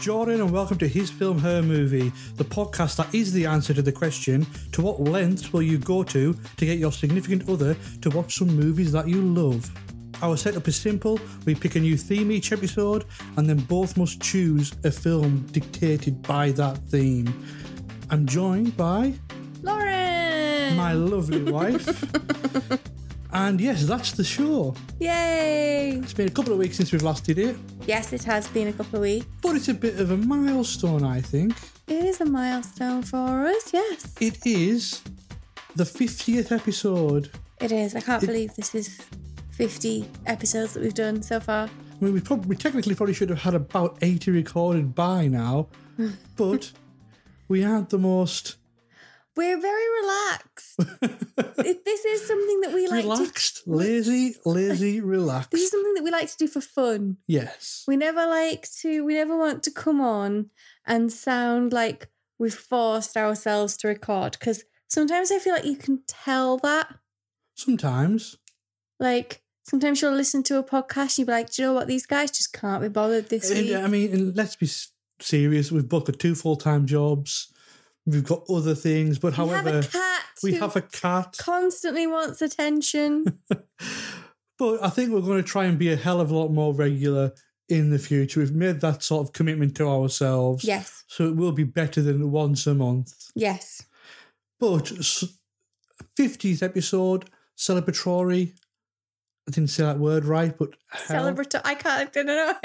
Jordan, 0.00 0.40
and 0.40 0.52
welcome 0.52 0.78
to 0.78 0.86
His 0.86 1.10
Film 1.10 1.38
Her 1.38 1.60
Movie, 1.60 2.12
the 2.36 2.44
podcast 2.44 2.96
that 2.96 3.12
is 3.12 3.32
the 3.32 3.46
answer 3.46 3.74
to 3.74 3.82
the 3.82 3.90
question 3.90 4.46
to 4.72 4.80
what 4.80 5.00
lengths 5.00 5.52
will 5.52 5.62
you 5.62 5.76
go 5.78 6.04
to 6.04 6.36
to 6.56 6.66
get 6.66 6.78
your 6.78 6.92
significant 6.92 7.48
other 7.48 7.76
to 8.02 8.10
watch 8.10 8.36
some 8.36 8.48
movies 8.48 8.92
that 8.92 9.08
you 9.08 9.20
love? 9.20 9.68
Our 10.22 10.36
setup 10.36 10.68
is 10.68 10.76
simple 10.76 11.18
we 11.46 11.54
pick 11.54 11.74
a 11.74 11.80
new 11.80 11.96
theme 11.96 12.30
each 12.30 12.52
episode, 12.52 13.06
and 13.36 13.48
then 13.48 13.58
both 13.58 13.96
must 13.96 14.20
choose 14.20 14.72
a 14.84 14.90
film 14.90 15.46
dictated 15.50 16.22
by 16.22 16.52
that 16.52 16.78
theme. 16.90 17.46
I'm 18.10 18.24
joined 18.24 18.76
by 18.76 19.14
Lauren! 19.62 20.76
my 20.76 20.92
lovely 20.92 21.42
wife. 21.42 22.04
and 23.32 23.60
yes, 23.60 23.84
that's 23.84 24.12
the 24.12 24.24
show. 24.24 24.74
Yay! 25.00 25.90
It's 26.02 26.14
been 26.14 26.28
a 26.28 26.30
couple 26.30 26.52
of 26.52 26.58
weeks 26.58 26.76
since 26.76 26.92
we've 26.92 27.02
last 27.02 27.24
did 27.24 27.38
it, 27.38 27.56
Yes, 27.86 28.12
it 28.12 28.24
has 28.24 28.48
been 28.48 28.68
a 28.68 28.72
couple 28.72 28.96
of 28.96 29.02
weeks. 29.02 29.26
but 29.42 29.56
it's 29.56 29.68
a 29.68 29.74
bit 29.74 29.98
of 30.00 30.10
a 30.10 30.16
milestone, 30.16 31.04
I 31.04 31.20
think. 31.20 31.54
It 31.86 32.04
is 32.04 32.20
a 32.20 32.24
milestone 32.26 33.02
for 33.02 33.46
us, 33.46 33.72
yes. 33.72 34.14
It 34.20 34.38
is 34.46 35.02
the 35.76 35.84
50th 35.84 36.52
episode. 36.52 37.30
It 37.60 37.72
is. 37.72 37.94
I 37.96 38.00
can't 38.00 38.24
believe 38.24 38.54
this 38.54 38.74
is 38.74 39.00
50 39.52 40.08
episodes 40.26 40.74
that 40.74 40.82
we've 40.82 40.94
done 40.94 41.22
so 41.22 41.40
far. 41.40 41.64
I 41.66 42.04
mean, 42.04 42.12
we 42.14 42.20
probably 42.20 42.46
we 42.48 42.56
technically 42.56 42.94
probably 42.94 43.14
should 43.14 43.30
have 43.30 43.40
had 43.40 43.54
about 43.54 43.98
80 44.02 44.30
recorded 44.30 44.94
by 44.94 45.26
now, 45.26 45.68
but 46.36 46.70
we 47.48 47.64
aren't 47.64 47.90
the 47.90 47.98
most 47.98 48.56
We're 49.38 49.60
very 49.60 49.88
relaxed. 50.02 50.80
This 51.84 52.04
is 52.04 52.26
something 52.26 52.60
that 52.62 52.72
we 52.72 52.86
like 52.88 53.04
to 53.04 53.08
relaxed, 53.08 53.62
lazy, 53.66 54.34
lazy, 54.44 55.00
relaxed. 55.00 55.50
this 55.52 55.62
is 55.62 55.70
something 55.70 55.94
that 55.94 56.02
we 56.02 56.10
like 56.10 56.28
to 56.30 56.36
do 56.36 56.48
for 56.48 56.60
fun. 56.60 57.18
Yes. 57.26 57.84
We 57.86 57.96
never 57.96 58.26
like 58.26 58.68
to 58.80 59.04
we 59.04 59.14
never 59.14 59.36
want 59.36 59.62
to 59.64 59.70
come 59.70 60.00
on 60.00 60.50
and 60.86 61.12
sound 61.12 61.72
like 61.72 62.08
we've 62.38 62.54
forced 62.54 63.16
ourselves 63.16 63.76
to 63.78 63.88
record 63.88 64.32
because 64.32 64.64
sometimes 64.88 65.30
I 65.30 65.38
feel 65.38 65.54
like 65.54 65.64
you 65.64 65.76
can 65.76 66.02
tell 66.06 66.58
that. 66.58 66.94
Sometimes. 67.54 68.36
Like 68.98 69.42
sometimes 69.64 70.02
you'll 70.02 70.12
listen 70.12 70.42
to 70.44 70.58
a 70.58 70.64
podcast, 70.64 71.16
and 71.16 71.18
you'll 71.18 71.26
be 71.26 71.32
like, 71.32 71.50
Do 71.50 71.62
you 71.62 71.68
know 71.68 71.74
what? 71.74 71.86
These 71.86 72.06
guys 72.06 72.30
just 72.32 72.52
can't 72.52 72.82
be 72.82 72.88
bothered 72.88 73.28
this 73.28 73.50
And, 73.50 73.60
week. 73.60 73.76
I 73.76 73.86
mean, 73.86 74.34
let's 74.34 74.56
be 74.56 74.68
serious. 75.20 75.70
We've 75.70 75.88
both 75.88 76.06
got 76.06 76.18
two 76.18 76.34
full 76.34 76.56
time 76.56 76.86
jobs. 76.86 77.52
We've 78.10 78.24
got 78.24 78.44
other 78.48 78.74
things, 78.74 79.18
but 79.18 79.32
we 79.32 79.36
however, 79.36 79.70
have 79.72 79.84
a 79.84 79.88
cat. 79.88 80.22
we 80.42 80.54
have 80.54 80.76
a 80.76 80.80
cat. 80.80 81.36
constantly 81.38 82.06
wants 82.06 82.40
attention. 82.42 83.38
But 84.58 84.82
I 84.82 84.88
think 84.90 85.12
we're 85.12 85.20
going 85.20 85.40
to 85.40 85.48
try 85.48 85.66
and 85.66 85.78
be 85.78 85.92
a 85.92 85.94
hell 85.96 86.20
of 86.20 86.32
a 86.32 86.36
lot 86.36 86.48
more 86.48 86.74
regular 86.74 87.32
in 87.68 87.90
the 87.90 87.98
future. 87.98 88.40
We've 88.40 88.52
made 88.52 88.80
that 88.80 89.04
sort 89.04 89.24
of 89.24 89.32
commitment 89.32 89.76
to 89.76 89.86
ourselves. 89.86 90.64
yes. 90.64 91.04
So 91.06 91.28
it 91.28 91.36
will 91.36 91.52
be 91.52 91.62
better 91.62 92.02
than 92.02 92.32
once 92.32 92.66
a 92.66 92.74
month. 92.74 93.30
Yes. 93.36 93.84
But 94.58 94.90
s- 94.90 95.24
50th 96.18 96.60
episode, 96.60 97.30
celebratory. 97.56 98.54
I 99.46 99.52
didn't 99.52 99.70
say 99.70 99.84
that 99.84 100.00
word 100.00 100.24
right, 100.24 100.58
but. 100.58 100.70
Celebratory. 101.06 101.60
I 101.64 101.74
can't. 101.76 102.08
I 102.16 102.22
don't 102.22 102.26
know. 102.26 102.52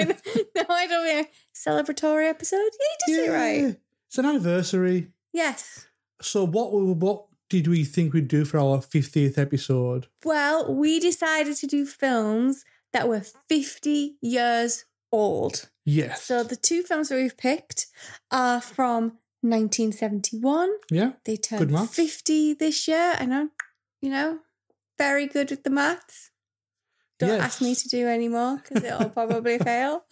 no, 0.56 0.64
I 0.68 0.86
don't 0.88 1.06
know. 1.06 1.24
Celebratory 1.54 2.28
episode. 2.28 2.58
Yeah, 3.06 3.14
you 3.14 3.16
did 3.16 3.16
say 3.16 3.26
it 3.26 3.30
right. 3.66 3.76
It's 4.08 4.18
an 4.18 4.26
anniversary. 4.26 5.12
Yes. 5.34 5.86
So 6.22 6.46
what 6.46 6.72
what 6.72 7.26
did 7.50 7.66
we 7.68 7.84
think 7.84 8.14
we'd 8.14 8.28
do 8.28 8.44
for 8.46 8.58
our 8.58 8.78
50th 8.78 9.36
episode? 9.36 10.06
Well, 10.24 10.74
we 10.74 10.98
decided 11.00 11.56
to 11.58 11.66
do 11.66 11.84
films 11.84 12.64
that 12.94 13.08
were 13.08 13.20
50 13.48 14.16
years 14.22 14.86
old. 15.12 15.68
Yes. 15.84 16.22
So 16.22 16.42
the 16.42 16.56
two 16.56 16.82
films 16.82 17.08
that 17.10 17.16
we've 17.16 17.36
picked 17.36 17.86
are 18.30 18.60
from 18.60 19.18
1971. 19.42 20.70
yeah. 20.90 21.12
They 21.24 21.36
turned 21.36 21.90
50 21.90 22.54
this 22.54 22.88
year. 22.88 23.14
I 23.18 23.26
know, 23.26 23.50
you 24.00 24.10
know, 24.10 24.38
very 24.96 25.26
good 25.26 25.50
with 25.50 25.64
the 25.64 25.70
maths. 25.70 26.30
Don't 27.18 27.28
Yes. 27.30 27.40
ask 27.42 27.60
me 27.60 27.74
to 27.74 27.88
do 27.88 28.06
any 28.08 28.28
more 28.28 28.56
because 28.56 28.82
it'll 28.82 29.10
probably 29.10 29.58
fail. 29.70 30.04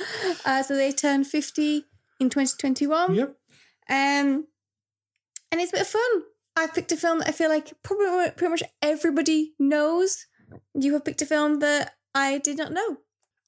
Uh, 0.44 0.62
so 0.62 0.76
they 0.76 0.92
turned 0.92 1.26
50 1.26 1.84
in 2.20 2.28
2021. 2.30 3.14
Yep. 3.14 3.36
Um, 3.88 4.46
and 5.52 5.60
it's 5.60 5.70
a 5.70 5.76
bit 5.76 5.82
of 5.82 5.88
fun. 5.88 6.22
I've 6.56 6.74
picked 6.74 6.90
a 6.92 6.96
film 6.96 7.20
that 7.20 7.28
I 7.28 7.32
feel 7.32 7.48
like 7.48 7.72
probably 7.82 8.30
pretty 8.30 8.50
much 8.50 8.62
everybody 8.80 9.54
knows. 9.58 10.26
You 10.74 10.94
have 10.94 11.04
picked 11.04 11.22
a 11.22 11.26
film 11.26 11.60
that 11.60 11.94
I 12.14 12.38
did 12.38 12.58
not 12.58 12.72
know. 12.72 12.98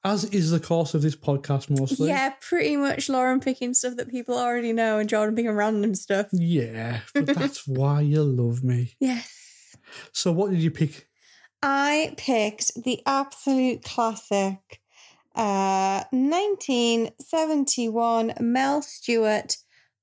As 0.05 0.25
is 0.25 0.51
the 0.51 0.61
course 0.61 0.93
of 0.93 1.01
this 1.01 1.17
podcast 1.17 1.71
mostly. 1.71 2.09
Yeah, 2.09 2.35
pretty 2.41 2.77
much 2.77 3.09
Lauren 3.09 3.41
picking 3.41 3.73
stuff 3.73 3.97
that 3.97 4.11
people 4.11 4.39
already 4.39 4.75
know 4.75 4.99
and 4.99 5.09
Jordan 5.09 5.35
picking 5.35 5.53
random 5.53 5.95
stuff. 5.95 6.27
Yeah. 6.31 7.01
But 7.15 7.25
that's 7.27 7.67
why 7.67 8.03
you 8.03 8.23
love 8.23 8.63
me. 8.63 8.97
Yes. 9.01 9.77
So 10.13 10.31
what 10.31 10.51
did 10.51 10.61
you 10.61 10.71
pick? 10.71 11.09
I 11.63 12.13
picked 12.19 12.85
the 12.85 13.01
absolute 13.07 13.83
classic 13.83 14.83
uh 15.35 16.05
1971 16.11 18.35
Mel 18.41 18.83
Stuart, 18.83 19.57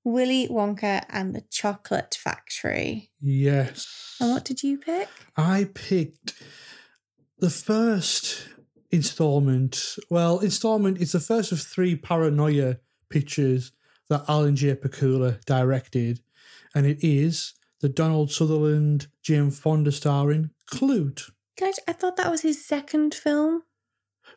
Willy 0.04 0.48
Wonka 0.48 1.04
and 1.10 1.36
the 1.36 1.44
Chocolate 1.50 2.18
Factory. 2.20 3.12
Yes. 3.20 4.18
And 4.20 4.32
what 4.32 4.46
did 4.46 4.64
you 4.64 4.78
pick? 4.78 5.08
I 5.38 5.70
picked 5.74 6.34
the 7.40 7.50
first 7.50 8.48
installment. 8.92 9.96
Well, 10.10 10.40
installment 10.40 11.00
is 11.00 11.12
the 11.12 11.20
first 11.20 11.52
of 11.52 11.62
three 11.62 11.96
paranoia 11.96 12.78
pictures 13.10 13.72
that 14.10 14.26
Alan 14.28 14.56
J. 14.56 14.76
Pakula 14.76 15.44
directed, 15.46 16.22
and 16.76 16.86
it 16.86 17.00
is 17.02 17.54
the 17.80 17.90
Donald 17.90 18.32
Sutherland, 18.32 19.08
Jane 19.24 19.52
Fonda 19.52 19.92
starring 19.92 20.52
Klute. 20.72 21.32
I, 21.62 21.74
I 21.88 21.94
thought 21.94 22.18
that 22.18 22.32
was 22.32 22.42
his 22.42 22.66
second 22.66 23.14
film. 23.14 23.64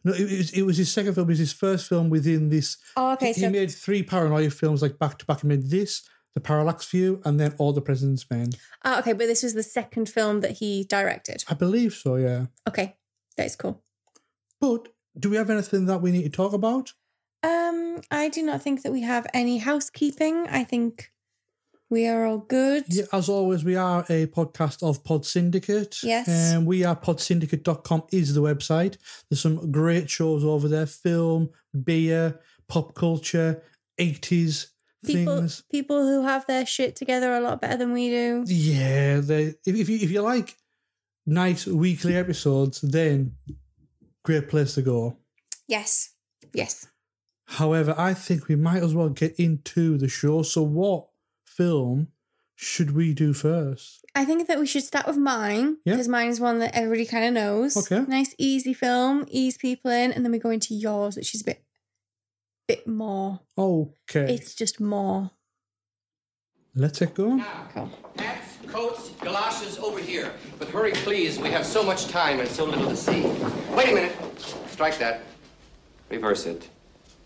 No, 0.05 0.13
it, 0.13 0.21
it 0.21 0.39
was, 0.39 0.51
it 0.51 0.63
was 0.63 0.77
his 0.77 0.93
second 0.93 1.15
film. 1.15 1.29
It 1.29 1.33
was 1.33 1.39
his 1.39 1.53
first 1.53 1.89
film 1.89 2.11
within 2.11 2.51
this. 2.51 2.77
Oh, 2.97 3.13
okay. 3.15 3.33
he 3.33 3.41
So 3.41 3.51
made 3.51 3.71
three 3.71 4.03
paranoia 4.03 4.51
films 4.51 4.83
like 4.83 4.99
back 4.99 5.19
to 5.19 5.25
back. 5.25 5.41
He 5.41 5.47
made 5.49 5.71
this, 5.71 6.03
The 6.35 6.41
Parallax 6.41 6.89
View, 6.91 7.21
and 7.25 7.41
then 7.41 7.55
All 7.59 7.73
the 7.73 7.81
President's 7.81 8.29
Men. 8.31 8.51
oh, 8.85 8.99
okay, 8.99 9.13
but 9.15 9.27
this 9.27 9.43
was 9.43 9.55
the 9.55 9.63
second 9.63 10.09
film 10.09 10.41
that 10.41 10.53
he 10.59 10.85
directed. 10.85 11.45
I 11.49 11.55
believe 11.55 11.95
so, 11.95 12.17
yeah. 12.17 12.47
Okay, 12.69 12.97
that 13.37 13.47
is 13.47 13.57
cool. 13.57 13.83
But 14.61 14.89
do 15.19 15.31
we 15.31 15.37
have 15.37 15.49
anything 15.51 15.87
that 15.87 16.03
we 16.03 16.11
need 16.13 16.25
to 16.25 16.29
talk 16.31 16.53
about? 16.53 16.93
Um, 17.43 18.01
I 18.11 18.29
do 18.29 18.43
not 18.43 18.63
think 18.63 18.83
that 18.83 18.93
we 18.93 19.03
have 19.03 19.27
any 19.35 19.59
housekeeping. 19.59 20.47
I 20.49 20.65
think 20.65 21.13
we 21.95 22.09
are 22.09 22.27
all 22.27 22.39
good. 22.39 22.85
Yeah, 22.89 23.05
as 23.13 23.29
always, 23.29 23.65
we 23.65 23.77
are 23.77 24.01
a 24.09 24.27
podcast 24.27 24.83
of 24.83 25.05
Pod 25.05 25.25
Syndicate. 25.25 26.03
Yes. 26.03 26.27
And 26.29 26.67
we 26.67 26.85
are 26.85 26.97
podsyndicate.com 26.97 28.03
is 28.11 28.35
the 28.35 28.43
website. 28.43 28.97
There's 29.31 29.41
some 29.41 29.71
great 29.71 30.11
shows 30.11 30.45
over 30.45 30.67
there 30.67 30.87
film, 30.87 31.51
beer, 31.85 32.41
pop 32.67 32.97
culture, 32.97 33.63
80s 33.99 34.67
People, 35.07 35.37
things. 35.37 35.63
people 35.71 36.03
who 36.03 36.23
have 36.23 36.47
their 36.47 36.67
shit 36.67 36.97
together 36.97 37.33
a 37.35 37.41
lot 37.41 37.61
better 37.61 37.77
than 37.77 37.93
we 37.93 38.09
do. 38.09 38.43
Yeah, 38.49 39.21
they, 39.21 39.55
if, 39.65 39.77
if, 39.77 39.89
you, 39.89 39.99
if 39.99 40.11
you 40.11 40.21
like 40.21 40.57
nice 41.27 41.65
weekly 41.65 42.17
episodes, 42.17 42.81
then 42.81 43.37
great 44.25 44.49
place 44.49 44.75
to 44.75 44.83
go. 44.83 45.17
Yes, 45.69 46.11
yes. 46.53 46.89
However, 47.47 47.95
I 47.97 48.15
think 48.15 48.49
we 48.49 48.57
might 48.57 48.83
as 48.83 48.95
well 48.97 49.11
get 49.11 49.39
into 49.39 49.97
the 49.97 50.09
show. 50.09 50.43
So, 50.43 50.63
what 50.63 51.07
film 51.57 52.09
should 52.57 52.93
we 52.95 53.13
do 53.15 53.33
first? 53.33 54.05
I 54.15 54.25
think 54.25 54.47
that 54.47 54.61
we 54.61 54.67
should 54.67 54.85
start 54.85 55.07
with 55.07 55.17
mine 55.17 55.79
Yeah. 55.85 55.95
because 55.95 56.07
mine 56.09 56.29
is 56.29 56.39
one 56.41 56.61
that 56.61 56.75
everybody 56.75 57.05
kind 57.05 57.25
of 57.25 57.33
knows. 57.33 57.77
Okay. 57.77 58.05
Nice, 58.09 58.35
easy 58.39 58.73
film, 58.73 59.25
ease 59.29 59.57
people 59.59 59.91
in, 59.91 60.13
and 60.13 60.25
then 60.25 60.31
we 60.33 60.39
go 60.39 60.51
into 60.51 60.73
yours, 60.75 61.17
which 61.17 61.35
is 61.35 61.41
a 61.41 61.45
bit, 61.45 61.65
bit 62.69 62.87
more. 62.87 63.41
Okay, 63.59 64.33
It's 64.35 64.55
just 64.55 64.81
more. 64.81 65.33
let's 66.77 67.01
get 67.01 67.15
going. 67.15 67.45
Cool. 67.75 67.91
Hats, 68.19 68.59
coats, 68.69 69.11
galoshes 69.21 69.79
over 69.79 69.99
here. 69.99 70.31
But 70.59 70.69
hurry, 70.69 70.93
please. 70.93 71.39
We 71.41 71.51
have 71.51 71.67
so 71.67 71.83
much 71.83 72.07
time 72.09 72.39
and 72.41 72.49
so 72.49 72.65
little 72.65 72.89
to 72.89 72.97
see. 72.97 73.23
Wait 73.75 73.89
a 73.91 73.95
minute. 73.95 74.15
Strike 74.69 74.99
that. 74.99 75.23
Reverse 76.09 76.47
it. 76.47 76.69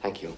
Thank 0.01 0.23
you. 0.23 0.35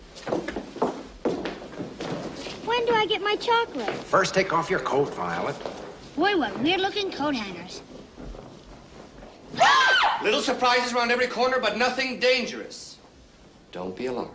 When 2.81 2.88
do 2.88 2.94
I 2.94 3.05
get 3.05 3.21
my 3.21 3.37
chocolate? 3.37 3.91
First, 3.91 4.32
take 4.32 4.55
off 4.55 4.71
your 4.71 4.81
coat, 4.81 5.15
Violet. 5.15 5.55
Boy, 6.17 6.35
what 6.38 6.59
weird 6.61 6.81
looking 6.81 7.12
coat 7.12 7.35
hangers. 7.35 7.82
Little 10.23 10.41
surprises 10.41 10.94
around 10.94 11.11
every 11.11 11.27
corner, 11.27 11.59
but 11.61 11.77
nothing 11.77 12.19
dangerous. 12.19 12.97
Don't 13.71 13.94
be 13.94 14.06
alarmed. 14.06 14.32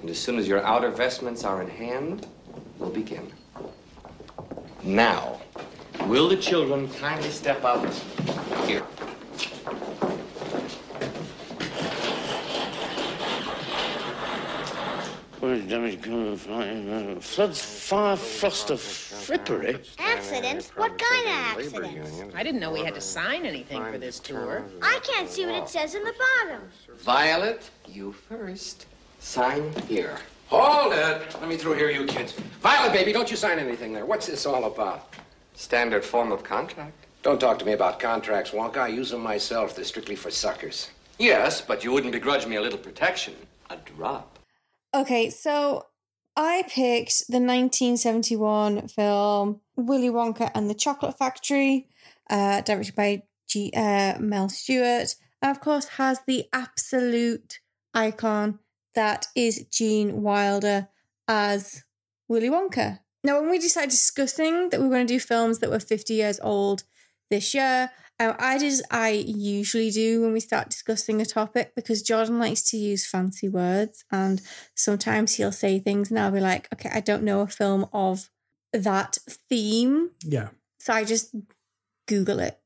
And 0.00 0.10
as 0.10 0.18
soon 0.18 0.36
as 0.36 0.48
your 0.48 0.64
outer 0.64 0.90
vestments 0.90 1.44
are 1.44 1.62
in 1.62 1.68
hand, 1.68 2.26
we'll 2.80 2.90
begin. 2.90 3.30
Now, 4.82 5.40
will 6.06 6.28
the 6.28 6.36
children 6.36 6.88
kindly 6.94 7.30
step 7.30 7.64
out 7.64 7.88
here? 8.66 8.82
What 15.40 15.50
is 15.50 15.68
damage, 15.68 15.98
uh, 16.08 17.20
floods, 17.20 17.60
fire, 17.60 18.16
frost, 18.16 18.70
of 18.70 18.78
frippery. 18.78 19.86
Accidents? 19.98 20.70
What 20.70 20.96
kind 20.96 21.26
of 21.26 21.32
accidents? 21.58 22.22
I 22.34 22.42
didn't 22.42 22.58
know 22.58 22.72
we 22.72 22.82
had 22.82 22.94
to 22.94 23.02
sign 23.02 23.44
anything 23.44 23.84
for 23.92 23.98
this 23.98 24.18
tour. 24.18 24.64
I 24.80 24.98
can't 25.02 25.28
see 25.28 25.44
what 25.44 25.54
it 25.54 25.68
says 25.68 25.94
in 25.94 26.04
the 26.04 26.14
bottom. 26.14 26.62
Violet, 27.00 27.70
you 27.86 28.12
first. 28.12 28.86
Sign 29.20 29.72
here. 29.86 30.16
Hold 30.48 30.94
it. 30.94 31.34
Let 31.38 31.48
me 31.48 31.58
through 31.58 31.74
here, 31.74 31.90
you 31.90 32.06
kids. 32.06 32.32
Violet, 32.62 32.94
baby, 32.94 33.12
don't 33.12 33.30
you 33.30 33.36
sign 33.36 33.58
anything 33.58 33.92
there. 33.92 34.06
What's 34.06 34.26
this 34.26 34.46
all 34.46 34.64
about? 34.64 35.12
Standard 35.54 36.04
form 36.04 36.32
of 36.32 36.42
contract. 36.44 37.06
Don't 37.22 37.40
talk 37.40 37.58
to 37.58 37.64
me 37.66 37.72
about 37.72 37.98
contracts, 37.98 38.52
Wonka. 38.52 38.78
I 38.78 38.88
use 38.88 39.10
them 39.10 39.20
myself. 39.20 39.76
They're 39.76 39.84
strictly 39.84 40.16
for 40.16 40.30
suckers. 40.30 40.90
Yes, 41.18 41.60
but 41.60 41.84
you 41.84 41.92
wouldn't 41.92 42.12
begrudge 42.12 42.46
me 42.46 42.56
a 42.56 42.60
little 42.60 42.78
protection. 42.78 43.34
A 43.68 43.76
drop. 43.76 44.35
Okay, 44.96 45.28
so 45.28 45.88
I 46.36 46.62
picked 46.62 47.28
the 47.28 47.36
1971 47.36 48.88
film 48.88 49.60
Willy 49.76 50.08
Wonka 50.08 50.50
and 50.54 50.70
the 50.70 50.74
Chocolate 50.74 51.18
Factory, 51.18 51.86
uh, 52.30 52.62
directed 52.62 52.94
by 52.94 53.24
G- 53.46 53.74
uh, 53.76 54.18
Mel 54.18 54.48
Stuart, 54.48 55.16
and 55.42 55.50
of 55.50 55.60
course 55.60 55.84
has 55.98 56.20
the 56.26 56.46
absolute 56.50 57.60
icon 57.92 58.58
that 58.94 59.26
is 59.36 59.66
Gene 59.70 60.22
Wilder 60.22 60.88
as 61.28 61.84
Willy 62.26 62.48
Wonka. 62.48 63.00
Now, 63.22 63.38
when 63.42 63.50
we 63.50 63.58
decided 63.58 63.90
discussing 63.90 64.70
that 64.70 64.80
we 64.80 64.86
were 64.86 64.94
going 64.94 65.06
to 65.06 65.12
do 65.12 65.20
films 65.20 65.58
that 65.58 65.68
were 65.68 65.78
50 65.78 66.14
years 66.14 66.40
old 66.42 66.84
this 67.28 67.52
year, 67.52 67.90
um, 68.18 68.34
I 68.38 68.58
did 68.58 68.68
as 68.68 68.82
I 68.90 69.10
usually 69.10 69.90
do 69.90 70.22
when 70.22 70.32
we 70.32 70.40
start 70.40 70.70
discussing 70.70 71.20
a 71.20 71.26
topic 71.26 71.72
because 71.74 72.02
Jordan 72.02 72.38
likes 72.38 72.62
to 72.70 72.76
use 72.76 73.06
fancy 73.06 73.48
words 73.48 74.04
and 74.10 74.40
sometimes 74.74 75.34
he'll 75.34 75.52
say 75.52 75.78
things 75.78 76.10
and 76.10 76.18
I'll 76.18 76.30
be 76.30 76.40
like, 76.40 76.68
okay, 76.72 76.90
I 76.92 77.00
don't 77.00 77.24
know 77.24 77.40
a 77.40 77.46
film 77.46 77.86
of 77.92 78.30
that 78.72 79.18
theme. 79.28 80.10
Yeah. 80.24 80.48
So 80.78 80.94
I 80.94 81.04
just 81.04 81.34
Google 82.06 82.40
it. 82.40 82.58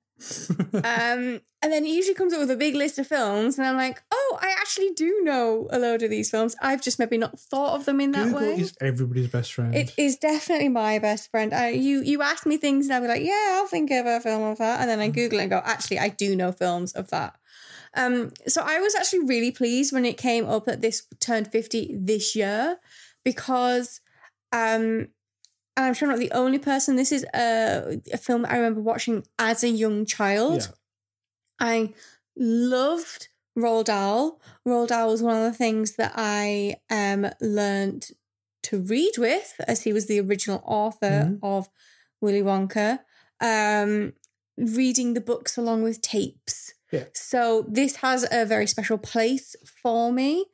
Um, 0.75 1.41
and 1.63 1.73
then 1.73 1.85
it 1.85 1.89
usually 1.89 2.15
comes 2.15 2.33
up 2.33 2.41
with 2.41 2.51
a 2.51 2.57
big 2.57 2.75
list 2.75 2.99
of 2.99 3.07
films, 3.07 3.59
and 3.59 3.67
I'm 3.67 3.77
like, 3.77 4.03
oh, 4.11 4.39
I 4.41 4.55
actually 4.59 4.91
do 4.91 5.21
know 5.23 5.69
a 5.71 5.79
load 5.79 6.03
of 6.03 6.11
these 6.11 6.31
films. 6.31 6.57
I've 6.61 6.83
just 6.83 6.99
maybe 6.99 7.19
not 7.19 7.39
thought 7.39 7.75
of 7.79 7.85
them 7.85 8.01
in 8.01 8.13
that 8.13 8.27
Google 8.27 8.41
way. 8.41 8.61
is 8.61 8.75
everybody's 8.81 9.29
best 9.29 9.53
friend. 9.53 9.75
It 9.75 9.93
is 9.97 10.17
definitely 10.17 10.69
my 10.69 10.99
best 10.99 11.31
friend. 11.31 11.53
I, 11.53 11.71
you 11.71 12.03
you 12.03 12.23
ask 12.23 12.47
me 12.47 12.57
things 12.57 12.87
and 12.87 12.95
I'll 12.95 13.03
be 13.03 13.09
like, 13.09 13.23
yeah, 13.23 13.57
I'll 13.57 13.67
think 13.67 13.91
of 13.91 14.07
a 14.07 14.21
film 14.21 14.43
of 14.43 14.59
that, 14.59 14.81
and 14.81 14.89
then 14.89 15.01
I 15.01 15.09
Google 15.09 15.41
and 15.41 15.51
go, 15.51 15.61
actually, 15.65 15.99
I 15.99 16.09
do 16.09 16.37
know 16.37 16.53
films 16.53 16.93
of 16.93 17.11
that. 17.11 17.37
Um, 17.95 18.33
so 18.47 18.63
I 18.65 18.79
was 18.79 18.95
actually 18.95 19.25
really 19.25 19.51
pleased 19.51 19.93
when 19.93 20.05
it 20.05 20.17
came 20.17 20.47
up 20.47 20.65
that 20.67 20.81
this 20.81 21.07
turned 21.19 21.51
fifty 21.51 21.95
this 21.99 22.37
year 22.37 22.79
because, 23.25 24.01
um, 24.53 25.09
and 25.81 25.87
I'm 25.89 25.95
sure 25.95 26.07
I'm 26.09 26.15
not 26.19 26.21
the 26.21 26.33
only 26.37 26.59
person. 26.59 26.97
This 26.97 27.13
is 27.13 27.25
a, 27.35 28.01
a 28.13 28.17
film 28.19 28.45
I 28.49 28.57
remember 28.57 28.81
watching 28.81 29.25
as 29.39 29.65
a 29.65 29.69
young 29.69 30.05
child. 30.07 30.61
Yeah. 31.61 31.67
I 31.67 31.95
loved 32.37 33.29
Roald 33.59 33.87
Dahl. 33.87 34.41
Roald 34.67 34.89
Dahl 34.89 35.09
was 35.11 35.23
one 35.23 35.37
of 35.37 35.43
the 35.51 35.57
things 35.57 35.97
that 35.97 36.13
I 36.17 36.77
um 36.91 37.27
learned 37.41 38.11
to 38.65 38.79
read 38.81 39.13
with, 39.19 39.55
as 39.67 39.83
he 39.85 39.93
was 39.93 40.07
the 40.07 40.21
original 40.21 40.63
author 40.65 41.25
Mhm. 41.27 41.39
of 41.43 41.69
Willy 42.21 42.43
Wonka. 42.43 43.01
Um, 43.41 44.13
reading 44.59 45.15
the 45.15 45.21
books 45.23 45.57
along 45.57 45.83
with 45.83 46.03
tapes. 46.03 46.75
Yeah. 46.93 47.05
So 47.15 47.65
this 47.69 47.97
has 47.97 48.27
a 48.31 48.45
very 48.45 48.67
special 48.67 48.99
place 48.99 49.57
for 49.83 50.13
me. 50.13 50.45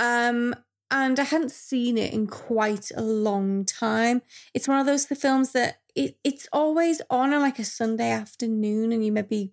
Um, 0.00 0.54
and 0.90 1.18
I 1.18 1.24
hadn't 1.24 1.50
seen 1.52 1.98
it 1.98 2.12
in 2.12 2.26
quite 2.26 2.90
a 2.96 3.02
long 3.02 3.64
time. 3.64 4.22
It's 4.54 4.68
one 4.68 4.78
of 4.78 4.86
those 4.86 5.06
films 5.06 5.52
that 5.52 5.80
it, 5.94 6.18
it's 6.22 6.48
always 6.52 7.02
on 7.10 7.32
on 7.32 7.40
like 7.40 7.58
a 7.58 7.64
Sunday 7.64 8.10
afternoon, 8.10 8.92
and 8.92 9.04
you 9.04 9.12
maybe 9.12 9.52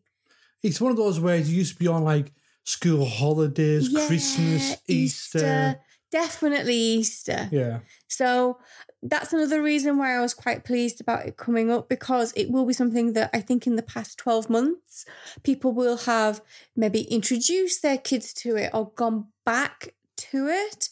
It's 0.62 0.81
one 0.81 0.91
of 0.91 0.97
those 0.97 1.19
where 1.19 1.35
it 1.35 1.45
used 1.47 1.74
to 1.74 1.80
be 1.80 1.88
on 1.88 2.03
like 2.03 2.31
school 2.63 3.06
holidays, 3.06 3.89
Yeah, 3.89 4.07
Christmas, 4.07 4.77
Easter. 4.88 5.80
definitely 6.12 6.75
Easter. 6.75 7.50
Yeah. 7.51 7.80
So 8.07 8.59
that's 9.01 9.33
another 9.33 9.62
reason 9.62 9.97
why 9.97 10.15
I 10.15 10.21
was 10.21 10.33
quite 10.33 10.63
pleased 10.63 11.01
about 11.01 11.25
it 11.25 11.35
coming 11.35 11.69
up 11.71 11.89
because 11.89 12.31
it 12.38 12.50
will 12.51 12.65
be 12.65 12.74
something 12.74 13.13
that 13.13 13.30
I 13.33 13.41
think 13.41 13.68
in 13.68 13.75
the 13.75 13.83
past 13.83 14.18
12 14.18 14.50
months, 14.50 15.06
people 15.44 15.74
will 15.74 15.97
have 15.97 16.41
maybe 16.75 17.01
introduced 17.01 17.81
their 17.81 17.97
kids 17.97 18.33
to 18.35 18.56
it 18.56 18.69
or 18.74 18.91
gone 18.95 19.27
back 19.45 19.94
to 20.31 20.47
it. 20.47 20.89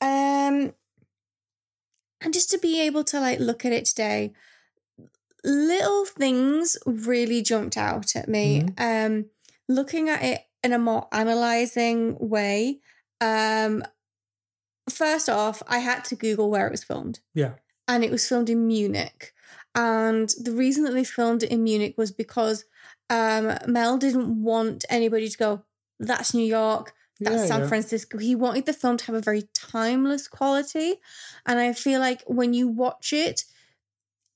Um, 0.00 0.72
and 2.22 2.32
just 2.34 2.50
to 2.50 2.58
be 2.58 2.80
able 2.82 3.04
to 3.04 3.20
like 3.20 3.40
look 3.40 3.64
at 3.64 3.72
it 3.72 3.84
today, 3.86 4.32
little 5.44 6.04
things 6.04 6.76
really 6.86 7.42
jumped 7.42 7.76
out 7.76 8.14
at 8.16 8.28
me. 8.28 8.66
Um, 8.78 9.26
looking 9.68 10.08
at 10.08 10.22
it 10.22 10.40
in 10.62 10.72
a 10.72 10.78
more 10.78 11.08
analyzing 11.12 12.16
way, 12.18 12.80
um, 13.20 13.82
first 14.88 15.28
off, 15.28 15.62
I 15.66 15.78
had 15.78 16.04
to 16.06 16.16
Google 16.16 16.50
where 16.50 16.66
it 16.66 16.70
was 16.72 16.84
filmed, 16.84 17.20
Yeah. 17.34 17.54
and 17.88 18.04
it 18.04 18.10
was 18.10 18.28
filmed 18.28 18.50
in 18.50 18.66
Munich. 18.66 19.32
And 19.74 20.28
the 20.42 20.52
reason 20.52 20.84
that 20.84 20.92
they 20.92 21.04
filmed 21.04 21.42
it 21.42 21.50
in 21.50 21.62
Munich 21.62 21.94
was 21.96 22.10
because 22.10 22.64
um, 23.08 23.56
Mel 23.66 23.98
didn't 23.98 24.42
want 24.42 24.84
anybody 24.90 25.28
to 25.28 25.38
go, 25.38 25.62
that's 25.98 26.34
New 26.34 26.44
York, 26.44 26.92
that's 27.20 27.42
Yeah, 27.42 27.46
San 27.46 27.60
yeah. 27.60 27.68
Francisco. 27.68 28.18
He 28.18 28.34
wanted 28.34 28.66
the 28.66 28.72
film 28.72 28.96
to 28.98 29.04
have 29.06 29.14
a 29.14 29.20
very 29.20 29.44
timeless 29.54 30.28
quality. 30.28 30.94
And 31.46 31.58
I 31.58 31.72
feel 31.72 32.00
like 32.00 32.22
when 32.26 32.54
you 32.54 32.68
watch 32.68 33.12
it, 33.12 33.44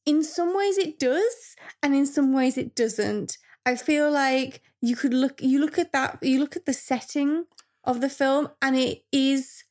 in 0.07 0.23
some 0.23 0.55
ways 0.57 0.79
it 0.79 0.99
does, 0.99 1.57
and 1.83 1.95
in 1.95 2.07
some 2.07 2.33
ways 2.33 2.59
it 2.59 2.75
doesn't. 2.75 3.39
I 3.67 3.77
feel 3.77 4.11
like 4.11 4.61
you 4.83 4.95
could 4.97 5.15
look 5.15 5.41
you 5.41 5.59
look 5.61 5.79
at 5.79 5.93
that, 5.93 6.19
you 6.23 6.39
look 6.39 6.57
at 6.57 6.67
the 6.67 6.75
setting 6.75 7.47
of 7.85 8.01
the 8.01 8.11
film, 8.11 8.51
and 8.61 8.77
it 8.77 9.05
is 9.13 9.65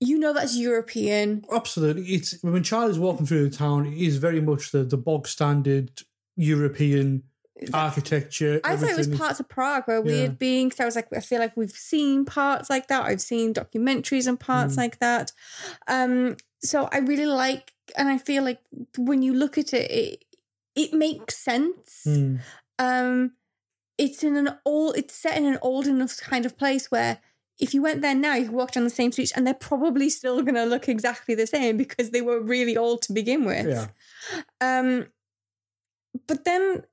you 0.00 0.18
know 0.18 0.32
that's 0.32 0.56
European. 0.56 1.44
Absolutely. 1.50 2.04
It's 2.04 2.42
when 2.42 2.62
Charlie's 2.62 2.98
walking 2.98 3.24
through 3.24 3.48
the 3.48 3.56
town, 3.56 3.86
it 3.86 3.96
is 3.96 4.16
very 4.18 4.40
much 4.40 4.72
the, 4.72 4.84
the 4.84 4.98
bog 4.98 5.26
standard 5.26 6.02
European 6.36 7.22
architecture. 7.72 8.60
I 8.64 8.76
thought 8.76 8.90
it 8.90 8.96
was 8.96 9.08
parts 9.08 9.40
of 9.40 9.48
Prague 9.48 9.84
where 9.86 10.00
we 10.00 10.14
Yeah. 10.14 10.22
had 10.22 10.38
been 10.38 10.68
because 10.68 10.80
I 10.80 10.84
was 10.84 10.96
like, 10.96 11.08
I 11.14 11.20
feel 11.20 11.38
like 11.38 11.56
we've 11.56 11.70
seen 11.70 12.24
parts 12.24 12.68
like 12.70 12.88
that. 12.88 13.04
I've 13.04 13.20
seen 13.20 13.52
documentaries 13.54 14.26
and 14.26 14.38
parts 14.38 14.74
Mm. 14.74 14.78
like 14.78 14.98
that. 15.00 15.32
Um, 15.88 16.36
so 16.62 16.88
I 16.92 16.98
really 16.98 17.26
like, 17.26 17.72
and 17.96 18.08
I 18.08 18.18
feel 18.18 18.42
like 18.44 18.60
when 18.96 19.22
you 19.22 19.34
look 19.34 19.58
at 19.58 19.72
it, 19.74 19.90
it 19.90 20.24
it 20.74 20.94
makes 20.94 21.36
sense. 21.36 22.04
Mm. 22.06 22.40
Um, 22.78 23.32
it's 23.98 24.24
in 24.24 24.36
an 24.36 24.58
old, 24.64 24.96
it's 24.96 25.14
set 25.14 25.36
in 25.36 25.44
an 25.44 25.58
old 25.60 25.86
enough 25.86 26.16
kind 26.18 26.46
of 26.46 26.56
place 26.56 26.90
where 26.90 27.18
if 27.58 27.74
you 27.74 27.82
went 27.82 28.00
there 28.00 28.14
now, 28.14 28.34
you 28.34 28.46
could 28.46 28.54
walk 28.54 28.72
down 28.72 28.84
the 28.84 28.90
same 28.90 29.12
streets 29.12 29.32
and 29.36 29.46
they're 29.46 29.52
probably 29.52 30.08
still 30.08 30.40
going 30.42 30.54
to 30.54 30.64
look 30.64 30.88
exactly 30.88 31.34
the 31.34 31.46
same 31.46 31.76
because 31.76 32.10
they 32.10 32.22
were 32.22 32.40
really 32.40 32.74
old 32.76 33.02
to 33.02 33.12
begin 33.12 33.44
with. 33.44 33.66
Yeah. 33.68 33.88
Um, 34.62 35.08
but 36.26 36.44
then 36.44 36.84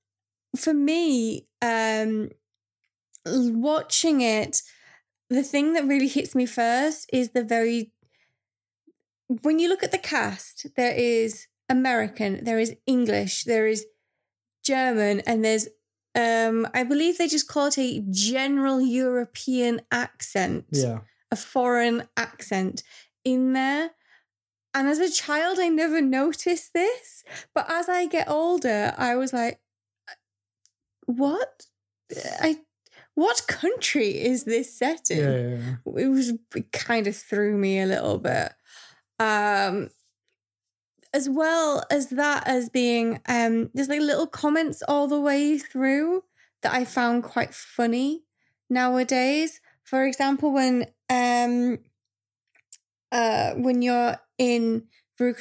for 0.56 0.74
me, 0.74 1.48
um, 1.62 2.30
watching 3.26 4.22
it, 4.22 4.62
the 5.30 5.44
thing 5.44 5.74
that 5.74 5.86
really 5.86 6.08
hits 6.08 6.34
me 6.36 6.46
first 6.46 7.10
is 7.14 7.30
the 7.32 7.44
very. 7.44 7.92
When 9.42 9.60
you 9.60 9.70
look 9.70 9.84
at 9.84 9.92
the 9.92 10.00
cast, 10.00 10.66
there 10.76 10.94
is 10.96 11.48
American, 11.70 12.44
there 12.44 12.58
is 12.58 12.76
English, 12.88 13.44
there 13.44 13.68
is 13.68 13.86
German, 14.64 15.20
and 15.22 15.46
there's, 15.46 15.68
um, 16.16 16.68
I 16.74 16.84
believe 16.84 17.18
they 17.18 17.28
just 17.28 17.48
call 17.48 17.68
it 17.68 17.78
a 17.78 18.04
general 18.10 18.82
European 18.82 19.82
accent 19.92 20.66
Yeah. 20.72 21.02
a 21.32 21.36
foreign 21.36 22.08
accent 22.18 22.82
in 23.24 23.54
there. 23.54 23.92
And 24.74 24.88
as 24.88 24.98
a 24.98 25.12
child, 25.12 25.60
I 25.60 25.68
never 25.70 26.02
noticed 26.02 26.74
this. 26.74 27.24
But 27.54 27.70
as 27.70 27.88
I 27.88 28.08
get 28.08 28.28
older, 28.30 28.96
I 28.98 29.16
was 29.16 29.32
like, 29.32 29.60
what? 31.10 31.66
I 32.42 32.60
what 33.16 33.48
country 33.48 34.22
is 34.22 34.44
this 34.46 34.78
set 34.78 35.10
in? 35.10 35.18
Yeah, 35.18 35.32
yeah, 35.32 35.74
yeah. 35.86 36.04
It 36.04 36.08
was 36.08 36.34
it 36.56 36.72
kind 36.72 37.08
of 37.08 37.16
threw 37.16 37.58
me 37.58 37.80
a 37.80 37.86
little 37.86 38.20
bit. 38.20 38.54
Um 39.20 39.90
as 41.12 41.28
well 41.28 41.84
as 41.90 42.10
that 42.10 42.48
as 42.48 42.70
being 42.70 43.20
um 43.28 43.70
there's 43.74 43.90
like 43.90 44.02
little 44.02 44.28
comments 44.28 44.84
all 44.88 45.08
the 45.08 45.20
way 45.20 45.58
through 45.58 46.24
that 46.62 46.74
I 46.74 46.86
found 46.86 47.24
quite 47.24 47.54
funny 47.54 48.24
nowadays. 48.70 49.60
For 49.84 50.06
example, 50.06 50.54
when 50.54 50.86
um 51.10 51.80
uh 53.12 53.54
when 53.56 53.82
you're 53.82 54.18
in 54.38 54.84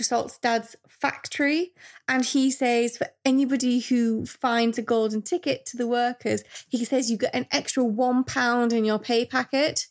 Salt's 0.03 0.39
dad's 0.39 0.75
factory 0.89 1.73
and 2.09 2.25
he 2.25 2.51
says 2.51 2.97
for 2.97 3.07
anybody 3.25 3.79
who 3.81 4.27
finds 4.27 4.77
a 4.79 4.83
golden 4.83 5.23
ticket 5.23 5.65
to 5.67 5.77
the 5.77 5.87
workers, 5.87 6.43
he 6.69 6.85
says 6.85 7.11
you 7.11 7.17
get 7.17 7.35
an 7.35 7.47
extra 7.53 7.85
one 7.85 8.25
pound 8.25 8.73
in 8.73 8.85
your 8.85 8.99
pay 8.99 9.25
packet. 9.25 9.87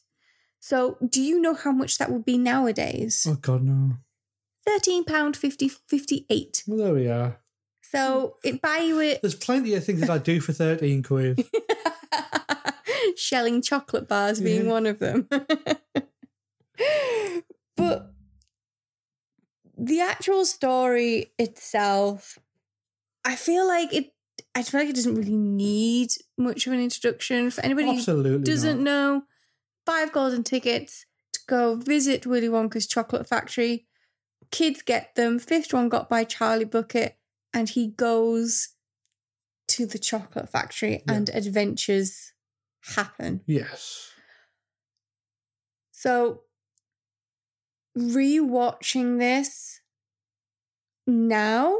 So, 0.59 0.97
do 1.07 1.21
you 1.21 1.39
know 1.39 1.53
how 1.53 1.71
much 1.71 1.97
that 1.99 2.11
would 2.11 2.25
be 2.25 2.37
nowadays? 2.37 3.25
Oh 3.29 3.35
God, 3.35 3.63
no. 3.63 3.97
£13.50 4.67 5.71
58. 5.87 6.63
Well, 6.67 6.77
there 6.77 6.93
we 6.93 7.07
are. 7.07 7.39
So, 7.81 8.35
it 8.43 8.61
buy 8.61 8.79
you 8.79 8.99
a 8.99 9.17
There's 9.21 9.35
plenty 9.35 9.73
of 9.75 9.85
things 9.85 10.01
that 10.01 10.09
I 10.09 10.17
do 10.17 10.41
for 10.41 10.51
thirteen 10.51 11.03
quid. 11.03 11.45
shelling 13.15 13.61
chocolate 13.61 14.07
bars 14.09 14.41
being 14.41 14.65
Yeah. 14.65 14.71
one 14.71 14.85
of 14.85 14.99
them. 14.99 15.29
the 19.77 20.01
actual 20.01 20.45
story 20.45 21.31
itself, 21.37 22.39
I 23.23 23.35
feel 23.35 23.67
like 23.67 23.93
it. 23.93 24.13
I 24.55 24.63
feel 24.63 24.79
like 24.81 24.89
it 24.89 24.95
doesn't 24.95 25.15
really 25.15 25.35
need 25.37 26.09
much 26.37 26.65
of 26.65 26.73
an 26.73 26.79
introduction 26.81 27.51
for 27.51 27.61
anybody 27.63 27.95
who 28.03 28.39
doesn't 28.39 28.83
not. 28.83 28.83
know. 28.83 29.23
Five 29.85 30.11
golden 30.11 30.43
tickets 30.43 31.05
to 31.33 31.39
go 31.47 31.75
visit 31.75 32.25
Willy 32.25 32.47
Wonka's 32.49 32.87
chocolate 32.87 33.27
factory. 33.27 33.85
Kids 34.51 34.81
get 34.81 35.15
them. 35.15 35.39
Fifth 35.39 35.73
one 35.73 35.89
got 35.89 36.09
by 36.09 36.23
Charlie 36.23 36.65
Bucket, 36.65 37.17
and 37.53 37.69
he 37.69 37.87
goes 37.87 38.69
to 39.69 39.85
the 39.85 39.99
chocolate 39.99 40.49
factory, 40.49 41.03
Yeah. 41.07 41.13
and 41.13 41.29
adventures 41.29 42.33
happen. 42.95 43.41
Yes. 43.45 44.11
So, 45.91 46.43
rewatching 47.97 49.19
this 49.19 49.81
now, 51.05 51.75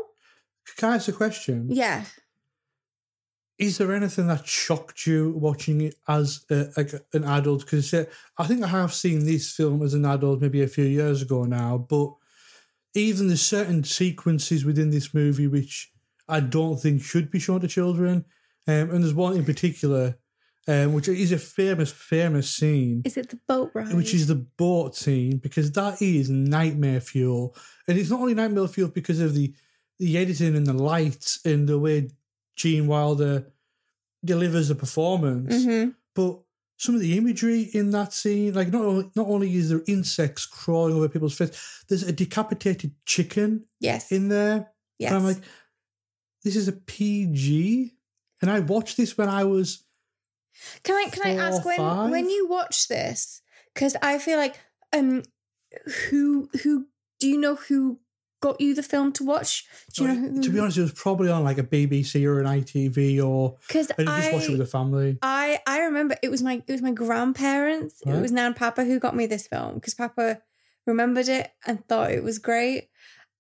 Can 0.78 0.92
I 0.92 0.96
ask 0.96 1.08
a 1.08 1.12
question? 1.14 1.68
yeah, 1.72 2.06
Is 3.58 3.78
there 3.78 3.92
anything 3.94 4.28
that 4.28 4.46
shocked 4.48 5.06
you 5.08 5.32
watching 5.36 5.82
it 5.82 5.96
as 6.08 6.46
a, 6.50 6.68
like 6.78 6.92
an 7.14 7.24
adult? 7.24 7.62
Because 7.66 7.94
I 8.38 8.46
think 8.48 8.64
I 8.64 8.68
have 8.68 8.94
seen 8.94 9.26
this 9.26 9.52
film 9.52 9.82
as 9.84 9.94
an 9.94 10.06
adult 10.06 10.42
maybe 10.42 10.62
a 10.62 10.68
few 10.68 10.86
years 10.86 11.22
ago 11.22 11.44
now, 11.44 11.78
but 11.78 12.14
even 12.94 13.28
there's 13.28 13.42
certain 13.42 13.84
sequences 13.84 14.64
within 14.66 14.90
this 14.92 15.14
movie 15.14 15.48
which 15.48 15.92
I 16.28 16.40
don't 16.40 16.78
think 16.80 17.02
should 17.02 17.30
be 17.32 17.40
shown 17.40 17.62
to 17.62 17.68
children. 17.68 18.26
Um, 18.68 18.92
and 18.92 19.04
there's 19.04 19.14
one 19.14 19.36
in 19.38 19.46
particular, 19.46 20.18
um, 20.68 20.94
which 20.94 21.08
is 21.08 21.32
a 21.32 21.38
famous, 21.38 21.92
famous 21.92 22.50
scene. 22.50 23.02
is 23.06 23.18
it 23.18 23.30
the 23.30 23.40
boat 23.48 23.72
ride? 23.74 23.94
which 23.94 24.14
is 24.14 24.28
the 24.28 24.36
boat 24.36 24.96
scene 24.96 25.38
because 25.38 25.72
that 25.74 26.02
is 26.02 26.30
nightmare 26.30 27.00
fuel, 27.02 27.56
and 27.88 27.98
it's 27.98 28.10
not 28.10 28.20
only 28.20 28.34
nightmare 28.34 28.68
fuel 28.68 28.90
because 28.90 29.20
of 29.20 29.34
the 29.34 29.54
the 30.00 30.18
editing 30.18 30.56
and 30.56 30.68
the 30.68 30.74
lights 30.74 31.40
and 31.46 31.68
the 31.68 31.80
way 31.80 32.10
Gene 32.56 32.86
Wilder 32.88 33.48
delivers 34.24 34.68
the 34.68 34.76
performance, 34.76 35.56
Mhm. 35.66 35.96
but 36.14 36.40
some 36.80 36.94
of 36.94 37.02
the 37.02 37.18
imagery 37.18 37.62
in 37.74 37.90
that 37.92 38.14
scene, 38.14 38.54
like 38.54 38.72
not 38.72 38.84
only, 38.84 39.10
not 39.16 39.28
only 39.28 39.56
is 39.56 39.70
there 39.70 39.82
insects 39.88 40.46
crawling 40.46 40.96
over 40.96 41.10
people's 41.10 41.36
face, 41.36 41.84
there's 41.88 42.04
a 42.04 42.12
decapitated 42.12 42.94
chicken 43.06 43.66
yes, 43.80 44.12
in 44.12 44.28
there, 44.30 44.72
yes. 45.00 45.10
and 45.12 45.18
I'm 45.18 45.26
like, 45.26 45.42
this 46.44 46.56
is 46.56 46.68
a 46.68 46.74
PG, 46.74 47.94
and 48.42 48.52
I 48.52 48.60
watched 48.60 48.98
this 48.98 49.18
when 49.18 49.30
I 49.30 49.44
was 49.46 49.84
Can 50.84 50.96
I 50.96 51.10
can 51.10 51.28
I 51.28 51.42
ask 51.42 51.66
when 51.66 51.78
five? 51.78 52.12
when 52.12 52.30
you 52.30 52.48
watch 52.48 52.88
this? 52.88 53.42
Because 53.74 53.96
I 54.02 54.18
feel 54.20 54.38
like 54.38 54.56
um, 54.94 55.24
who 56.10 56.50
who 56.64 56.88
do 57.20 57.28
you 57.28 57.40
know 57.40 57.56
who 57.56 58.00
got 58.40 58.62
you 58.62 58.76
the 58.76 58.84
film 58.84 59.12
to 59.14 59.24
watch? 59.24 59.66
Do 59.94 60.04
you 60.04 60.08
know 60.10 60.16
who? 60.16 60.42
to 60.42 60.50
be 60.50 60.60
honest, 60.60 60.78
it 60.78 60.82
was 60.82 60.94
probably 60.94 61.30
on 61.30 61.44
like 61.44 61.58
a 61.58 61.64
BBC 61.64 62.26
or 62.26 62.40
an 62.40 62.46
ITV 62.46 63.24
or 63.24 63.58
because 63.68 63.92
I 63.98 64.04
just 64.04 64.34
watched 64.34 64.46
it 64.46 64.52
with 64.52 64.60
the 64.60 64.66
family. 64.66 65.18
I 65.22 65.60
I 65.68 65.82
remember 65.82 66.16
it 66.22 66.30
was 66.30 66.44
my 66.44 66.62
it 66.66 66.72
was 66.72 66.82
my 66.82 66.92
grandparents. 66.92 68.02
It 68.06 68.22
was 68.22 68.32
Nan 68.32 68.48
and 68.48 68.56
Papa 68.56 68.84
who 68.84 69.00
got 69.00 69.16
me 69.16 69.26
this 69.26 69.48
film 69.48 69.76
because 69.76 69.94
Papa 69.94 70.40
remembered 70.86 71.28
it 71.28 71.52
and 71.66 71.86
thought 71.88 72.12
it 72.12 72.24
was 72.24 72.40
great. 72.40 72.90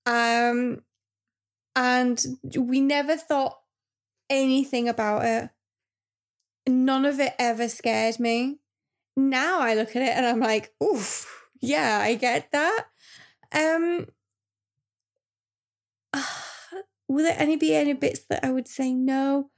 Um, 0.06 0.82
and 1.76 2.24
we 2.56 2.82
never 2.82 3.18
thought 3.18 3.58
anything 4.30 4.90
about 4.90 5.26
it. 5.26 5.50
None 6.68 7.06
of 7.06 7.20
it 7.20 7.34
ever 7.40 7.70
scared 7.70 8.20
me. 8.20 8.60
Now 9.16 9.60
I 9.62 9.74
look 9.74 9.96
at 9.96 10.02
it 10.02 10.16
and 10.16 10.26
I'm 10.26 10.40
like, 10.40 10.74
oof, 10.84 11.48
yeah, 11.62 12.00
I 12.02 12.16
get 12.16 12.52
that. 12.52 12.86
Um, 13.52 14.08
will 17.08 17.24
there 17.24 17.36
any 17.40 17.56
be 17.56 17.74
any 17.74 17.94
bits 17.94 18.22
that 18.30 18.44
I 18.44 18.52
would 18.52 18.68
say 18.68 18.94
no? 18.94 19.50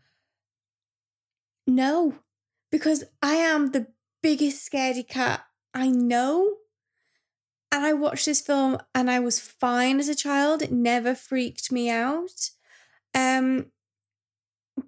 No, 1.67 2.15
because 2.71 3.03
I 3.21 3.35
am 3.35 3.67
the 3.67 3.87
biggest 4.21 4.69
scaredy 4.69 5.07
cat 5.07 5.43
I 5.73 5.89
know. 5.89 6.55
And 7.71 7.85
I 7.85 7.93
watched 7.93 8.25
this 8.25 8.41
film 8.41 8.79
and 8.95 9.11
I 9.11 9.19
was 9.19 9.39
fine 9.39 9.99
as 9.99 10.09
a 10.09 10.15
child. 10.15 10.61
It 10.61 10.71
never 10.71 11.13
freaked 11.13 11.71
me 11.71 11.89
out. 11.89 12.49
Um, 13.13 13.67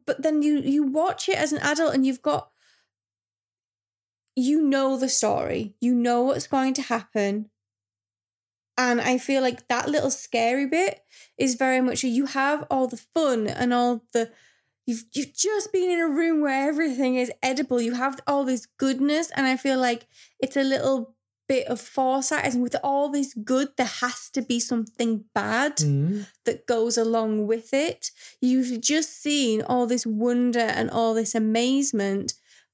but 0.06 0.22
then 0.22 0.42
you 0.42 0.60
you 0.60 0.84
watch 0.84 1.30
it 1.30 1.38
as 1.38 1.52
an 1.52 1.60
adult 1.60 1.94
and 1.94 2.06
you've 2.06 2.22
got 2.22 2.50
you 4.36 4.62
know 4.62 4.98
the 4.98 5.10
story. 5.10 5.76
You 5.82 5.94
know 5.94 6.22
what's 6.24 6.48
going 6.48 6.74
to 6.76 6.82
happen. 6.82 7.50
And 8.78 9.02
I 9.02 9.18
feel 9.18 9.42
like 9.42 9.68
that 9.68 9.90
little 9.90 10.10
scary 10.10 10.66
bit 10.66 11.02
is 11.38 11.56
very 11.56 11.82
much 11.82 12.04
you 12.04 12.26
have 12.26 12.66
all 12.72 12.88
the 12.88 13.02
fun 13.14 13.48
and 13.48 13.74
all 13.74 14.04
the 14.14 14.32
you've 14.86 15.06
you've 15.14 15.34
just 15.34 15.72
been 15.72 15.90
in 15.92 16.00
a 16.00 16.08
room 16.08 16.42
where 16.42 16.68
everything 16.70 17.16
is 17.16 17.32
edible. 17.44 17.82
You 17.82 17.94
have 17.94 18.20
all 18.26 18.44
this 18.46 18.66
goodness, 18.78 19.32
and 19.36 19.46
I 19.46 19.58
feel 19.58 19.80
like 19.80 20.08
it's 20.40 20.58
a 20.58 20.64
little 20.64 21.16
bit 21.54 21.68
of 21.68 21.80
foresight. 21.82 22.46
As 22.46 22.56
with 22.56 22.76
all 22.90 23.08
this 23.10 23.34
good, 23.34 23.70
there 23.78 23.94
has 24.06 24.30
to 24.36 24.42
be 24.42 24.60
something 24.60 25.26
bad 25.34 25.74
Mm. 25.78 26.26
that 26.46 26.66
goes 26.66 26.96
along 27.06 27.32
with 27.52 27.74
it. 27.74 28.12
You've 28.40 28.74
just 28.94 29.12
seen 29.26 29.62
all 29.62 29.86
this 29.88 30.06
wonder 30.06 30.68
and 30.78 30.90
all 30.90 31.14
this 31.14 31.36
amazement, 31.36 32.28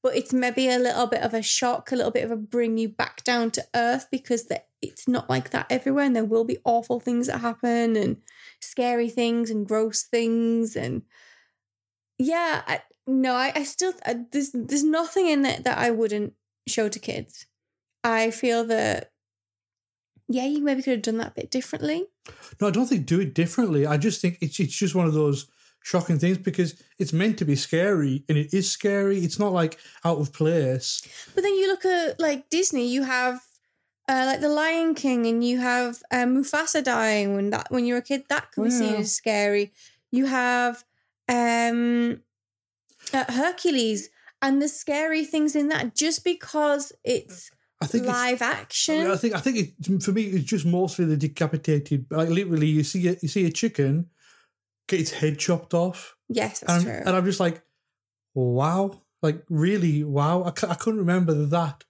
but 0.03 0.15
it's 0.15 0.34
maybe 0.43 0.65
a 0.69 0.77
little 0.88 1.07
bit 1.07 1.24
of 1.27 1.34
a 1.34 1.41
shock, 1.41 1.91
a 1.91 1.96
little 1.96 2.12
bit 2.17 2.25
of 2.25 2.31
a 2.31 2.36
bring 2.55 2.77
you 2.77 2.89
back 2.89 3.24
down 3.24 3.50
to 3.51 3.62
earth 3.74 4.05
because 4.12 4.43
the, 4.46 4.62
it's 4.81 5.07
not 5.07 5.27
like 5.27 5.50
that 5.51 5.65
everywhere, 5.77 6.05
and 6.05 6.15
there 6.15 6.31
will 6.34 6.46
be 6.53 6.60
awful 6.63 7.00
things 7.00 7.25
that 7.27 7.39
happen 7.50 7.96
and 7.96 8.17
scary 8.62 9.10
things 9.10 9.50
and 9.50 9.67
gross 9.67 10.03
things 10.03 10.75
and 10.75 11.01
yeah, 12.19 12.62
I, 12.67 12.81
no, 13.05 13.34
I, 13.36 13.51
I 13.55 13.63
still 13.63 13.93
I, 14.05 14.25
there's 14.31 14.51
there's 14.53 14.84
nothing 14.84 15.27
in 15.27 15.46
it 15.46 15.63
that 15.63 15.77
I 15.77 15.89
wouldn't 15.91 16.34
show 16.67 16.89
to 16.89 17.00
kids. 17.00 17.46
I 18.07 18.31
feel 18.31 18.63
that 18.65 19.11
yeah, 20.29 20.45
you 20.45 20.61
maybe 20.61 20.81
could 20.81 20.93
have 20.93 21.01
done 21.01 21.17
that 21.17 21.31
a 21.31 21.41
bit 21.41 21.51
differently. 21.51 22.05
No, 22.59 22.67
I 22.67 22.71
don't 22.71 22.87
think 22.87 23.05
do 23.05 23.19
it 23.19 23.33
differently. 23.33 23.85
I 23.85 23.97
just 23.97 24.21
think 24.21 24.37
it's 24.41 24.59
it's 24.59 24.75
just 24.75 24.95
one 24.95 25.05
of 25.05 25.13
those 25.13 25.47
shocking 25.83 26.19
things 26.19 26.37
because 26.37 26.81
it's 26.97 27.13
meant 27.13 27.37
to 27.37 27.45
be 27.45 27.55
scary 27.55 28.23
and 28.27 28.37
it 28.37 28.53
is 28.53 28.69
scary. 28.69 29.19
It's 29.19 29.39
not 29.39 29.53
like 29.53 29.77
out 30.03 30.19
of 30.19 30.33
place. 30.33 31.01
But 31.33 31.43
then 31.43 31.53
you 31.53 31.67
look 31.67 31.85
at 31.85 32.19
like 32.19 32.49
Disney, 32.49 32.87
you 32.87 33.03
have 33.03 33.41
uh, 34.09 34.23
like 34.25 34.41
the 34.41 34.49
Lion 34.49 34.95
King, 34.95 35.25
and 35.25 35.43
you 35.43 35.59
have 35.59 36.01
uh, 36.11 36.25
Mufasa 36.25 36.83
dying 36.83 37.35
when 37.35 37.49
that 37.49 37.67
when 37.69 37.85
you're 37.85 37.97
a 37.97 38.01
kid. 38.01 38.23
That 38.29 38.51
can 38.53 38.63
be 38.63 38.71
seen 38.71 38.95
as 38.95 39.13
scary. 39.13 39.73
You 40.11 40.27
have 40.27 40.85
um, 41.27 42.21
uh, 43.13 43.25
Hercules, 43.29 44.09
and 44.41 44.61
the 44.61 44.69
scary 44.69 45.25
things 45.25 45.55
in 45.55 45.67
that 45.69 45.93
just 45.93 46.23
because 46.23 46.93
it's 47.03 47.51
I 47.79 47.86
think 47.86 48.03
it's- 48.05 48.15
live 48.15 48.41
action. 48.41 49.07
I 49.07 49.15
think 49.17 49.36
I 49.36 49.39
think 49.39 49.57
it, 49.57 50.03
for 50.03 50.12
me 50.12 50.24
it's 50.24 50.46
just 50.46 50.65
mostly 50.65 51.05
the 51.05 51.17
decapitated. 51.17 52.07
Like 52.10 52.29
literally, 52.29 52.67
you 52.67 52.84
see 52.84 53.07
a, 53.07 53.17
you 53.22 53.27
see 53.27 53.46
a 53.46 53.51
chicken 53.51 54.10
get 54.88 55.01
its 55.01 55.12
head 55.12 55.38
chopped 55.38 55.74
off, 55.74 56.15
yes, 56.29 56.62
that's 56.62 56.74
and, 56.74 56.84
true. 56.84 57.01
and 57.05 57.10
I'm 57.10 57.25
just 57.25 57.39
like, 57.39 57.62
wow, 58.34 59.01
like 59.22 59.43
really, 59.50 60.03
wow. 60.03 60.43
I, 60.43 60.48
I 60.48 60.75
couldn't 60.75 61.00
remember 61.01 61.34
that. 61.34 61.84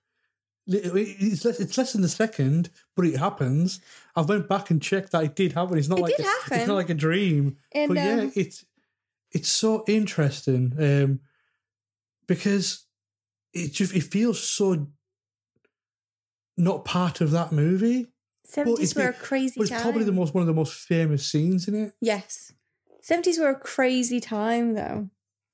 It's 0.70 1.46
less, 1.46 1.62
it's 1.62 1.78
less 1.78 1.94
than 1.94 2.04
a 2.04 2.10
second, 2.10 2.70
but 2.96 3.06
it 3.06 3.16
happens. 3.18 3.80
I 4.18 4.22
went 4.22 4.50
back 4.50 4.70
and 4.70 4.82
checked 4.82 5.14
that 5.14 5.24
it 5.24 5.36
did 5.36 5.54
happen. 5.54 5.78
It's 5.78 5.88
not 5.88 6.00
It 6.00 6.02
like 6.02 6.18
did 6.18 6.26
a, 6.26 6.30
happen. 6.30 6.60
It's 6.60 6.68
not 6.68 6.76
like 6.76 6.90
a 6.90 6.94
dream. 6.94 7.58
And, 7.72 7.88
but 7.88 7.98
yeah, 7.98 8.14
um, 8.14 8.32
it's 8.36 8.66
it's 9.32 9.48
so 9.48 9.86
interesting 9.88 10.74
um, 10.78 11.20
because 12.28 12.86
it 13.54 13.72
just 13.72 13.96
it 13.96 14.04
feels 14.04 14.44
so 14.44 14.88
not 16.58 16.86
part 16.86 17.22
of 17.22 17.32
that 17.32 17.52
movie. 17.52 18.08
Seventies 18.44 18.96
were 18.96 19.10
a 19.10 19.14
crazy 19.14 19.56
but 19.58 19.70
it's 19.70 19.82
probably 19.82 20.04
the 20.04 20.12
most 20.12 20.34
one 20.34 20.42
of 20.42 20.48
the 20.48 20.54
most 20.54 20.74
famous 20.74 21.26
scenes 21.30 21.68
in 21.68 21.76
it. 21.76 21.94
yes, 22.02 22.54
seventies 23.02 23.38
were 23.40 23.50
a 23.50 23.56
crazy 23.56 24.20
time 24.20 24.74
though. 24.74 25.10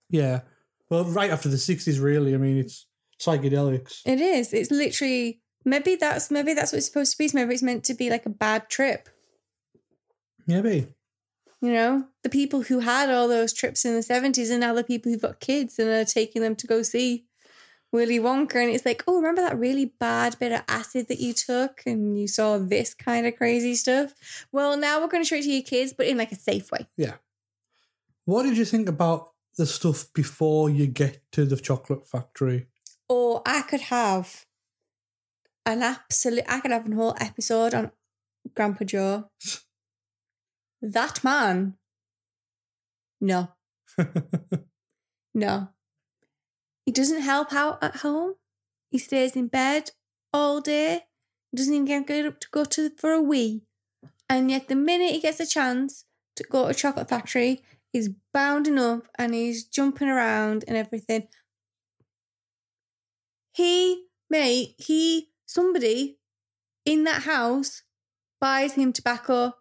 Yeah. 0.10 0.42
Well, 0.90 1.06
right 1.06 1.32
after 1.32 1.50
the 1.50 1.58
sixties, 1.58 2.00
really. 2.00 2.36
I 2.36 2.38
mean, 2.38 2.58
it's 2.58 2.86
psychedelics. 3.20 4.02
It 4.06 4.22
is. 4.22 4.54
It's 4.54 4.70
literally 4.70 5.42
maybe 5.66 5.96
that's 5.96 6.30
maybe 6.30 6.54
that's 6.54 6.72
what 6.72 6.78
it's 6.78 6.88
supposed 6.88 7.14
to 7.14 7.18
be. 7.18 7.30
Maybe 7.34 7.54
it's 7.54 7.64
meant 7.64 7.84
to 7.86 7.94
be 7.94 8.10
like 8.10 8.26
a 8.26 8.30
bad 8.30 8.70
trip. 8.70 9.10
Maybe. 10.46 10.88
You 11.62 11.72
know, 11.72 12.08
the 12.24 12.30
people 12.30 12.64
who 12.64 12.80
had 12.80 13.10
all 13.10 13.28
those 13.28 13.54
trips 13.54 13.86
in 13.86 13.96
the 13.96 14.04
seventies, 14.04 14.50
and 14.50 14.60
now 14.60 14.74
the 14.74 14.84
people 14.84 15.12
who've 15.12 15.22
got 15.22 15.40
kids 15.40 15.80
and 15.80 15.90
are 15.90 16.06
taking 16.06 16.42
them 16.42 16.56
to 16.58 16.68
go 16.68 16.84
see 16.84 17.26
Willy 17.94 18.20
Wonka, 18.20 18.56
and 18.56 18.72
it's 18.72 18.86
like, 18.86 19.04
oh, 19.08 19.18
remember 19.18 19.44
that 19.44 19.58
really 19.58 19.94
bad 20.00 20.38
bit 20.40 20.52
of 20.52 20.64
acid 20.68 21.08
that 21.10 21.20
you 21.20 21.32
took, 21.32 21.84
and 21.86 22.20
you 22.20 22.28
saw 22.28 22.58
this 22.58 22.96
kind 22.96 23.28
of 23.28 23.36
crazy 23.38 23.76
stuff. 23.76 24.14
Well, 24.52 24.76
now 24.76 25.00
we're 25.00 25.08
going 25.08 25.24
to 25.24 25.28
show 25.28 25.36
it 25.36 25.44
to 25.44 25.52
your 25.52 25.62
kids, 25.62 25.94
but 25.94 26.08
in 26.08 26.18
like 26.18 26.32
a 26.32 26.36
safe 26.36 26.72
way. 26.72 26.88
Yeah. 26.98 27.14
What 28.26 28.44
did 28.44 28.58
you 28.58 28.66
think 28.66 28.90
about 28.90 29.30
the 29.58 29.68
stuff 29.68 30.08
before 30.14 30.72
you 30.72 30.88
get 30.88 31.22
to 31.34 31.46
the 31.46 31.56
chocolate 31.56 32.08
factory? 32.08 32.66
Or 33.08 33.44
I 33.46 33.62
could 33.62 33.82
have 33.82 34.46
an 35.64 35.84
absolute, 35.84 36.46
I 36.48 36.62
could 36.62 36.72
have 36.72 36.92
a 36.92 36.96
whole 36.96 37.16
episode 37.20 37.76
on 37.76 37.92
Grandpa 38.56 38.86
Joe. 38.86 39.30
that 40.82 41.24
man, 41.24 41.76
no, 43.22 43.50
no. 45.36 45.70
He 46.86 46.92
doesn't 46.92 47.22
help 47.22 47.54
out 47.54 47.82
at 47.84 47.98
home. 47.98 48.36
He 48.90 48.98
stays 48.98 49.36
in 49.36 49.48
bed 49.48 49.92
all 50.32 50.62
day. 50.62 51.06
He 51.52 51.58
Doesn't 51.58 51.74
even 51.74 52.06
get 52.06 52.26
up 52.26 52.40
to 52.42 52.48
go 52.52 52.66
to 52.66 52.90
for 52.98 53.12
a 53.12 53.22
wee. 53.22 53.64
And 54.30 54.50
yet, 54.50 54.68
the 54.68 54.76
minute 54.76 55.12
he 55.12 55.20
gets 55.20 55.40
a 55.40 55.46
chance 55.46 56.06
to 56.36 56.44
go 56.44 56.64
to 56.64 56.70
a 56.70 56.74
chocolate 56.74 57.10
factory, 57.10 57.62
he's 57.92 58.10
bounding 58.34 58.80
up 58.80 59.08
and 59.18 59.34
he's 59.34 59.64
jumping 59.66 60.10
around 60.10 60.64
and 60.68 60.76
everything. 60.76 61.28
He, 63.54 64.06
mate, 64.30 64.76
he, 64.78 65.30
somebody 65.46 66.18
in 66.86 67.04
that 67.04 67.24
house 67.24 67.84
buys 68.42 68.74
him 68.74 68.92
tobacco 68.92 69.54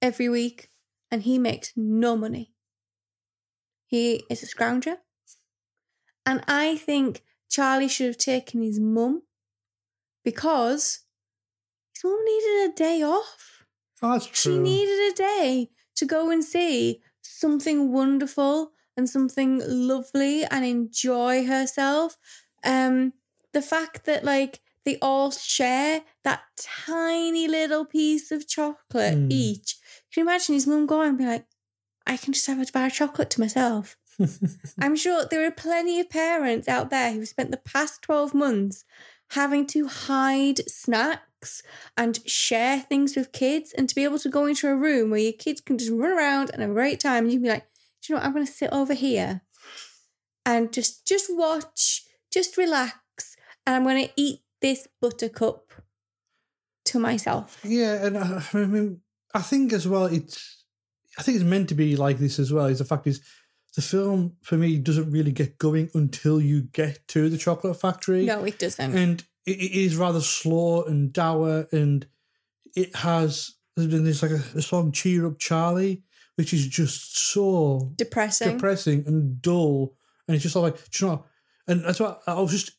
every 0.00 0.28
week 0.28 0.70
and 1.10 1.22
he 1.22 1.38
makes 1.38 1.72
no 1.76 2.16
money. 2.16 2.52
He 3.86 4.24
is 4.30 4.42
a 4.42 4.46
scrounger. 4.46 4.96
And 6.26 6.42
I 6.48 6.76
think 6.76 7.22
Charlie 7.50 7.88
should 7.88 8.06
have 8.06 8.18
taken 8.18 8.62
his 8.62 8.80
mum 8.80 9.22
because 10.24 11.00
his 11.94 12.04
mum 12.04 12.24
needed 12.24 12.70
a 12.70 12.74
day 12.74 13.02
off. 13.02 13.66
Oh, 14.02 14.12
that's 14.12 14.38
She 14.38 14.58
needed 14.58 15.12
a 15.12 15.16
day 15.16 15.70
to 15.96 16.04
go 16.04 16.30
and 16.30 16.44
see 16.44 17.00
something 17.22 17.92
wonderful 17.92 18.72
and 18.96 19.08
something 19.08 19.60
lovely 19.64 20.44
and 20.44 20.64
enjoy 20.64 21.46
herself. 21.46 22.16
Um, 22.64 23.12
the 23.52 23.62
fact 23.62 24.04
that 24.06 24.24
like 24.24 24.60
they 24.84 24.98
all 25.00 25.30
share 25.30 26.02
that 26.24 26.42
tiny 26.58 27.48
little 27.48 27.84
piece 27.84 28.30
of 28.30 28.46
chocolate 28.46 29.14
Mm. 29.14 29.32
each. 29.32 29.76
Can 30.12 30.22
you 30.22 30.28
imagine 30.30 30.54
his 30.54 30.66
mum 30.66 30.86
going 30.86 31.10
and 31.10 31.18
be 31.18 31.24
like, 31.26 31.46
I 32.06 32.16
can 32.18 32.32
just 32.34 32.46
have 32.46 32.60
a 32.60 32.70
bar 32.72 32.86
of 32.86 32.92
chocolate 32.92 33.30
to 33.30 33.40
myself. 33.40 33.96
I'm 34.80 34.96
sure 34.96 35.24
there 35.24 35.46
are 35.46 35.50
plenty 35.50 36.00
of 36.00 36.10
parents 36.10 36.68
out 36.68 36.90
there 36.90 37.12
who've 37.12 37.28
spent 37.28 37.50
the 37.50 37.56
past 37.56 38.02
12 38.02 38.34
months 38.34 38.84
having 39.30 39.66
to 39.68 39.88
hide 39.88 40.68
snacks 40.68 41.62
and 41.96 42.20
share 42.28 42.80
things 42.80 43.16
with 43.16 43.32
kids 43.32 43.72
and 43.72 43.88
to 43.88 43.94
be 43.94 44.04
able 44.04 44.18
to 44.18 44.28
go 44.28 44.46
into 44.46 44.68
a 44.68 44.76
room 44.76 45.10
where 45.10 45.20
your 45.20 45.32
kids 45.32 45.60
can 45.60 45.78
just 45.78 45.90
run 45.90 46.12
around 46.12 46.50
and 46.50 46.62
have 46.62 46.70
a 46.70 46.74
great 46.74 47.00
time 47.00 47.24
and 47.24 47.32
you 47.32 47.38
can 47.38 47.44
be 47.44 47.48
like, 47.50 47.66
do 48.02 48.12
you 48.12 48.14
know 48.14 48.20
what, 48.20 48.26
I'm 48.26 48.34
going 48.34 48.46
to 48.46 48.52
sit 48.52 48.70
over 48.72 48.94
here 48.94 49.42
and 50.46 50.72
just 50.72 51.06
just 51.06 51.26
watch, 51.30 52.04
just 52.30 52.56
relax 52.56 53.36
and 53.66 53.74
I'm 53.74 53.84
going 53.84 54.06
to 54.06 54.12
eat 54.16 54.40
this 54.60 54.88
buttercup 55.00 55.72
to 56.86 56.98
myself. 56.98 57.60
Yeah, 57.64 58.06
and 58.06 58.16
uh, 58.16 58.40
I 58.52 58.58
mean, 58.58 59.00
I 59.34 59.42
think 59.42 59.72
as 59.72 59.88
well, 59.88 60.06
it's 60.06 60.64
I 61.18 61.22
think 61.22 61.36
it's 61.36 61.44
meant 61.44 61.68
to 61.70 61.74
be 61.74 61.96
like 61.96 62.18
this 62.18 62.38
as 62.38 62.52
well. 62.52 62.66
Is 62.66 62.78
the 62.78 62.84
fact 62.84 63.06
is, 63.06 63.20
the 63.76 63.82
film 63.82 64.36
for 64.42 64.56
me 64.56 64.78
doesn't 64.78 65.10
really 65.10 65.32
get 65.32 65.58
going 65.58 65.90
until 65.94 66.40
you 66.40 66.62
get 66.62 67.06
to 67.08 67.28
the 67.28 67.38
chocolate 67.38 67.80
factory. 67.80 68.24
No, 68.24 68.44
it 68.44 68.58
doesn't. 68.58 68.96
and 68.96 69.24
it, 69.46 69.58
it 69.58 69.72
is 69.72 69.96
rather 69.96 70.20
slow 70.20 70.84
and 70.84 71.12
dour, 71.12 71.66
and 71.72 72.06
it 72.76 72.94
has 72.96 73.52
there's 73.76 74.22
like 74.22 74.30
a, 74.30 74.42
a 74.56 74.62
song 74.62 74.92
"Cheer 74.92 75.26
Up, 75.26 75.38
Charlie," 75.38 76.02
which 76.36 76.52
is 76.54 76.66
just 76.66 77.18
so 77.18 77.92
Depressing. 77.96 78.52
depressing 78.52 79.04
and 79.06 79.42
dull, 79.42 79.96
and 80.28 80.34
it's 80.34 80.44
just 80.44 80.56
like, 80.56 80.76
do 80.90 81.04
you 81.06 81.12
know, 81.12 81.24
and 81.66 81.84
that's 81.84 82.00
why 82.00 82.16
I 82.26 82.40
was 82.40 82.52
just 82.52 82.72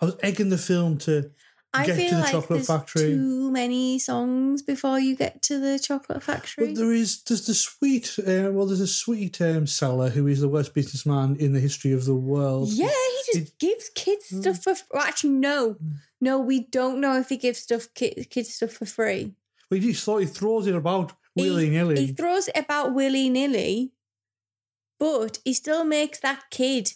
I 0.00 0.06
was 0.06 0.16
egging 0.22 0.48
the 0.50 0.58
film 0.58 0.98
to 0.98 1.30
I 1.74 1.86
get 1.86 1.96
feel 1.96 2.08
to 2.08 2.14
the 2.14 2.20
like 2.22 2.30
chocolate 2.32 2.48
there's 2.58 2.66
factory. 2.66 3.02
too 3.02 3.50
many 3.50 3.98
songs 3.98 4.62
before 4.62 4.98
you 4.98 5.14
get 5.14 5.42
to 5.42 5.58
the 5.58 5.78
chocolate 5.78 6.22
factory. 6.22 6.68
But 6.68 6.76
there 6.76 6.92
is 6.92 7.22
there's 7.22 7.46
the 7.46 7.54
sweet 7.54 8.18
uh, 8.18 8.50
well 8.52 8.66
there's 8.66 8.80
a 8.80 8.86
sweet 8.86 9.40
um, 9.42 9.66
seller 9.66 10.08
who 10.08 10.26
is 10.26 10.40
the 10.40 10.48
worst 10.48 10.72
businessman 10.72 11.36
in 11.36 11.52
the 11.52 11.60
history 11.60 11.92
of 11.92 12.06
the 12.06 12.14
world. 12.14 12.70
Yeah, 12.70 12.88
he 13.26 13.40
just 13.40 13.58
gives 13.58 13.90
kids 13.94 14.26
stuff 14.26 14.62
for. 14.62 14.74
Well, 14.92 15.02
actually, 15.02 15.30
no, 15.30 15.76
no, 16.20 16.38
we 16.38 16.60
don't 16.60 17.00
know 17.00 17.18
if 17.18 17.28
he 17.28 17.36
gives 17.36 17.58
stuff 17.58 17.88
ki- 17.94 18.26
kids 18.30 18.54
stuff 18.54 18.72
for 18.72 18.86
free. 18.86 19.34
Well, 19.70 19.80
he 19.80 19.92
just 19.92 20.04
sort 20.04 20.22
of 20.22 20.32
throws 20.32 20.66
it 20.66 20.74
about 20.74 21.12
willy 21.36 21.68
nilly. 21.68 21.96
He 21.96 22.00
nilly. 22.06 22.14
throws 22.14 22.48
it 22.48 22.56
about 22.56 22.94
willy 22.94 23.28
nilly, 23.28 23.92
but 24.98 25.38
he 25.44 25.52
still 25.52 25.84
makes 25.84 26.18
that 26.20 26.44
kid 26.50 26.92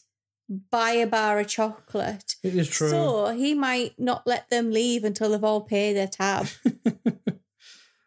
buy 0.71 0.93
a 0.93 1.07
bar 1.07 1.41
of 1.41 1.49
chocolate. 1.49 2.37
It 2.43 2.55
is 2.55 2.69
true. 2.69 2.91
So 2.91 3.29
he 3.29 3.55
might 3.55 3.99
not 3.99 4.27
let 4.27 4.51
them 4.51 4.71
leave 4.71 5.05
until 5.05 5.31
they've 5.31 5.45
all 5.45 5.63
paid 5.63 5.95
their 5.95 6.09
tab. 6.09 6.49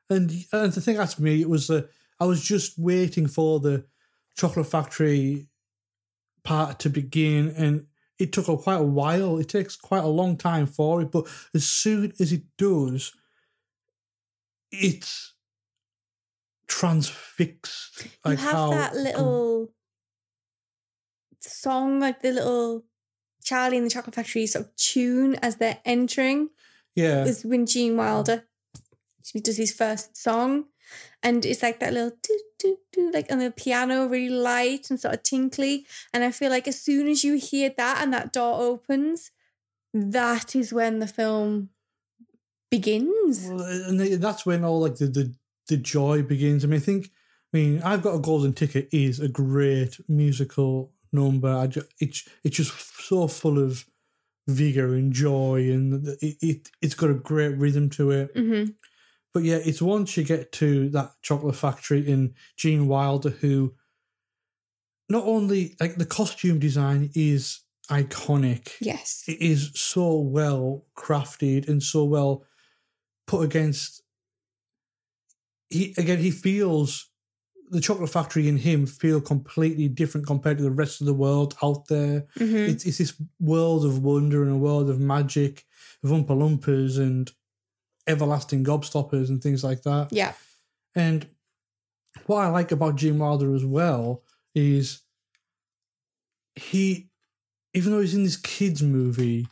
And 0.10 0.32
and 0.52 0.72
the 0.72 0.82
thing 0.82 0.98
that's 0.98 1.20
me, 1.20 1.42
it 1.42 1.50
was 1.50 1.70
uh, 1.70 1.84
I 2.20 2.26
was 2.26 2.44
just 2.44 2.78
waiting 2.78 3.28
for 3.28 3.60
the 3.60 3.86
chocolate 4.38 4.68
factory 4.68 5.48
part 6.44 6.80
to 6.80 6.90
begin, 6.90 7.50
and 7.50 7.88
it 8.20 8.32
took 8.32 8.48
a, 8.48 8.58
quite 8.58 8.76
a 8.80 8.84
while. 8.84 9.40
It 9.40 9.50
takes 9.50 9.76
quite 9.76 10.04
a 10.04 10.08
long 10.08 10.38
time 10.38 10.68
for 10.68 11.02
it, 11.02 11.12
but 11.12 11.28
as 11.54 11.66
soon 11.66 12.14
as 12.20 12.32
it 12.32 12.44
does, 12.58 13.14
it's 14.72 15.34
transfixed. 16.68 18.08
Like 18.24 18.38
you 18.38 18.46
have 18.46 18.54
how 18.54 18.70
that 18.72 18.96
little 18.96 19.72
song, 21.46 22.00
like 22.00 22.22
the 22.22 22.32
little 22.32 22.86
Charlie 23.44 23.78
in 23.78 23.84
the 23.84 23.90
Chocolate 23.90 24.16
Factory 24.16 24.48
sort 24.48 24.66
of 24.66 24.76
tune 24.76 25.36
as 25.36 25.58
they're 25.58 25.80
entering. 25.86 26.50
yeah, 26.96 27.26
is 27.26 27.46
when 27.46 27.66
Gene 27.66 27.96
Wilder 27.96 28.46
does 29.44 29.58
his 29.58 29.74
first 29.74 30.18
song, 30.18 30.66
and 31.24 31.46
it's 31.46 31.64
like 31.64 31.80
that 31.80 31.94
little 31.94 32.12
do 32.22 32.40
do 32.60 32.78
do 32.92 33.12
like 33.12 33.32
on 33.32 33.40
the 33.40 33.52
piano, 33.52 34.08
really 34.08 34.30
light 34.30 34.90
and 34.90 35.00
sort 35.00 35.14
of 35.14 35.24
tinkly. 35.24 35.86
And 36.14 36.24
I 36.24 36.32
feel 36.32 36.50
like 36.50 36.68
as 36.68 36.82
soon 36.82 37.08
as 37.08 37.24
you 37.24 37.36
hear 37.36 37.72
that 37.78 38.02
and 38.02 38.14
that 38.14 38.34
door 38.34 38.62
opens, 38.62 39.32
that 39.94 40.56
is 40.56 40.74
when 40.74 41.00
the 41.00 41.08
film 41.08 41.70
begins. 42.72 43.48
Well, 43.48 43.62
and 43.62 44.00
that's 44.00 44.46
when 44.46 44.64
all 44.64 44.82
like 44.82 44.96
the, 44.96 45.08
the 45.08 45.36
the 45.68 45.78
joy 45.78 46.22
begins. 46.22 46.64
I 46.64 46.68
mean, 46.68 46.80
I 46.80 46.84
think. 46.84 47.10
I 47.54 47.58
mean, 47.58 47.82
I've 47.84 48.02
got 48.02 48.16
a 48.16 48.20
golden 48.20 48.52
ticket 48.52 48.90
is 48.92 49.22
a 49.22 49.30
great 49.30 49.98
musical 50.10 50.92
number. 51.16 51.50
I 51.50 51.68
it's 52.00 52.28
it's 52.44 52.58
just 52.58 52.74
so 53.08 53.28
full 53.28 53.58
of 53.58 53.86
vigor 54.48 54.94
and 54.94 55.12
joy, 55.14 55.72
and 55.72 56.08
it, 56.22 56.38
it 56.42 56.70
it's 56.82 56.96
got 56.96 57.10
a 57.10 57.16
great 57.16 57.58
rhythm 57.58 57.90
to 57.92 58.12
it. 58.12 58.36
Mm-hmm. 58.36 58.72
But 59.34 59.44
yeah, 59.44 59.58
it's 59.58 59.82
once 59.82 60.16
you 60.16 60.24
get 60.24 60.52
to 60.54 60.90
that 60.90 61.12
chocolate 61.22 61.56
factory 61.56 62.08
in 62.08 62.36
Gene 62.56 62.88
Wilder, 62.88 63.32
who 63.32 63.74
not 65.10 65.24
only 65.26 65.76
like 65.80 65.96
the 65.96 66.06
costume 66.06 66.60
design 66.60 67.10
is 67.16 67.62
iconic, 67.90 68.74
Yes. 68.80 69.24
it 69.28 69.42
is 69.42 69.72
so 69.76 70.18
well 70.20 70.86
crafted 70.98 71.68
and 71.68 71.84
so 71.84 72.04
well 72.06 72.44
put 73.28 73.42
against 73.44 74.02
he 75.70 75.94
again 75.98 76.20
he 76.20 76.32
feels 76.32 77.10
the 77.72 77.82
chocolate 77.82 78.10
factory 78.10 78.48
in 78.48 78.58
him 78.58 78.86
feel 78.86 79.20
completely 79.20 79.88
different 79.88 80.28
compared 80.28 80.58
to 80.58 80.64
the 80.64 80.72
rest 80.72 81.02
of 81.02 81.08
the 81.08 81.14
world 81.14 81.56
out 81.64 81.88
there 81.88 82.26
Mm-hmm. 82.38 82.56
it's, 82.72 82.86
it's 82.86 82.98
this 83.00 83.14
world 83.40 83.86
of 83.86 84.04
wonder 84.04 84.44
and 84.44 84.52
a 84.52 84.58
world 84.58 84.90
of 84.90 85.00
magic 85.00 85.66
of 86.04 86.10
Oompa 86.12 86.28
Loompas 86.30 86.98
and 87.00 87.32
everlasting 88.08 88.64
gobstoppers 88.64 89.30
and 89.30 89.42
things 89.42 89.64
like 89.64 89.82
that 89.84 90.10
Yeah. 90.12 90.34
and 90.96 91.28
what 92.28 92.44
I 92.46 92.50
like 92.50 92.72
about 92.72 92.96
Gene 92.96 93.18
Wilder 93.20 93.54
as 93.56 93.66
well 93.66 94.24
is 94.54 95.02
he, 96.56 97.10
even 97.74 97.92
though 97.92 98.00
he's 98.02 98.16
in 98.16 98.24
this 98.24 98.38
kids 98.38 98.82
movie, 98.82 99.48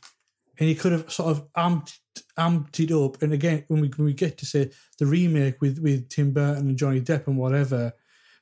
and 0.60 0.69
he 0.69 0.76
could 0.76 0.91
have 0.93 1.12
sort 1.12 1.32
of 1.32 1.52
amped 1.54 1.99
amped 2.38 2.80
it 2.80 2.91
up. 2.91 3.21
And 3.21 3.34
again, 3.34 3.65
when 3.67 3.82
we 3.82 3.88
when 3.89 4.06
we 4.06 4.13
get 4.13 4.38
to 4.38 4.45
say 4.45 4.71
the 4.99 5.06
remake 5.06 5.60
with 5.62 5.80
with 5.80 6.08
Tim 6.10 6.32
Burton 6.32 6.69
and 6.69 6.78
Johnny 6.78 7.02
Depp 7.02 7.28
and 7.28 7.38
whatever, 7.38 7.91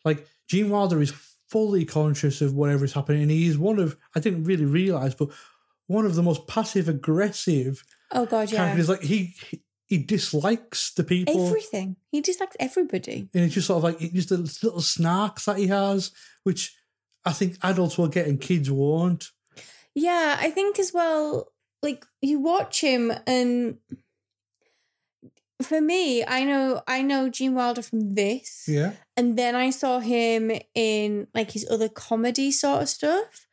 like 0.06 0.28
Gene 0.48 0.70
Wilder 0.70 1.02
is 1.02 1.12
fully 1.50 1.86
conscious 1.86 2.42
of 2.42 2.54
whatever 2.56 2.86
is 2.86 2.94
happening, 2.94 3.24
and 3.24 3.32
he 3.32 3.48
is 3.48 3.58
one 3.58 3.80
of 3.80 3.98
I 4.16 4.20
didn't 4.20 4.46
really 4.46 4.66
realize, 4.66 5.16
but 5.16 5.30
one 5.88 6.06
of 6.06 6.16
the 6.16 6.24
most 6.24 6.48
passive 6.48 6.88
aggressive 6.88 7.84
Oh 8.12 8.26
God, 8.26 8.52
yeah. 8.52 8.58
characters. 8.58 8.90
Like 8.90 9.02
he. 9.04 9.34
he 9.50 9.62
he 9.88 9.98
dislikes 9.98 10.94
the 10.94 11.04
people 11.04 11.48
Everything. 11.48 11.98
He 12.14 12.22
dislikes 12.22 12.56
everybody. 12.62 13.28
and 13.34 13.44
it's 13.44 13.56
just 13.56 13.68
sort 13.68 13.80
of 13.80 13.84
like 13.84 14.00
just 14.14 14.30
the 14.30 14.38
little 14.38 14.80
snarks 14.80 15.44
that 15.44 15.58
he 15.58 15.68
has, 15.68 16.12
which 16.44 16.74
I 17.26 17.34
think 17.34 17.58
adults 17.62 17.98
will 17.98 18.08
get 18.08 18.26
and 18.26 18.40
kids 18.40 18.72
won't. 18.72 19.32
Yeah, 19.94 20.38
I 20.40 20.50
think 20.50 20.80
as 20.80 20.94
well, 20.94 21.52
like 21.84 22.06
you 22.22 22.40
watch 22.40 22.80
him 22.80 23.12
and 23.28 23.80
for 25.66 25.82
me, 25.82 26.24
I 26.26 26.44
know 26.44 26.82
I 26.88 27.02
know 27.02 27.30
Gene 27.30 27.56
Wilder 27.56 27.82
from 27.82 28.16
this. 28.16 28.66
Yeah. 28.68 28.94
And 29.18 29.38
then 29.38 29.56
I 29.56 29.70
saw 29.70 30.00
him 30.00 30.52
in 30.74 31.28
like 31.34 31.52
his 31.52 31.68
other 31.70 31.90
comedy 31.90 32.52
sort 32.52 32.82
of 32.84 32.90
stuff. 32.90 33.48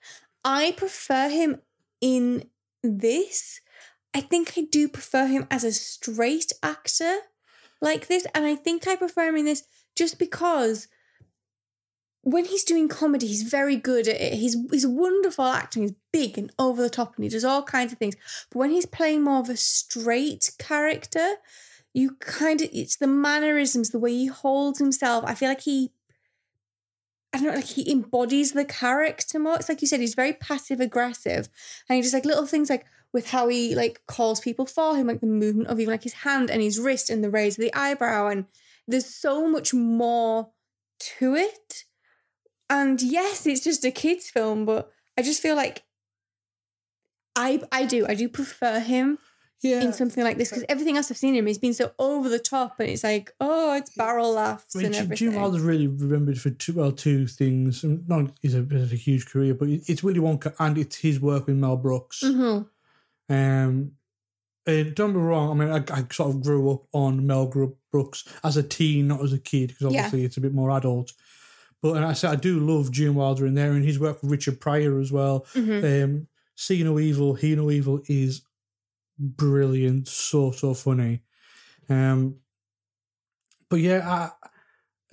I 0.45 0.73
prefer 0.77 1.29
him 1.29 1.61
in 2.01 2.45
this. 2.83 3.61
I 4.15 4.21
think 4.21 4.55
I 4.57 4.63
do 4.63 4.89
prefer 4.89 5.27
him 5.27 5.47
as 5.51 5.65
a 5.65 5.73
straight 5.73 6.53
actor 6.63 7.19
like 7.81 8.07
this. 8.07 8.27
And 8.35 8.45
I 8.45 8.55
think 8.55 8.87
I 8.87 8.97
prefer 8.97 9.29
him 9.29 9.37
in 9.37 9.45
this 9.45 9.65
just 9.95 10.19
because 10.19 10.89
when 12.23 12.45
he's 12.45 12.65
doing 12.65 12.89
comedy, 12.89 13.27
he's 13.27 13.43
very 13.43 13.77
good 13.77 14.09
at 14.09 14.21
it. 14.21 14.35
He's 14.35 14.57
he's 14.71 14.87
wonderful 14.87 15.45
acting. 15.45 15.83
He's 15.83 15.95
big 16.13 16.37
and 16.37 16.53
over 16.59 16.83
the 16.83 16.91
top, 16.91 17.17
and 17.17 17.25
he 17.25 17.31
does 17.31 17.45
all 17.45 17.63
kinds 17.63 17.93
of 17.93 17.99
things. 17.99 18.17
But 18.51 18.59
when 18.59 18.71
he's 18.71 18.87
playing 18.87 19.23
more 19.23 19.41
of 19.41 19.49
a 19.49 19.57
straight 19.57 20.51
character, 20.59 21.37
you 21.99 22.13
kind 22.21 22.61
of 22.63 22.69
it's 22.73 22.97
the 22.97 23.07
mannerisms, 23.07 23.91
the 23.91 23.99
way 23.99 24.13
he 24.13 24.27
holds 24.27 24.79
himself. 24.79 25.25
I 25.27 25.35
feel 25.35 25.49
like 25.49 25.63
he, 25.63 25.91
I 27.33 27.39
don't 27.39 27.49
know, 27.49 27.55
like 27.55 27.65
he 27.65 27.91
embodies 27.91 28.53
the 28.53 28.65
character 28.65 29.39
more. 29.39 29.57
It's 29.57 29.69
like 29.69 29.81
you 29.81 29.89
said, 29.89 30.01
he's 30.01 30.15
very 30.15 30.33
passive 30.33 30.81
aggressive, 30.81 31.49
and 31.89 31.97
he 31.97 32.03
just 32.03 32.15
like 32.15 32.25
little 32.25 32.47
things 32.47 32.71
like 32.71 32.87
with 33.13 33.31
how 33.31 33.49
he 33.49 33.75
like 33.75 34.03
calls 34.07 34.41
people 34.41 34.65
for 34.65 34.97
him, 34.97 35.09
like 35.09 35.21
the 35.21 35.27
movement 35.27 35.69
of 35.69 35.81
even 35.81 35.93
like 35.93 36.05
his 36.05 36.13
hand 36.13 36.51
and 36.51 36.63
his 36.63 36.79
wrist 36.79 37.11
and 37.11 37.25
the 37.25 37.31
raise 37.31 37.59
of 37.59 37.63
the 37.63 37.75
eyebrow, 37.75 38.29
and 38.29 38.47
there's 38.87 39.13
so 39.13 39.49
much 39.49 39.75
more 39.75 40.51
to 41.01 41.35
it. 41.35 41.85
And 42.71 43.03
yes, 43.03 43.47
it's 43.47 43.65
just 43.65 43.85
a 43.85 43.91
kids' 43.91 44.31
film, 44.31 44.65
but 44.65 44.93
I 45.19 45.23
just 45.23 45.43
feel 45.43 45.57
like 45.57 45.83
I 47.35 47.61
I 47.73 47.87
do 47.87 48.07
I 48.07 48.15
do 48.15 48.29
prefer 48.29 48.79
him 48.79 49.19
Yeah. 49.61 49.83
in 49.83 49.93
something 49.93 50.23
like 50.23 50.39
this 50.39 50.51
because 50.51 50.65
everything 50.69 50.97
else 50.97 51.11
I've 51.11 51.17
seen 51.17 51.35
him, 51.35 51.47
he's 51.47 51.59
been 51.59 51.75
so 51.75 51.91
over 51.99 52.29
the 52.29 52.39
top, 52.39 52.79
and 52.81 52.89
it's 52.89 53.03
like 53.05 53.33
oh, 53.41 53.75
it's 53.77 53.91
barrel 53.97 54.33
laughs 54.35 54.77
I 54.77 54.79
mean, 54.79 54.87
and 54.87 54.95
Jim- 54.95 55.05
everything. 55.05 55.31
Gene 55.33 55.41
Wilder's 55.41 55.63
really 55.63 55.87
remembered 55.89 56.41
for 56.41 56.51
two, 56.51 56.75
well, 56.75 56.93
two 56.93 57.27
things. 57.27 57.83
And 57.83 58.09
Not 58.09 58.31
he's 58.41 58.55
a, 58.55 58.63
a 58.71 58.87
huge 58.87 59.27
career, 59.27 59.55
but 59.55 59.69
it's 59.69 60.03
Willy 60.03 60.21
Wonka 60.21 60.55
and 60.61 60.79
it's 60.79 60.97
his 60.97 61.19
work 61.21 61.47
with 61.47 61.57
Mel 61.57 61.77
Brooks. 61.77 62.23
Mhm. 62.25 62.67
Um, 63.29 63.93
and 64.67 64.95
don't 64.95 65.13
be 65.13 65.19
wrong. 65.19 65.51
I 65.51 65.65
mean, 65.65 65.73
I, 65.75 65.99
I 65.99 66.05
sort 66.13 66.31
of 66.35 66.43
grew 66.43 66.71
up 66.71 66.83
on 66.93 67.27
Mel 67.27 67.47
Brooks 67.91 68.25
as 68.45 68.57
a 68.57 68.63
teen, 68.63 69.09
not 69.09 69.23
as 69.23 69.33
a 69.33 69.39
kid, 69.39 69.69
because 69.69 69.93
Yeah. 69.93 70.01
obviously 70.05 70.25
it's 70.25 70.37
a 70.37 70.41
bit 70.43 70.53
more 70.55 70.71
adult. 70.71 71.13
But 71.81 71.97
and 71.97 72.05
I 72.05 72.13
said 72.13 72.31
I 72.31 72.37
do 72.37 72.59
love 72.61 72.91
Gene 72.91 73.15
Wilder 73.15 73.47
in 73.47 73.55
there, 73.55 73.73
and 73.73 73.85
his 73.85 73.99
work 73.99 74.21
with 74.23 74.31
Richard 74.31 74.61
Pryor 74.61 74.99
as 74.99 75.11
well. 75.13 75.47
Mhm. 75.55 76.05
Um, 76.05 76.27
See 76.55 76.83
No 76.83 76.99
Evil, 76.99 77.35
Hear 77.35 77.57
No 77.57 77.71
Evil 77.71 78.03
is 78.09 78.43
brilliant, 79.19 80.09
so 80.09 80.51
so 80.51 80.75
funny. 80.75 81.23
Um, 81.89 82.37
but 83.69 83.81
yeah, 83.81 84.09
I, 84.09 84.49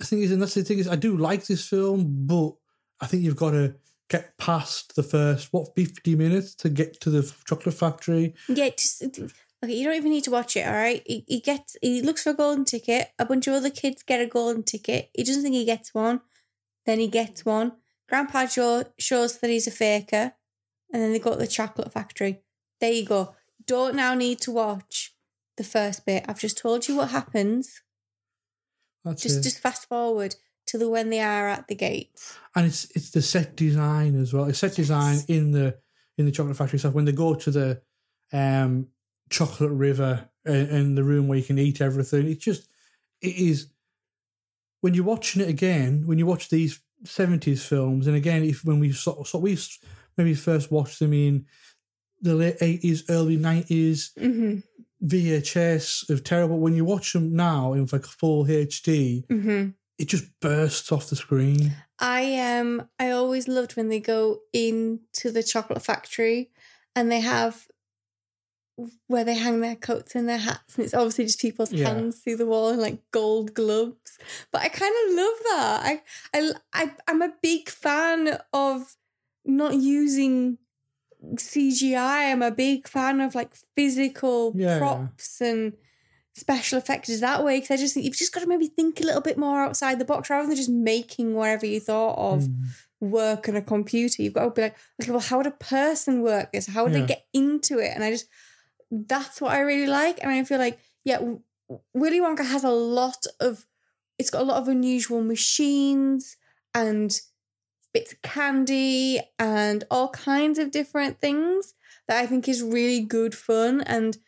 I 0.00 0.04
think 0.04 0.22
is 0.22 0.32
and 0.32 0.42
that's 0.42 0.54
the 0.54 0.62
thing 0.62 0.78
is 0.78 0.88
I 0.88 0.96
do 0.96 1.16
like 1.16 1.46
this 1.46 1.68
film, 1.68 2.26
but 2.26 2.52
I 3.00 3.06
think 3.06 3.22
you've 3.22 3.36
got 3.36 3.50
to 3.50 3.74
get 4.08 4.38
past 4.38 4.94
the 4.94 5.02
first 5.02 5.52
what 5.52 5.74
fifty 5.74 6.14
minutes 6.14 6.54
to 6.56 6.68
get 6.68 7.00
to 7.00 7.10
the 7.10 7.32
chocolate 7.46 7.74
factory. 7.74 8.34
Yeah, 8.48 8.70
just 8.70 9.02
okay. 9.02 9.74
You 9.74 9.84
don't 9.84 9.96
even 9.96 10.10
need 10.10 10.24
to 10.24 10.30
watch 10.30 10.56
it. 10.56 10.66
All 10.66 10.72
right. 10.72 11.02
He, 11.06 11.24
he 11.26 11.40
gets. 11.40 11.76
He 11.82 12.02
looks 12.02 12.22
for 12.22 12.30
a 12.30 12.34
golden 12.34 12.64
ticket. 12.64 13.08
A 13.18 13.24
bunch 13.24 13.46
of 13.46 13.54
other 13.54 13.70
kids 13.70 14.02
get 14.02 14.20
a 14.20 14.26
golden 14.26 14.62
ticket. 14.62 15.10
He 15.14 15.24
doesn't 15.24 15.42
think 15.42 15.54
he 15.54 15.64
gets 15.64 15.94
one. 15.94 16.20
Then 16.84 17.00
he 17.00 17.08
gets 17.08 17.44
one. 17.44 17.72
Grandpa 18.08 18.46
Joe, 18.46 18.84
shows 18.98 19.38
that 19.38 19.50
he's 19.50 19.66
a 19.66 19.72
faker, 19.72 20.32
and 20.92 21.02
then 21.02 21.12
they 21.12 21.18
go 21.18 21.32
to 21.32 21.36
the 21.36 21.46
chocolate 21.46 21.92
factory. 21.92 22.42
There 22.80 22.92
you 22.92 23.04
go. 23.04 23.34
Don't 23.66 23.96
now 23.96 24.14
need 24.14 24.40
to 24.42 24.52
watch 24.52 25.14
the 25.56 25.64
first 25.64 26.06
bit. 26.06 26.24
I've 26.28 26.38
just 26.38 26.58
told 26.58 26.86
you 26.88 26.96
what 26.96 27.10
happens. 27.10 27.82
That's 29.04 29.22
Just 29.22 29.38
it. 29.38 29.42
just 29.42 29.60
fast 29.60 29.88
forward 29.88 30.36
to 30.66 30.78
the 30.78 30.88
when 30.88 31.10
they 31.10 31.20
are 31.20 31.48
at 31.48 31.68
the 31.68 31.74
gates. 31.76 32.36
and 32.56 32.66
it's 32.66 32.90
it's 32.96 33.10
the 33.10 33.22
set 33.22 33.56
design 33.56 34.20
as 34.20 34.32
well. 34.32 34.46
It's 34.46 34.58
set 34.58 34.74
design 34.74 35.18
in 35.28 35.52
the 35.52 35.78
in 36.18 36.24
the 36.26 36.32
chocolate 36.32 36.56
factory 36.56 36.78
stuff. 36.78 36.94
When 36.94 37.04
they 37.04 37.12
go 37.12 37.34
to 37.34 37.50
the 37.50 37.82
um 38.32 38.88
chocolate 39.30 39.70
river 39.70 40.28
and, 40.44 40.68
and 40.68 40.98
the 40.98 41.04
room 41.04 41.28
where 41.28 41.38
you 41.38 41.44
can 41.44 41.58
eat 41.58 41.80
everything, 41.80 42.26
it's 42.26 42.44
just 42.44 42.68
it 43.22 43.36
is 43.36 43.68
when 44.80 44.94
you're 44.94 45.04
watching 45.04 45.40
it 45.42 45.48
again. 45.48 46.04
When 46.06 46.18
you 46.18 46.26
watch 46.26 46.48
these 46.48 46.80
seventies 47.04 47.64
films, 47.64 48.08
and 48.08 48.16
again, 48.16 48.42
if 48.42 48.64
when 48.64 48.80
we 48.80 48.90
saw 48.92 49.22
so 49.22 49.38
we 49.38 49.56
maybe 50.16 50.34
first 50.34 50.72
watched 50.72 50.98
them 50.98 51.12
in 51.12 51.46
the 52.28 52.34
late 52.34 52.56
eighties, 52.60 53.04
early 53.08 53.36
nineties. 53.36 54.12
Mm-hmm. 54.18 54.58
VHS 55.04 56.08
of 56.10 56.24
terrible. 56.24 56.58
When 56.58 56.74
you 56.74 56.84
watch 56.84 57.12
them 57.12 57.34
now 57.36 57.72
in 57.74 57.86
like 57.92 58.04
full 58.04 58.44
HD, 58.46 59.26
Mm-hmm. 59.26 59.70
it 59.98 60.08
just 60.08 60.24
bursts 60.40 60.90
off 60.92 61.08
the 61.10 61.16
screen. 61.16 61.72
I 61.98 62.38
um 62.38 62.88
I 62.98 63.10
always 63.10 63.46
loved 63.48 63.76
when 63.76 63.88
they 63.88 64.00
go 64.00 64.40
into 64.52 65.30
the 65.30 65.42
chocolate 65.42 65.82
factory 65.82 66.50
and 66.94 67.10
they 67.10 67.20
have 67.20 67.66
where 69.06 69.24
they 69.24 69.34
hang 69.34 69.60
their 69.60 69.76
coats 69.76 70.14
and 70.14 70.28
their 70.28 70.36
hats 70.36 70.76
and 70.76 70.84
it's 70.84 70.92
obviously 70.92 71.24
just 71.24 71.40
people's 71.40 71.72
Yeah. 71.72 71.88
hands 71.88 72.18
through 72.20 72.36
the 72.36 72.44
wall 72.46 72.68
and 72.68 72.80
like 72.80 72.98
gold 73.10 73.54
gloves. 73.54 74.18
But 74.52 74.62
I 74.62 74.68
kind 74.68 74.94
of 75.08 75.14
love 75.14 75.38
that. 75.44 75.80
I 75.84 76.02
I 76.34 76.52
I 76.74 76.90
I'm 77.08 77.22
a 77.22 77.32
big 77.42 77.68
fan 77.70 78.38
of 78.52 78.96
not 79.46 79.74
using 79.76 80.58
CGI. 81.34 82.30
I'm 82.32 82.42
a 82.42 82.50
big 82.50 82.86
fan 82.88 83.20
of 83.20 83.34
like 83.34 83.54
physical 83.74 84.52
Yeah. 84.56 84.78
props 84.78 85.40
and 85.40 85.72
special 86.34 86.78
effects 86.78 87.18
that 87.20 87.44
way 87.44 87.56
because 87.60 87.70
I 87.70 87.76
just 87.82 87.94
think 87.94 88.04
you've 88.04 88.16
just 88.16 88.32
got 88.32 88.40
to 88.40 88.46
maybe 88.46 88.66
think 88.66 89.00
a 89.00 89.04
little 89.04 89.22
bit 89.22 89.38
more 89.38 89.62
outside 89.62 89.98
the 89.98 90.04
box 90.04 90.28
rather 90.28 90.46
than 90.46 90.56
just 90.56 90.68
making 90.70 91.34
whatever 91.34 91.64
you 91.66 91.80
thought 91.80 92.16
of 92.18 92.42
Mm. 92.44 92.64
work 93.00 93.48
on 93.48 93.56
a 93.56 93.62
computer. 93.62 94.22
You've 94.22 94.34
got 94.34 94.44
to 94.44 94.50
be 94.50 94.62
like, 94.62 94.76
okay, 95.00 95.10
well, 95.10 95.20
how 95.20 95.38
would 95.38 95.46
a 95.46 95.50
person 95.50 96.22
work 96.22 96.52
this? 96.52 96.66
How 96.66 96.84
would 96.84 96.92
Yeah. 96.92 97.00
they 97.00 97.06
get 97.06 97.26
into 97.32 97.78
it? 97.78 97.92
And 97.94 98.04
I 98.04 98.10
just, 98.10 98.26
that's 98.90 99.40
what 99.40 99.52
I 99.52 99.60
really 99.60 99.86
like. 99.86 100.18
And 100.22 100.30
I 100.30 100.44
feel 100.44 100.58
like, 100.58 100.78
yeah, 101.04 101.18
Willy 101.94 102.20
Wonka 102.20 102.44
has 102.44 102.64
a 102.64 102.70
lot 102.70 103.24
of, 103.40 103.66
it's 104.18 104.30
got 104.30 104.42
a 104.42 104.44
lot 104.44 104.60
of 104.60 104.68
unusual 104.68 105.22
machines 105.22 106.36
and 106.74 107.18
bits 107.96 108.12
of 108.12 108.22
candy 108.22 109.20
and 109.38 109.84
all 109.90 110.08
kinds 110.10 110.58
of 110.58 110.70
different 110.70 111.20
things 111.20 111.74
that 112.08 112.18
I 112.22 112.26
think 112.26 112.48
is 112.48 112.62
really 112.62 113.00
good 113.00 113.34
fun. 113.34 113.80
And 113.82 114.18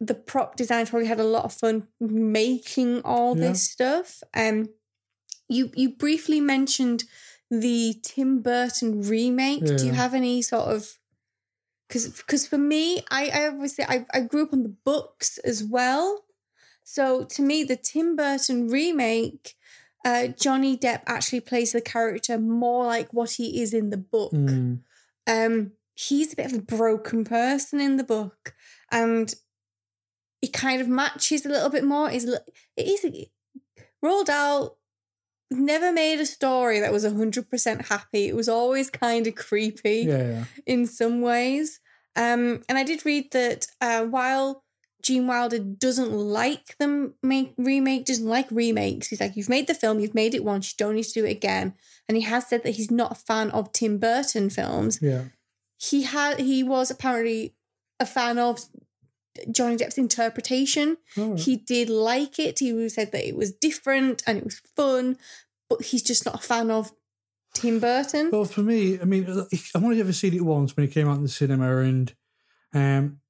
the 0.00 0.14
prop 0.14 0.56
designers 0.56 0.90
probably 0.90 1.08
had 1.08 1.20
a 1.20 1.24
lot 1.36 1.44
of 1.44 1.52
fun 1.52 1.88
making 2.00 3.00
all 3.02 3.36
Yeah. 3.36 3.48
this 3.48 3.62
stuff. 3.62 4.22
Um, 4.34 4.68
you 5.48 5.70
you 5.74 5.88
briefly 5.96 6.40
mentioned 6.40 7.04
the 7.50 7.94
Tim 8.02 8.42
Burton 8.42 9.02
remake. 9.02 9.64
Do 9.64 9.86
you 9.86 9.92
have 9.92 10.12
any 10.14 10.42
sort 10.42 10.68
of 10.74 10.98
because 11.88 12.06
because 12.22 12.46
for 12.46 12.58
me, 12.58 13.02
I, 13.10 13.30
I 13.38 13.48
obviously 13.48 13.84
I, 13.88 14.06
I 14.12 14.20
grew 14.20 14.42
up 14.44 14.52
on 14.52 14.62
the 14.62 14.76
books 14.84 15.38
as 15.38 15.64
well. 15.64 16.24
So 16.84 17.24
to 17.24 17.42
me, 17.42 17.64
the 17.64 17.76
Tim 17.76 18.16
Burton 18.16 18.68
remake, 18.68 19.54
uh, 20.04 20.28
Johnny 20.28 20.76
Depp 20.76 21.02
actually 21.06 21.40
plays 21.40 21.72
the 21.72 21.80
character 21.80 22.38
more 22.38 22.84
like 22.86 23.12
what 23.12 23.32
he 23.32 23.62
is 23.62 23.74
in 23.74 23.90
the 23.90 23.96
book. 23.96 24.32
Mm. 24.32 24.80
Um, 25.26 25.72
he's 25.94 26.32
a 26.32 26.36
bit 26.36 26.46
of 26.46 26.54
a 26.54 26.62
broken 26.62 27.24
person 27.24 27.80
in 27.80 27.96
the 27.96 28.04
book, 28.04 28.54
and 28.90 29.34
he 30.40 30.48
kind 30.48 30.80
of 30.80 30.88
matches 30.88 31.44
a 31.44 31.48
little 31.48 31.70
bit 31.70 31.84
more. 31.84 32.10
Is 32.10 32.24
it 32.24 32.42
is 32.76 33.04
Roald 34.04 34.26
Dahl 34.26 34.78
never 35.50 35.92
made 35.92 36.20
a 36.20 36.26
story 36.26 36.80
that 36.80 36.92
was 36.92 37.04
hundred 37.04 37.50
percent 37.50 37.86
happy. 37.86 38.28
It 38.28 38.36
was 38.36 38.48
always 38.48 38.90
kind 38.90 39.26
of 39.26 39.34
creepy 39.34 40.04
Yeah, 40.06 40.16
yeah. 40.28 40.44
in 40.66 40.86
some 40.86 41.20
ways. 41.20 41.80
Um, 42.16 42.62
and 42.68 42.76
I 42.76 42.84
did 42.84 43.06
read 43.06 43.32
that 43.32 43.66
uh, 43.80 44.04
while 44.04 44.64
Gene 45.02 45.26
Wilder 45.26 45.58
doesn't 45.58 46.12
like 46.12 46.76
the 46.78 47.12
make, 47.22 47.54
remake, 47.56 48.04
doesn't 48.04 48.26
like 48.26 48.50
remakes, 48.50 49.08
he's 49.08 49.20
like, 49.20 49.36
you've 49.36 49.48
made 49.48 49.66
the 49.66 49.74
film, 49.74 50.00
you've 50.00 50.14
made 50.14 50.34
it 50.34 50.44
once, 50.44 50.72
you 50.72 50.76
don't 50.76 50.96
need 50.96 51.04
to 51.04 51.12
do 51.12 51.24
it 51.24 51.30
again. 51.30 51.74
And 52.08 52.16
he 52.16 52.24
has 52.24 52.46
said 52.46 52.62
that 52.64 52.76
he's 52.76 52.90
not 52.90 53.12
a 53.12 53.14
fan 53.16 53.50
of 53.50 53.72
Tim 53.72 53.98
Burton 53.98 54.50
films. 54.50 54.98
Yeah. 55.00 55.24
He 55.76 56.02
had 56.02 56.40
he 56.40 56.62
was 56.62 56.90
apparently 56.90 57.54
a 58.00 58.06
fan 58.06 58.38
of 58.38 58.60
Johnny 59.50 59.76
Depp's 59.76 59.98
interpretation. 59.98 60.96
Right. 61.16 61.38
He 61.38 61.56
did 61.56 61.88
like 61.88 62.38
it. 62.38 62.58
He 62.58 62.88
said 62.88 63.12
that 63.12 63.26
it 63.26 63.36
was 63.36 63.52
different 63.52 64.22
and 64.26 64.38
it 64.38 64.44
was 64.44 64.60
fun, 64.74 65.16
but 65.68 65.82
he's 65.82 66.02
just 66.02 66.26
not 66.26 66.36
a 66.36 66.38
fan 66.38 66.70
of 66.70 66.92
Tim 67.54 67.80
Burton. 67.80 68.30
Well, 68.30 68.44
for 68.44 68.62
me, 68.62 69.00
I 69.00 69.04
mean, 69.04 69.26
I've 69.74 69.84
only 69.84 70.00
ever 70.00 70.12
seen 70.12 70.34
it 70.34 70.44
once 70.44 70.76
when 70.76 70.86
it 70.86 70.92
came 70.92 71.08
out 71.08 71.16
in 71.16 71.22
the 71.22 71.28
cinema, 71.28 71.78
and 71.78 72.14
um, 72.74 73.20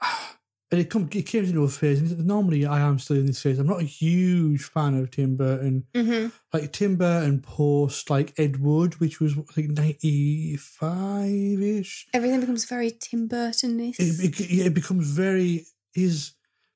and 0.70 0.80
it 0.80 0.88
come 0.88 1.08
it 1.12 1.26
came 1.26 1.44
into 1.44 1.64
a 1.64 1.68
phase. 1.68 2.00
And 2.00 2.26
normally, 2.26 2.64
I 2.64 2.80
am 2.80 2.98
still 2.98 3.16
in 3.16 3.26
this 3.26 3.42
phase. 3.42 3.58
I'm 3.58 3.66
not 3.66 3.80
a 3.80 3.84
huge 3.84 4.62
fan 4.62 4.96
of 4.96 5.10
Tim 5.10 5.36
Burton. 5.36 5.84
Mm-hmm. 5.94 6.28
Like 6.52 6.72
Tim 6.72 6.96
Burton 6.96 7.40
post 7.40 8.08
like 8.08 8.38
Ed 8.38 8.60
Wood, 8.60 9.00
which 9.00 9.20
was 9.20 9.36
like 9.56 9.68
ninety 9.68 10.56
five 10.56 11.60
ish. 11.60 12.06
Everything 12.14 12.40
becomes 12.40 12.66
very 12.66 12.92
Tim 12.92 13.26
Burton 13.26 13.80
It, 13.80 13.94
it, 13.98 14.40
it 14.40 14.74
becomes 14.74 15.10
very 15.10 15.66
his. 15.92 16.32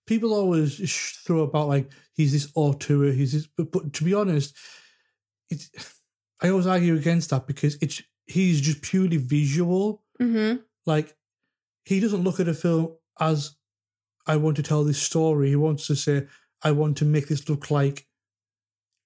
People 0.07 0.35
always 0.35 1.21
throw 1.25 1.43
about 1.43 1.69
like 1.69 1.91
he's 2.15 2.33
this 2.33 2.51
auteur, 2.55 3.11
he's 3.13 3.33
this, 3.33 3.47
but, 3.47 3.73
but 3.73 3.93
to 3.93 4.05
be 4.05 4.15
honest, 4.15 4.57
it's. 5.51 5.71
I 6.43 6.51
always 6.51 6.67
argue 6.67 6.97
against 6.97 7.31
that 7.31 7.47
because 7.47 7.77
it's 7.81 8.03
he's 8.27 8.61
just 8.61 8.83
purely 8.83 9.19
visual. 9.19 10.03
Mm-hmm. 10.21 10.63
Like 10.85 11.17
he 11.85 12.01
doesn't 12.01 12.25
look 12.25 12.41
at 12.41 12.49
a 12.49 12.55
film 12.55 12.97
as 13.21 13.57
I 14.27 14.37
want 14.37 14.57
to 14.57 14.63
tell 14.63 14.85
this 14.85 15.01
story. 15.03 15.51
He 15.51 15.57
wants 15.57 15.87
to 15.89 15.97
say, 15.97 16.27
I 16.63 16.71
want 16.73 16.97
to 16.99 17.05
make 17.05 17.29
this 17.29 17.49
look 17.49 17.71
like 17.71 18.07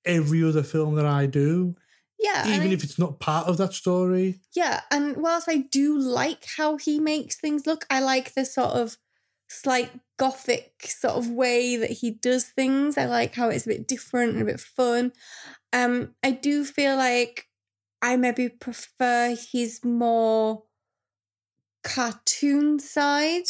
every 0.05 0.43
other 0.45 0.63
film 0.63 0.95
that 0.95 1.07
I 1.07 1.27
do, 1.27 1.75
Yeah. 2.19 2.47
even 2.55 2.69
I- 2.69 2.73
if 2.73 2.85
it's 2.85 2.99
not 2.99 3.19
part 3.21 3.49
of 3.49 3.57
that 3.59 3.73
story. 3.75 4.41
Yeah, 4.55 4.83
and 4.91 5.17
whilst 5.17 5.49
I 5.49 5.57
do 5.59 5.99
like 5.99 6.45
how 6.57 6.77
he 6.77 6.99
makes 7.01 7.37
things 7.37 7.67
look, 7.67 7.85
I 7.91 8.01
like 8.01 8.35
the 8.35 8.45
sort 8.45 8.71
of 8.75 8.97
slight 9.49 9.91
gothic 10.19 10.87
sort 10.87 11.15
of 11.15 11.29
way 11.31 11.77
that 11.77 11.91
he 11.91 12.11
does 12.11 12.45
things. 12.45 12.97
I 12.99 13.07
like 13.07 13.35
how 13.35 13.49
it's 13.49 13.65
a 13.67 13.71
bit 13.71 13.89
different 13.89 14.33
and 14.35 14.43
a 14.43 14.45
bit 14.53 14.61
fun. 14.61 15.13
Um, 15.73 16.15
I 16.23 16.31
do 16.33 16.65
feel 16.65 16.97
like 16.97 17.49
I 18.01 18.17
maybe 18.17 18.49
prefer 18.49 19.35
his 19.53 19.83
more 19.85 20.65
cartoon 21.83 22.79
side 22.79 23.45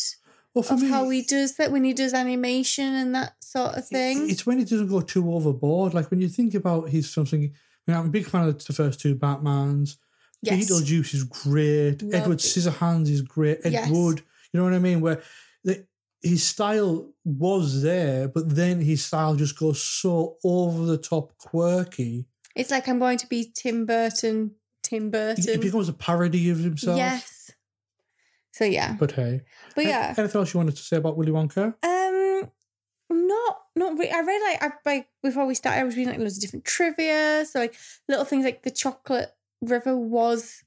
Well, 0.59 0.77
for 0.77 0.77
me, 0.77 0.89
how 0.89 1.09
he 1.09 1.23
does 1.23 1.55
that 1.57 1.71
when 1.71 1.85
he 1.85 1.93
does 1.93 2.13
animation 2.15 2.93
and 2.93 3.15
that 3.15 3.35
sort 3.45 3.77
of 3.77 3.87
thing. 3.87 4.29
it's 4.29 4.45
when 4.45 4.59
he 4.59 4.65
doesn't 4.65 4.89
go 4.89 5.01
too 5.01 5.33
overboard. 5.33 5.95
Like 5.95 6.11
when 6.11 6.21
you 6.21 6.29
think 6.29 6.55
about 6.55 6.89
his 6.89 7.09
something, 7.09 7.45
I 7.45 7.91
mean, 7.91 7.97
I'm 7.97 8.07
a 8.07 8.11
big 8.11 8.27
fan 8.27 8.49
of 8.49 8.65
the 8.65 8.73
first 8.73 8.99
two 8.99 9.15
Batmans. 9.15 9.99
Yes. 10.43 10.69
Beetlejuice 10.69 11.15
is 11.15 11.23
great. 11.23 12.03
Love 12.03 12.15
Edward. 12.15 12.39
Scissorhands 12.39 13.09
is 13.09 13.23
great. 13.23 13.61
Ed 13.63 13.73
Yes. 13.73 13.89
Wood, 13.91 14.23
you 14.53 14.59
know 14.59 14.65
what 14.65 14.75
I 14.75 14.81
mean? 14.81 15.01
Where 15.01 15.23
the, 15.63 15.87
his 16.23 16.43
style 16.43 17.13
was 17.25 17.83
there, 17.83 18.27
but 18.27 18.49
then 18.49 18.81
his 18.81 19.05
style 19.05 19.37
just 19.37 19.57
goes 19.57 19.81
so 19.81 20.39
over 20.43 20.87
the 20.87 20.99
top 20.99 21.39
quirky. 21.39 22.27
It's 22.57 22.73
like 22.73 22.89
I'm 22.89 22.99
going 22.99 23.19
to 23.19 23.29
be 23.29 23.53
Tim 23.55 23.87
Burton, 23.87 24.57
Tim 24.83 25.11
Burton. 25.13 25.45
it 25.49 25.61
becomes 25.61 25.89
a 25.89 25.93
parody 25.93 26.51
of 26.51 26.59
himself. 26.59 26.97
Yes. 26.97 27.38
So 28.59 28.65
yeah. 28.65 28.97
But 28.99 29.13
hey. 29.13 29.43
But 29.77 29.85
yeah. 29.85 30.13
Anything 30.19 30.41
else 30.41 30.53
you 30.53 30.59
wanted 30.59 30.75
to 30.75 30.83
say 30.83 30.97
about 30.97 31.17
Willy 31.17 31.31
Wonka? 31.31 31.75
Um, 31.81 32.51
not 33.09 33.57
not 33.77 33.97
really. 33.97 34.11
I 34.11 34.19
read 34.19 34.43
like 34.43 34.61
I 34.61 34.73
like 34.85 35.09
before 35.23 35.47
we 35.47 35.55
started. 35.55 35.79
I 35.79 35.85
was 35.85 35.97
reading 35.97 36.11
like 36.11 36.19
loads 36.19 36.39
of 36.39 36.43
different 36.43 36.65
trivia. 36.65 37.45
So 37.49 37.61
like 37.61 37.77
little 38.09 38.25
things 38.25 38.45
like 38.45 38.65
the 38.65 38.73
chocolate 38.73 39.31
river 39.63 39.97
was 39.97 40.65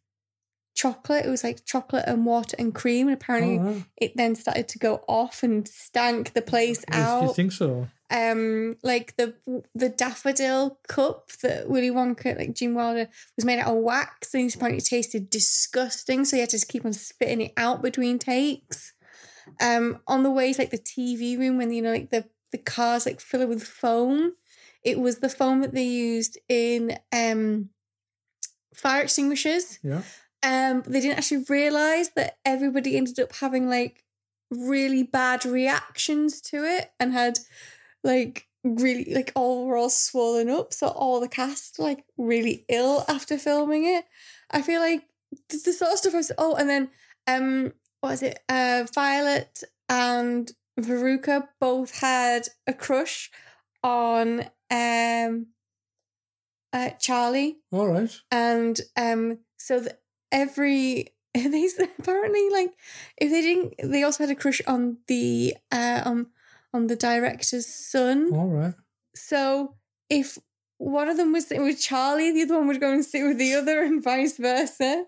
chocolate. 0.73 1.25
It 1.25 1.29
was 1.29 1.43
like 1.43 1.65
chocolate 1.65 2.05
and 2.07 2.25
water 2.25 2.55
and 2.59 2.73
cream, 2.73 3.07
and 3.07 3.15
apparently 3.15 3.57
Oh, 3.59 3.61
wow. 3.73 3.83
it 3.97 4.15
then 4.17 4.35
started 4.35 4.67
to 4.69 4.79
go 4.79 5.03
off 5.07 5.43
and 5.43 5.67
stank 5.67 6.33
the 6.33 6.41
place 6.41 6.83
You- 6.93 7.21
You 7.27 7.33
think 7.33 7.51
so? 7.51 7.87
Um, 8.09 8.75
like 8.83 9.15
the 9.15 9.35
the 9.73 9.87
daffodil 9.87 10.79
cup 10.89 11.31
that 11.43 11.69
Willy 11.69 11.89
Wonka, 11.91 12.37
like 12.37 12.53
Gene 12.53 12.73
Wilder, 12.75 13.07
was 13.37 13.45
made 13.45 13.59
out 13.59 13.75
of 13.75 13.81
wax, 13.83 14.33
and 14.33 14.53
apparently 14.53 14.81
tasted 14.81 15.29
disgusting. 15.29 16.25
So 16.25 16.35
he 16.35 16.41
had 16.41 16.49
to 16.49 16.65
keep 16.65 16.83
on 16.85 16.91
spitting 16.93 17.39
it 17.41 17.53
out 17.55 17.81
between 17.81 18.19
takes. 18.19 18.91
Um, 19.61 19.99
on 20.07 20.23
the 20.23 20.31
way 20.31 20.51
to 20.53 20.61
like 20.61 20.71
the 20.71 20.77
TV 20.77 21.37
room 21.39 21.57
when 21.57 21.71
you 21.71 21.81
know 21.81 21.91
like 21.91 22.09
the 22.09 22.25
the 22.51 22.57
cars 22.57 23.05
like 23.05 23.21
fill 23.21 23.41
it 23.41 23.47
with 23.49 23.63
foam. 23.63 24.33
It 24.83 24.99
was 24.99 25.19
the 25.19 25.29
foam 25.29 25.61
that 25.61 25.73
they 25.73 25.83
used 25.85 26.37
in 26.49 26.97
um 27.13 27.69
fire 28.75 29.03
extinguishers. 29.03 29.79
Yeah. 29.83 30.01
Um, 30.43 30.81
but 30.81 30.91
they 30.91 31.01
didn't 31.01 31.17
actually 31.17 31.45
realize 31.49 32.09
that 32.15 32.37
everybody 32.45 32.97
ended 32.97 33.19
up 33.19 33.35
having 33.35 33.69
like 33.69 34.03
really 34.49 35.03
bad 35.03 35.45
reactions 35.45 36.41
to 36.41 36.63
it 36.63 36.91
and 36.99 37.13
had 37.13 37.39
like 38.03 38.47
really 38.63 39.13
like 39.13 39.31
all 39.35 39.65
were 39.65 39.77
all 39.77 39.89
swollen 39.89 40.49
up. 40.49 40.73
So 40.73 40.87
all 40.87 41.19
the 41.19 41.27
cast 41.27 41.79
like 41.79 42.03
really 42.17 42.65
ill 42.69 43.05
after 43.07 43.37
filming 43.37 43.85
it. 43.85 44.05
I 44.49 44.61
feel 44.61 44.81
like 44.81 45.03
the, 45.49 45.61
the 45.63 45.73
sort 45.73 45.93
of 45.93 45.97
stuff 45.99 46.13
I 46.13 46.17
was 46.17 46.31
oh, 46.37 46.55
and 46.55 46.69
then 46.69 46.89
um, 47.27 47.73
what 48.01 48.11
was 48.11 48.23
it? 48.23 48.39
Uh, 48.49 48.85
Violet 48.93 49.63
and 49.87 50.51
Veruca 50.79 51.47
both 51.59 51.99
had 51.99 52.47
a 52.65 52.73
crush 52.73 53.29
on 53.83 54.45
um, 54.69 55.47
uh, 56.73 56.89
Charlie 56.99 57.57
All 57.71 57.87
right. 57.87 58.15
and 58.31 58.79
um 58.95 59.39
so 59.57 59.85
every 60.31 61.07
they 61.33 61.69
apparently 61.99 62.49
like 62.49 62.71
if 63.17 63.31
they 63.31 63.41
didn't 63.41 63.73
they 63.83 64.03
also 64.03 64.23
had 64.23 64.31
a 64.31 64.39
crush 64.39 64.61
on 64.67 64.97
the 65.07 65.55
uh 65.71 66.01
on 66.05 66.27
on 66.73 66.87
the 66.87 66.95
director's 66.95 67.67
son 67.67 68.29
All 68.33 68.47
right. 68.49 68.73
so 69.15 69.75
if 70.09 70.37
one 70.77 71.07
of 71.09 71.17
them 71.17 71.31
was 71.31 71.47
sitting 71.47 71.63
with 71.63 71.79
charlie 71.79 72.31
the 72.31 72.43
other 72.43 72.57
one 72.57 72.67
would 72.67 72.79
go 72.81 72.91
and 72.91 73.05
sit 73.05 73.25
with 73.25 73.37
the 73.37 73.53
other 73.53 73.81
and 73.81 74.03
vice 74.03 74.37
versa 74.37 75.05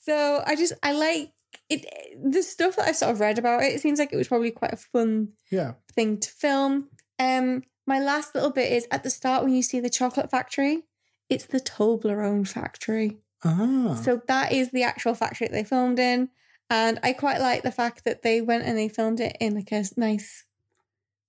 so 0.00 0.42
i 0.46 0.54
just 0.56 0.72
i 0.82 0.92
like 0.92 1.32
it 1.68 1.84
the 2.22 2.42
stuff 2.42 2.76
that 2.76 2.88
i've 2.88 2.96
sort 2.96 3.12
of 3.12 3.20
read 3.20 3.38
about 3.38 3.62
it 3.62 3.72
it 3.74 3.80
seems 3.80 3.98
like 3.98 4.12
it 4.12 4.16
was 4.16 4.28
probably 4.28 4.50
quite 4.50 4.72
a 4.72 4.76
fun 4.76 5.32
Yeah. 5.50 5.72
thing 5.94 6.18
to 6.20 6.30
film. 6.30 6.88
Um, 7.18 7.62
my 7.86 8.00
last 8.00 8.34
little 8.34 8.50
bit 8.50 8.72
is 8.72 8.86
at 8.90 9.02
the 9.04 9.10
start 9.10 9.44
when 9.44 9.52
you 9.54 9.62
see 9.62 9.80
the 9.80 9.90
chocolate 9.90 10.30
factory, 10.30 10.84
it's 11.28 11.44
the 11.46 11.60
Toblerone 11.60 12.48
factory. 12.48 13.18
Ah. 13.44 13.94
So 14.02 14.20
that 14.28 14.52
is 14.52 14.70
the 14.70 14.82
actual 14.82 15.14
factory 15.14 15.48
that 15.48 15.52
they 15.52 15.64
filmed 15.64 15.98
in. 15.98 16.28
And 16.70 16.98
I 17.02 17.12
quite 17.12 17.40
like 17.40 17.62
the 17.62 17.72
fact 17.72 18.04
that 18.04 18.22
they 18.22 18.40
went 18.40 18.64
and 18.64 18.78
they 18.78 18.88
filmed 18.88 19.20
it 19.20 19.36
in 19.40 19.54
like 19.54 19.72
a 19.72 19.84
nice 19.96 20.44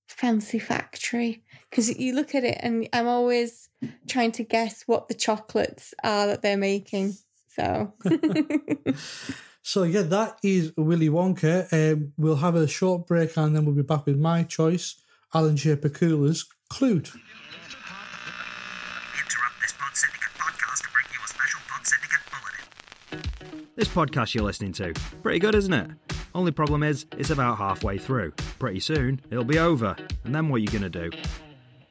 fancy 0.07 0.59
factory. 0.59 1.43
Because 1.69 1.97
you 1.97 2.13
look 2.13 2.35
at 2.35 2.43
it 2.43 2.57
and 2.61 2.87
I'm 2.93 3.07
always 3.07 3.69
trying 4.07 4.31
to 4.33 4.43
guess 4.43 4.83
what 4.85 5.07
the 5.07 5.15
chocolates 5.15 5.93
are 6.03 6.27
that 6.27 6.41
they're 6.41 6.55
making. 6.57 7.15
So 7.49 7.93
So 9.65 9.83
yeah, 9.83 10.01
that 10.01 10.39
is 10.43 10.73
Willy 10.75 11.07
Wonka. 11.07 11.71
Um, 11.71 12.11
we'll 12.17 12.35
have 12.35 12.55
a 12.55 12.67
short 12.67 13.07
break 13.07 13.37
and 13.37 13.55
then 13.55 13.63
we'll 13.63 13.73
be 13.73 13.81
back 13.81 14.05
with 14.05 14.17
my 14.17 14.43
choice, 14.43 15.01
Alan 15.33 15.55
J. 15.55 15.77
Pakula's 15.77 16.45
Klute. 16.69 17.15
interrupt 19.15 19.61
this 19.61 19.71
Pod 19.79 19.95
Syndicate 19.95 20.35
podcast 20.37 20.83
to 20.83 20.89
bring 20.91 21.05
you 21.13 21.19
a 21.23 21.27
special 21.29 21.61
Pod 21.69 21.87
Syndicate 21.87 22.19
bulletin. 23.39 23.62
This 23.75 23.87
podcast 23.87 24.35
you're 24.35 24.43
listening 24.43 24.71
to, 24.73 24.93
pretty 25.23 25.39
good, 25.39 25.55
isn't 25.55 25.73
it? 25.73 25.89
Only 26.35 26.51
problem 26.51 26.83
is, 26.83 27.07
it's 27.17 27.31
about 27.31 27.57
halfway 27.57 27.97
through. 27.97 28.31
Pretty 28.59 28.79
soon, 28.79 29.19
it'll 29.31 29.43
be 29.43 29.57
over, 29.57 29.95
and 30.23 30.35
then 30.35 30.49
what 30.49 30.57
are 30.57 30.59
you 30.59 30.67
gonna 30.67 30.89
do? 30.89 31.09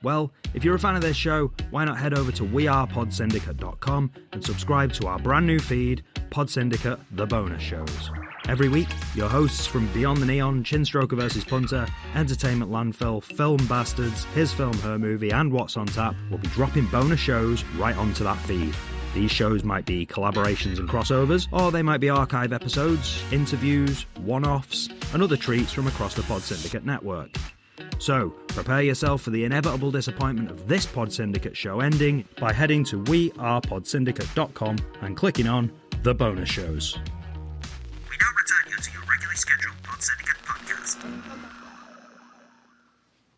Well, 0.02 0.32
if 0.54 0.64
you're 0.64 0.74
a 0.74 0.78
fan 0.78 0.96
of 0.96 1.02
this 1.02 1.16
show, 1.16 1.52
why 1.70 1.84
not 1.84 1.98
head 1.98 2.14
over 2.14 2.32
to 2.32 2.42
wearepodsyndicate.com 2.42 4.10
and 4.32 4.44
subscribe 4.44 4.92
to 4.94 5.06
our 5.06 5.18
brand 5.18 5.46
new 5.46 5.58
feed, 5.58 6.02
Pod 6.30 6.50
Syndicate 6.50 6.98
The 7.12 7.26
Bonus 7.26 7.62
Shows. 7.62 8.10
Every 8.48 8.68
week, 8.68 8.88
your 9.14 9.28
hosts 9.28 9.66
from 9.66 9.86
Beyond 9.92 10.18
the 10.18 10.26
Neon, 10.26 10.64
Chinstroker 10.64 11.16
vs. 11.16 11.44
Punter, 11.44 11.86
Entertainment 12.16 12.72
Landfill, 12.72 13.22
Film 13.22 13.64
Bastards, 13.68 14.24
His 14.34 14.52
Film, 14.52 14.72
Her 14.78 14.98
Movie, 14.98 15.30
and 15.30 15.52
What's 15.52 15.76
on 15.76 15.86
Tap 15.86 16.16
will 16.30 16.38
be 16.38 16.48
dropping 16.48 16.86
bonus 16.86 17.20
shows 17.20 17.62
right 17.76 17.96
onto 17.96 18.24
that 18.24 18.38
feed. 18.38 18.74
These 19.14 19.30
shows 19.30 19.62
might 19.62 19.84
be 19.84 20.06
collaborations 20.06 20.78
and 20.78 20.88
crossovers, 20.88 21.46
or 21.52 21.70
they 21.70 21.82
might 21.82 22.00
be 22.00 22.10
archive 22.10 22.52
episodes, 22.52 23.22
interviews, 23.30 24.06
one 24.16 24.44
offs, 24.44 24.88
and 25.12 25.22
other 25.22 25.36
treats 25.36 25.72
from 25.72 25.86
across 25.86 26.14
the 26.14 26.22
Pod 26.22 26.42
Syndicate 26.42 26.84
network. 26.84 27.30
So, 27.98 28.30
prepare 28.48 28.82
yourself 28.82 29.22
for 29.22 29.30
the 29.30 29.44
inevitable 29.44 29.90
disappointment 29.90 30.50
of 30.50 30.66
this 30.66 30.86
Pod 30.86 31.12
Syndicate 31.12 31.56
show 31.56 31.80
ending 31.80 32.24
by 32.40 32.52
heading 32.52 32.82
to 32.84 33.00
wearepodsyndicate.com 33.04 34.76
and 35.02 35.16
clicking 35.16 35.46
on 35.46 35.70
the 36.02 36.12
bonus 36.14 36.48
shows. 36.48 36.96
We 36.98 38.16
now 38.20 38.26
return 38.36 38.70
you 38.70 38.76
to 38.76 38.92
your 38.92 39.02
regularly 39.02 39.36
scheduled 39.36 39.76
Pod 39.84 40.02
Syndicate 40.02 40.42
podcast. 40.44 40.98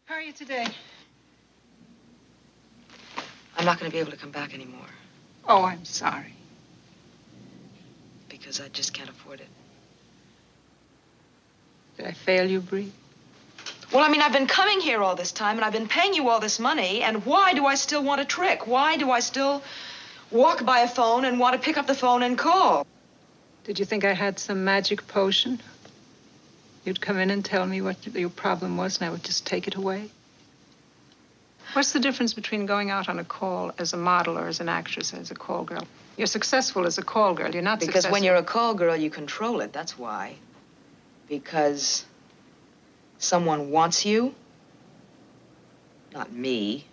How 0.06 0.14
are 0.14 0.22
you 0.22 0.32
today? 0.32 0.66
I'm 3.58 3.64
not 3.66 3.78
going 3.78 3.90
to 3.90 3.94
be 3.94 4.00
able 4.00 4.10
to 4.10 4.16
come 4.16 4.30
back 4.30 4.52
anymore 4.54 4.80
Oh, 5.46 5.62
I'm 5.64 5.84
sorry. 5.84 6.32
because 8.30 8.60
I 8.60 8.68
just 8.68 8.92
can't 8.94 9.10
afford 9.10 9.40
it. 9.40 9.48
Did 11.98 12.06
I 12.06 12.12
fail 12.12 12.50
you, 12.50 12.60
Bree? 12.60 12.90
Well, 13.94 14.02
I 14.02 14.08
mean, 14.08 14.22
I've 14.22 14.32
been 14.32 14.48
coming 14.48 14.80
here 14.80 15.04
all 15.04 15.14
this 15.14 15.30
time 15.30 15.54
and 15.56 15.64
I've 15.64 15.72
been 15.72 15.86
paying 15.86 16.14
you 16.14 16.28
all 16.28 16.40
this 16.40 16.58
money, 16.58 17.02
and 17.02 17.24
why 17.24 17.54
do 17.54 17.64
I 17.64 17.76
still 17.76 18.02
want 18.02 18.20
a 18.20 18.24
trick? 18.24 18.66
Why 18.66 18.96
do 18.96 19.12
I 19.12 19.20
still 19.20 19.62
walk 20.32 20.64
by 20.64 20.80
a 20.80 20.88
phone 20.88 21.24
and 21.24 21.38
want 21.38 21.54
to 21.54 21.64
pick 21.64 21.78
up 21.78 21.86
the 21.86 21.94
phone 21.94 22.24
and 22.24 22.36
call? 22.36 22.84
Did 23.62 23.78
you 23.78 23.84
think 23.84 24.04
I 24.04 24.12
had 24.12 24.40
some 24.40 24.64
magic 24.64 25.06
potion? 25.06 25.60
You'd 26.84 27.00
come 27.00 27.18
in 27.18 27.30
and 27.30 27.44
tell 27.44 27.64
me 27.64 27.80
what 27.82 28.04
your 28.16 28.30
problem 28.30 28.76
was, 28.76 28.98
and 28.98 29.06
I 29.06 29.10
would 29.10 29.22
just 29.22 29.46
take 29.46 29.68
it 29.68 29.76
away. 29.76 30.10
What's 31.74 31.92
the 31.92 32.00
difference 32.00 32.34
between 32.34 32.66
going 32.66 32.90
out 32.90 33.08
on 33.08 33.20
a 33.20 33.24
call 33.24 33.70
as 33.78 33.92
a 33.92 33.96
model 33.96 34.36
or 34.36 34.48
as 34.48 34.58
an 34.58 34.68
actress 34.68 35.14
or 35.14 35.18
as 35.18 35.30
a 35.30 35.36
call 35.36 35.62
girl? 35.62 35.86
You're 36.16 36.26
successful 36.26 36.84
as 36.84 36.98
a 36.98 37.02
call 37.02 37.34
girl. 37.34 37.52
You're 37.52 37.62
not 37.62 37.80
successful. 37.80 38.00
Because 38.00 38.12
when 38.12 38.24
you're 38.24 38.34
a 38.34 38.42
call 38.42 38.74
girl, 38.74 38.96
you 38.96 39.08
control 39.08 39.60
it. 39.60 39.72
That's 39.72 39.96
why. 39.96 40.34
Because 41.28 42.04
someone 43.18 43.70
wants 43.70 44.04
you. 44.04 44.34
Not 46.12 46.32
me. 46.32 46.84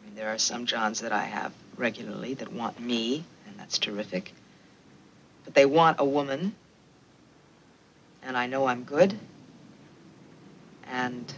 I 0.00 0.06
mean, 0.06 0.14
there 0.14 0.32
are 0.32 0.38
some 0.38 0.66
Johns 0.66 1.00
that 1.00 1.12
I 1.12 1.24
have 1.24 1.52
regularly 1.76 2.34
that 2.34 2.52
want 2.52 2.78
me, 2.80 3.24
and 3.46 3.58
that's 3.58 3.78
terrific. 3.78 4.32
But 5.44 5.54
they 5.54 5.66
want 5.66 6.00
a 6.00 6.04
woman. 6.04 6.54
And 8.22 8.36
I 8.36 8.46
know 8.46 8.66
I'm 8.66 8.84
good. 8.84 9.18
And 10.86 11.32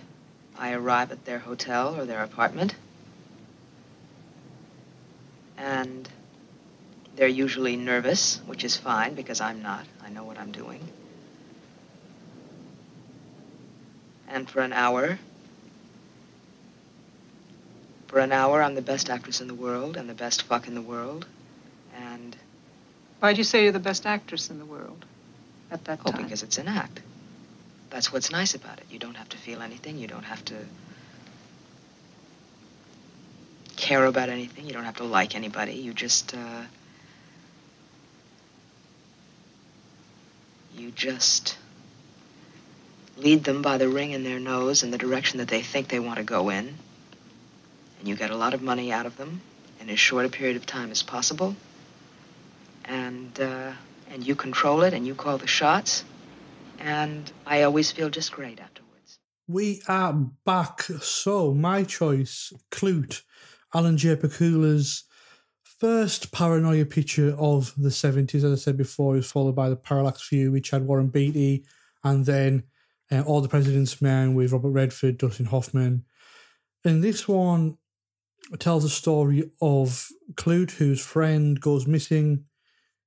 I 0.58 0.72
arrive 0.72 1.12
at 1.12 1.24
their 1.24 1.38
hotel 1.38 1.98
or 1.98 2.04
their 2.04 2.22
apartment. 2.22 2.74
And 5.56 6.08
they're 7.16 7.26
usually 7.26 7.76
nervous, 7.76 8.40
which 8.46 8.62
is 8.62 8.76
fine 8.76 9.14
because 9.14 9.40
I'm 9.40 9.62
not. 9.62 9.86
I 10.04 10.10
know 10.10 10.24
what 10.24 10.38
I'm 10.38 10.52
doing. 10.52 10.86
And 14.28 14.48
for 14.48 14.60
an 14.60 14.72
hour, 14.72 15.18
for 18.08 18.18
an 18.18 18.32
hour, 18.32 18.62
I'm 18.62 18.74
the 18.74 18.82
best 18.82 19.10
actress 19.10 19.40
in 19.40 19.48
the 19.48 19.54
world 19.54 19.96
and 19.96 20.08
the 20.08 20.14
best 20.14 20.42
fuck 20.42 20.66
in 20.66 20.74
the 20.74 20.82
world. 20.82 21.26
And 21.96 22.36
Why'd 23.20 23.38
you 23.38 23.44
say 23.44 23.64
you're 23.64 23.72
the 23.72 23.78
best 23.78 24.06
actress 24.06 24.50
in 24.50 24.58
the 24.58 24.64
world 24.64 25.04
at 25.70 25.84
that 25.84 26.00
oh, 26.04 26.12
time? 26.12 26.22
because 26.22 26.42
it's 26.42 26.58
an 26.58 26.68
act. 26.68 27.00
That's 27.90 28.12
what's 28.12 28.30
nice 28.30 28.54
about 28.54 28.78
it. 28.78 28.84
You 28.90 28.98
don't 28.98 29.16
have 29.16 29.28
to 29.30 29.38
feel 29.38 29.62
anything. 29.62 29.98
You 29.98 30.08
don't 30.08 30.24
have 30.24 30.44
to 30.46 30.54
care 33.76 34.04
about 34.06 34.28
anything. 34.28 34.66
You 34.66 34.72
don't 34.72 34.84
have 34.84 34.96
to 34.96 35.04
like 35.04 35.34
anybody. 35.34 35.74
You 35.74 35.92
just, 35.92 36.34
uh, 36.34 36.62
you 40.74 40.90
just 40.90 41.56
lead 43.16 43.44
them 43.44 43.62
by 43.62 43.78
the 43.78 43.88
ring 43.88 44.12
in 44.12 44.24
their 44.24 44.38
nose 44.38 44.82
in 44.82 44.90
the 44.90 44.98
direction 44.98 45.38
that 45.38 45.48
they 45.48 45.62
think 45.62 45.88
they 45.88 46.00
want 46.00 46.18
to 46.18 46.24
go 46.24 46.50
in. 46.50 46.74
And 47.98 48.08
you 48.08 48.16
get 48.16 48.30
a 48.30 48.36
lot 48.36 48.54
of 48.54 48.62
money 48.62 48.92
out 48.92 49.06
of 49.06 49.16
them 49.16 49.40
in 49.80 49.88
as 49.88 49.98
short 49.98 50.26
a 50.26 50.28
period 50.28 50.56
of 50.56 50.66
time 50.66 50.90
as 50.90 51.02
possible. 51.02 51.56
And, 52.84 53.38
uh, 53.40 53.72
and 54.10 54.26
you 54.26 54.34
control 54.34 54.82
it 54.82 54.92
and 54.94 55.06
you 55.06 55.14
call 55.14 55.38
the 55.38 55.46
shots. 55.46 56.04
And 56.78 57.30
I 57.46 57.62
always 57.62 57.90
feel 57.90 58.10
just 58.10 58.32
great 58.32 58.60
afterwards. 58.60 59.18
We 59.48 59.80
are 59.88 60.12
back. 60.12 60.82
So, 61.00 61.54
my 61.54 61.84
choice, 61.84 62.52
Klute, 62.70 63.22
Alan 63.74 63.96
J. 63.96 64.16
Pakula's 64.16 65.04
first 65.78 66.32
paranoia 66.32 66.84
picture 66.84 67.34
of 67.38 67.72
the 67.76 67.88
70s. 67.88 68.36
As 68.36 68.44
I 68.44 68.54
said 68.56 68.76
before, 68.76 69.14
was 69.14 69.30
followed 69.30 69.56
by 69.56 69.68
The 69.68 69.76
Parallax 69.76 70.28
View, 70.28 70.52
which 70.52 70.70
had 70.70 70.86
Warren 70.86 71.08
Beatty, 71.08 71.64
and 72.04 72.26
then 72.26 72.64
uh, 73.10 73.22
All 73.22 73.40
the 73.40 73.48
President's 73.48 74.00
Men 74.00 74.34
with 74.34 74.52
Robert 74.52 74.70
Redford, 74.70 75.18
Dustin 75.18 75.46
Hoffman. 75.46 76.04
And 76.84 77.02
this 77.02 77.26
one 77.26 77.78
tells 78.58 78.84
the 78.84 78.88
story 78.88 79.50
of 79.60 80.06
Klute, 80.34 80.72
whose 80.72 81.04
friend 81.04 81.60
goes 81.60 81.86
missing 81.86 82.44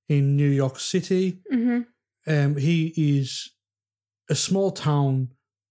in 0.07 0.35
New 0.35 0.49
York 0.49 0.79
City. 0.79 1.39
Mm-hmm. 1.51 1.81
Um, 2.31 2.55
he 2.57 2.93
is 2.97 3.51
a 4.29 4.35
small 4.35 4.71
town 4.71 5.29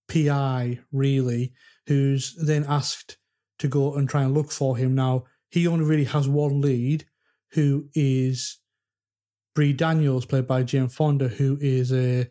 PI, 0.09 0.81
really, 0.91 1.53
who's 1.87 2.35
then 2.35 2.65
asked 2.67 3.19
to 3.59 3.69
go 3.69 3.95
and 3.95 4.09
try 4.09 4.23
and 4.23 4.35
look 4.35 4.51
for 4.51 4.77
him. 4.77 4.95
Now, 4.95 5.25
he 5.51 5.67
only 5.67 5.85
really 5.85 6.05
has 6.05 6.29
one 6.29 6.61
lead, 6.61 7.05
who 7.53 7.89
is 7.95 8.59
Bree 9.55 9.73
Daniels, 9.73 10.27
played 10.27 10.47
by 10.47 10.63
Jane 10.63 10.89
Fonda, 10.89 11.29
who 11.29 11.59
is 11.61 11.93
a 11.93 12.29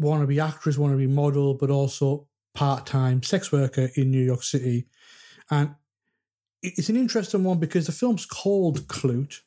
wannabe 0.00 0.42
actress, 0.42 0.76
wannabe 0.76 1.08
model, 1.08 1.54
but 1.54 1.70
also 1.70 2.26
part 2.54 2.86
time 2.86 3.22
sex 3.22 3.50
worker 3.52 3.90
in 3.96 4.10
New 4.10 4.24
York 4.24 4.42
City. 4.42 4.86
And 5.50 5.74
it's 6.62 6.88
an 6.88 6.96
interesting 6.96 7.44
one 7.44 7.58
because 7.58 7.86
the 7.86 7.92
film's 7.92 8.26
called 8.26 8.86
Klute, 8.86 9.40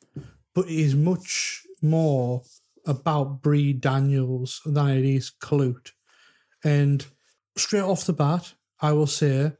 but 0.54 0.66
it 0.66 0.74
is 0.74 0.94
much 0.94 1.66
more 1.82 2.42
about 2.86 3.42
Bree 3.42 3.72
Daniels 3.72 4.60
than 4.64 4.90
it 4.90 5.04
is 5.04 5.32
Klute. 5.40 5.92
And 6.62 7.06
straight 7.56 7.80
off 7.82 8.04
the 8.04 8.12
bat, 8.12 8.54
I 8.80 8.92
will 8.92 9.06
say 9.06 9.52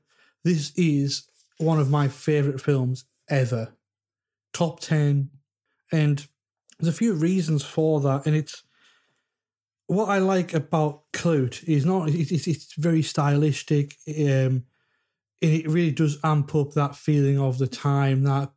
this 0.44 0.72
is 0.76 1.28
one 1.58 1.80
of 1.80 1.90
my 1.90 2.08
favourite 2.08 2.60
films 2.60 3.04
ever. 3.28 3.74
Top 4.52 4.80
10. 4.80 5.30
And 5.90 6.26
there's 6.78 6.94
a 6.94 6.96
few 6.96 7.14
reasons 7.14 7.64
for 7.64 8.00
that. 8.00 8.26
And 8.26 8.36
it's 8.36 8.62
what 9.86 10.08
I 10.08 10.18
like 10.18 10.54
about 10.54 11.02
Klute 11.12 11.64
is 11.64 11.84
not, 11.84 12.08
it's, 12.08 12.46
it's, 12.46 12.74
very 12.74 13.02
stylistic. 13.02 13.96
Um, 14.08 14.64
and 15.42 15.52
it 15.52 15.68
really 15.68 15.92
does 15.92 16.18
amp 16.24 16.54
up 16.54 16.72
that 16.72 16.96
feeling 16.96 17.38
of 17.38 17.58
the 17.58 17.66
time, 17.66 18.24
that 18.24 18.50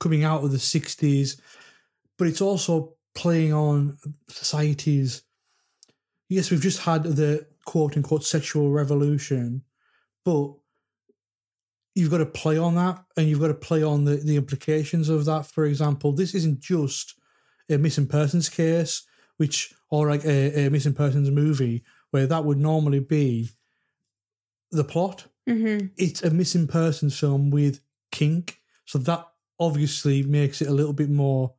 coming 0.00 0.24
out 0.24 0.42
of 0.42 0.50
the 0.50 0.58
60s. 0.58 1.40
But 2.18 2.26
it's 2.26 2.40
also 2.40 2.94
playing 3.14 3.52
on 3.52 3.98
society's. 4.28 5.22
Yes, 6.28 6.50
we've 6.50 6.60
just 6.60 6.80
had 6.80 7.04
the 7.04 7.46
quote 7.64 7.96
unquote 7.96 8.24
sexual 8.24 8.70
revolution, 8.70 9.62
but 10.24 10.54
you've 11.94 12.10
got 12.10 12.18
to 12.18 12.26
play 12.26 12.56
on 12.56 12.74
that 12.74 13.04
and 13.16 13.28
you've 13.28 13.40
got 13.40 13.48
to 13.48 13.54
play 13.54 13.82
on 13.82 14.04
the, 14.04 14.16
the 14.16 14.36
implications 14.36 15.08
of 15.08 15.24
that. 15.26 15.46
For 15.46 15.66
example, 15.66 16.12
this 16.12 16.34
isn't 16.34 16.60
just 16.60 17.14
a 17.68 17.76
missing 17.76 18.06
persons 18.06 18.48
case, 18.48 19.02
which, 19.36 19.74
or 19.92 20.08
like 20.08 20.24
a, 20.24 20.66
a 20.66 20.70
missing 20.70 20.94
persons 20.94 21.30
movie, 21.30 21.84
where 22.12 22.26
that 22.26 22.46
would 22.46 22.56
normally 22.56 22.98
be 22.98 23.50
the 24.70 24.82
plot. 24.82 25.26
Mm-hmm. 25.46 25.88
It's 25.98 26.22
a 26.22 26.30
missing 26.30 26.66
persons 26.66 27.18
film 27.18 27.50
with 27.50 27.80
kink. 28.10 28.58
So 28.86 28.98
that 29.00 29.28
obviously 29.60 30.22
makes 30.22 30.62
it 30.62 30.68
a 30.68 30.72
little 30.72 30.94
bit 30.94 31.10
more 31.10 31.52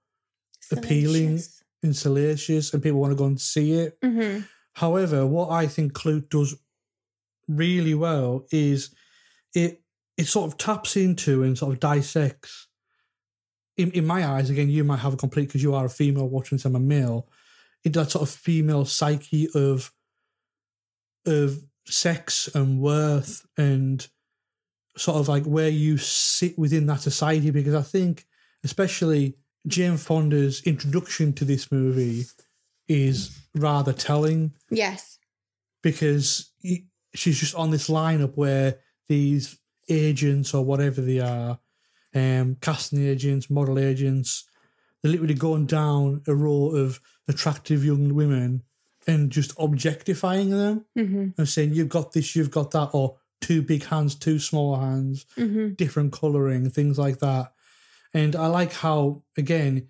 appealing 0.71 1.41
and 1.83 1.95
salacious, 1.95 2.73
and 2.73 2.81
people 2.81 2.99
want 2.99 3.11
to 3.11 3.15
go 3.15 3.25
and 3.25 3.39
see 3.39 3.73
it. 3.73 4.01
Mm-hmm. 4.01 4.41
However, 4.73 5.27
what 5.27 5.51
I 5.51 5.67
think 5.67 5.93
Klute 5.93 6.29
does 6.29 6.55
really 7.47 7.93
well 7.93 8.47
is 8.51 8.95
it 9.53 9.83
it 10.17 10.25
sort 10.25 10.51
of 10.51 10.57
taps 10.57 10.97
into 10.97 11.43
and 11.43 11.55
sort 11.55 11.73
of 11.73 11.79
dissects. 11.79 12.67
In, 13.77 13.91
in 13.91 14.07
my 14.07 14.25
eyes, 14.25 14.49
again, 14.49 14.69
you 14.69 14.83
might 14.83 14.99
have 14.99 15.13
a 15.13 15.17
complete 15.17 15.47
because 15.47 15.61
you 15.61 15.75
are 15.75 15.85
a 15.85 15.89
female 15.89 16.29
watching 16.29 16.59
I'm 16.65 16.75
a 16.75 16.79
male. 16.79 17.27
Into 17.85 17.99
that 17.99 18.11
sort 18.11 18.21
of 18.27 18.33
female 18.33 18.85
psyche 18.85 19.49
of 19.53 19.91
of 21.25 21.57
sex 21.85 22.49
and 22.53 22.79
worth 22.79 23.45
and 23.57 24.07
sort 24.97 25.17
of 25.17 25.27
like 25.27 25.43
where 25.45 25.69
you 25.69 25.97
sit 25.97 26.57
within 26.57 26.85
that 26.87 27.01
society. 27.01 27.49
Because 27.51 27.73
I 27.75 27.81
think, 27.81 28.25
especially 28.63 29.35
Jane 29.67 29.97
Fonda's 29.97 30.61
introduction 30.65 31.33
to 31.33 31.45
this 31.45 31.71
movie 31.71 32.25
is 32.87 33.37
rather 33.55 33.93
telling 33.93 34.53
Yes. 34.69 35.17
because 35.81 36.51
he- 36.61 36.87
she's 37.15 37.39
just 37.39 37.55
on 37.55 37.71
this 37.71 37.87
lineup 37.89 38.35
where 38.35 38.79
these 39.07 39.57
agents 39.89 40.53
or 40.53 40.63
whatever 40.65 41.01
they 41.01 41.19
are, 41.19 41.59
um, 42.13 42.55
casting 42.61 43.01
agents, 43.05 43.49
model 43.49 43.79
agents, 43.79 44.45
they're 45.01 45.11
literally 45.11 45.33
going 45.33 45.65
down 45.65 46.21
a 46.27 46.35
row 46.35 46.75
of 46.75 46.99
attractive 47.27 47.83
young 47.85 48.13
women 48.13 48.63
and 49.07 49.31
just 49.31 49.53
objectifying 49.59 50.49
them 50.49 50.85
Mm-hmm. 50.97 51.29
and 51.37 51.49
saying, 51.49 51.73
You've 51.73 51.89
got 51.89 52.11
this, 52.13 52.35
you've 52.35 52.51
got 52.51 52.71
that, 52.71 52.89
or 52.93 53.17
two 53.41 53.61
big 53.61 53.83
hands, 53.85 54.15
two 54.15 54.39
small 54.39 54.75
hands, 54.77 55.25
Mm-hmm. 55.37 55.73
different 55.73 56.11
colouring, 56.13 56.69
things 56.69 56.97
like 56.97 57.19
that. 57.19 57.51
And 58.13 58.35
I 58.35 58.47
like 58.47 58.73
how, 58.73 59.23
again, 59.37 59.87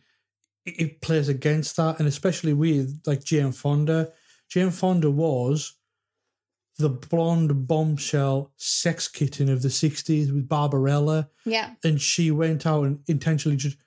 it, 0.65 0.79
it 0.79 1.01
plays 1.01 1.29
against 1.29 1.75
that, 1.77 1.99
and 1.99 2.07
especially 2.07 2.53
with 2.53 3.01
like 3.05 3.23
Jane 3.23 3.51
Fonda. 3.51 4.11
Jane 4.49 4.71
Fonda 4.71 5.11
was 5.11 5.73
the 6.79 6.89
blonde 6.89 7.67
bombshell 7.67 8.51
sex 8.57 9.07
kitten 9.07 9.47
of 9.49 9.61
the 9.61 9.67
60s 9.67 10.33
with 10.33 10.47
Barbarella. 10.49 11.29
Yeah. 11.45 11.71
And 11.83 12.01
she 12.01 12.31
went 12.31 12.65
out 12.65 12.83
and 12.85 12.99
intentionally 13.07 13.57
just 13.57 13.77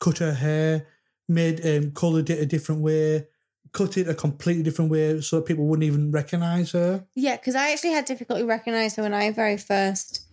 cut 0.00 0.18
her 0.18 0.34
hair, 0.34 0.86
made 1.28 1.64
um, 1.66 1.92
coloured 1.92 2.30
it 2.30 2.38
a 2.40 2.46
different 2.46 2.80
way, 2.82 3.26
cut 3.72 3.96
it 3.96 4.08
a 4.08 4.14
completely 4.14 4.62
different 4.62 4.90
way 4.90 5.20
so 5.20 5.36
that 5.36 5.46
people 5.46 5.66
wouldn't 5.66 5.86
even 5.86 6.10
recognise 6.10 6.72
her. 6.72 7.04
Yeah, 7.14 7.36
because 7.36 7.54
I 7.54 7.70
actually 7.72 7.92
had 7.92 8.04
difficulty 8.04 8.42
recognizing 8.42 9.02
her 9.02 9.10
when 9.10 9.14
I 9.14 9.30
very 9.30 9.56
first 9.56 10.26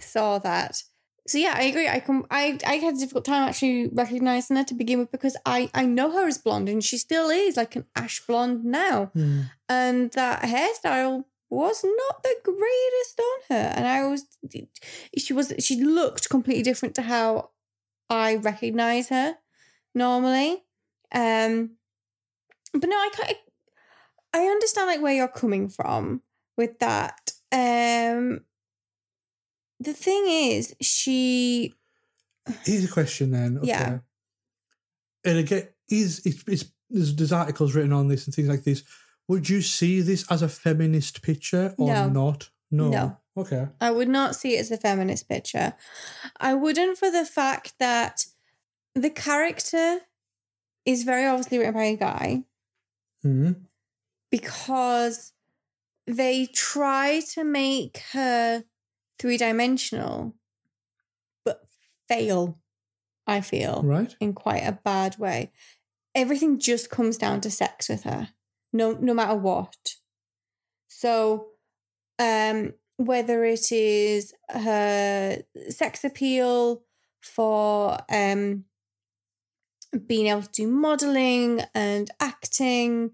saw 0.00 0.38
that. 0.38 0.82
so 1.26 1.38
yeah, 1.38 1.54
I 1.56 1.62
agree. 1.64 1.88
I 1.88 2.00
com- 2.00 2.26
I 2.30 2.58
I 2.66 2.74
had 2.76 2.94
a 2.94 2.98
difficult 2.98 3.24
time 3.24 3.48
actually 3.48 3.88
recognizing 3.88 4.56
her 4.56 4.64
to 4.64 4.74
begin 4.74 4.98
with 5.00 5.10
because 5.10 5.36
I 5.46 5.70
I 5.74 5.86
know 5.86 6.10
her 6.12 6.26
as 6.28 6.38
blonde 6.38 6.68
and 6.68 6.82
she 6.84 6.98
still 6.98 7.28
is 7.30 7.56
like 7.56 7.74
an 7.76 7.84
ash 7.96 8.20
blonde 8.26 8.64
now, 8.64 9.06
Hmm. 9.14 9.40
and 9.68 10.10
that 10.12 10.42
hairstyle 10.42 11.24
was 11.48 11.84
not 11.84 12.22
the 12.24 12.34
greatest 12.44 13.20
on 13.20 13.38
her, 13.56 13.72
and 13.76 13.86
I 13.86 14.06
was 14.06 14.24
she 15.16 15.32
was 15.32 15.52
she 15.60 15.80
looked 15.82 16.28
completely 16.28 16.62
different 16.62 16.94
to 16.96 17.02
how 17.02 17.50
I 18.10 18.36
recognize 18.36 19.08
her 19.08 19.36
normally. 19.96 20.62
Um, 21.12 21.72
but 22.72 22.88
no, 22.88 22.96
I 22.96 23.10
kind 23.12 23.34
I 24.32 24.40
understand 24.42 24.88
like 24.88 25.00
where 25.00 25.14
you're 25.14 25.28
coming 25.28 25.68
from 25.68 26.22
with 26.56 26.78
that. 26.80 27.32
Um, 27.50 28.42
the 29.80 29.92
thing 29.94 30.26
is, 30.28 30.74
she 30.80 31.74
Here's 32.64 32.84
a 32.84 32.88
question 32.88 33.32
then. 33.32 33.58
Okay. 33.58 33.68
Yeah. 33.68 33.98
And 35.24 35.38
again, 35.38 35.68
is 35.88 36.24
it's, 36.24 36.44
it's 36.46 36.64
there's, 36.88 37.16
there's 37.16 37.32
articles 37.32 37.74
written 37.74 37.92
on 37.92 38.08
this 38.08 38.26
and 38.26 38.34
things 38.34 38.48
like 38.48 38.62
this. 38.62 38.84
Would 39.28 39.48
you 39.48 39.60
see 39.62 40.00
this 40.02 40.24
as 40.30 40.42
a 40.42 40.48
feminist 40.48 41.22
picture 41.22 41.74
or 41.78 41.88
No. 41.88 42.08
not? 42.08 42.50
No. 42.70 42.88
No. 42.88 43.16
Okay. 43.36 43.66
I 43.80 43.90
would 43.90 44.08
not 44.08 44.36
see 44.36 44.56
it 44.56 44.60
as 44.60 44.70
a 44.70 44.76
feminist 44.76 45.28
picture. 45.28 45.74
I 46.38 46.54
wouldn't 46.54 46.98
for 46.98 47.10
the 47.10 47.24
fact 47.24 47.74
that 47.80 48.26
the 48.96 49.10
character 49.10 50.00
is 50.84 51.04
very 51.04 51.26
obviously 51.26 51.58
written 51.58 51.74
by 51.74 51.84
a 51.84 51.96
guy 51.96 52.42
hmm 53.22 53.52
because 54.30 55.32
they 56.06 56.46
try 56.46 57.20
to 57.32 57.44
make 57.44 57.98
her 58.12 58.64
three 59.18 59.36
dimensional, 59.36 60.34
but 61.44 61.66
fail, 62.08 62.58
I 63.26 63.40
feel. 63.40 63.82
Right. 63.84 64.14
In 64.20 64.32
quite 64.32 64.62
a 64.62 64.78
bad 64.84 65.18
way. 65.18 65.52
Everything 66.14 66.58
just 66.58 66.90
comes 66.90 67.16
down 67.16 67.40
to 67.42 67.50
sex 67.50 67.88
with 67.88 68.04
her. 68.04 68.30
No 68.72 68.92
no 68.92 69.14
matter 69.14 69.34
what. 69.34 69.96
So 70.88 71.48
um 72.18 72.74
whether 72.98 73.44
it 73.44 73.72
is 73.72 74.32
her 74.48 75.42
sex 75.68 76.04
appeal 76.04 76.82
for 77.20 77.98
um 78.10 78.64
being 79.98 80.26
able 80.26 80.42
to 80.42 80.48
do 80.52 80.66
modeling 80.66 81.62
and 81.74 82.10
acting 82.20 83.12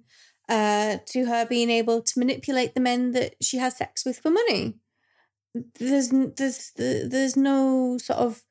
uh 0.49 0.97
to 1.07 1.27
her 1.27 1.47
being 1.47 1.71
able 1.71 2.03
to 2.03 2.19
manipulate 2.19 2.75
the 2.75 2.81
men 2.81 3.13
that 3.13 3.35
she 3.41 3.59
has 3.59 3.77
sex 3.77 4.05
with 4.05 4.19
for 4.19 4.31
money. 4.31 4.75
There's 5.79 6.09
there's 6.11 6.73
there's 6.77 7.37
no 7.37 7.99
sort 7.99 8.19
of 8.19 8.43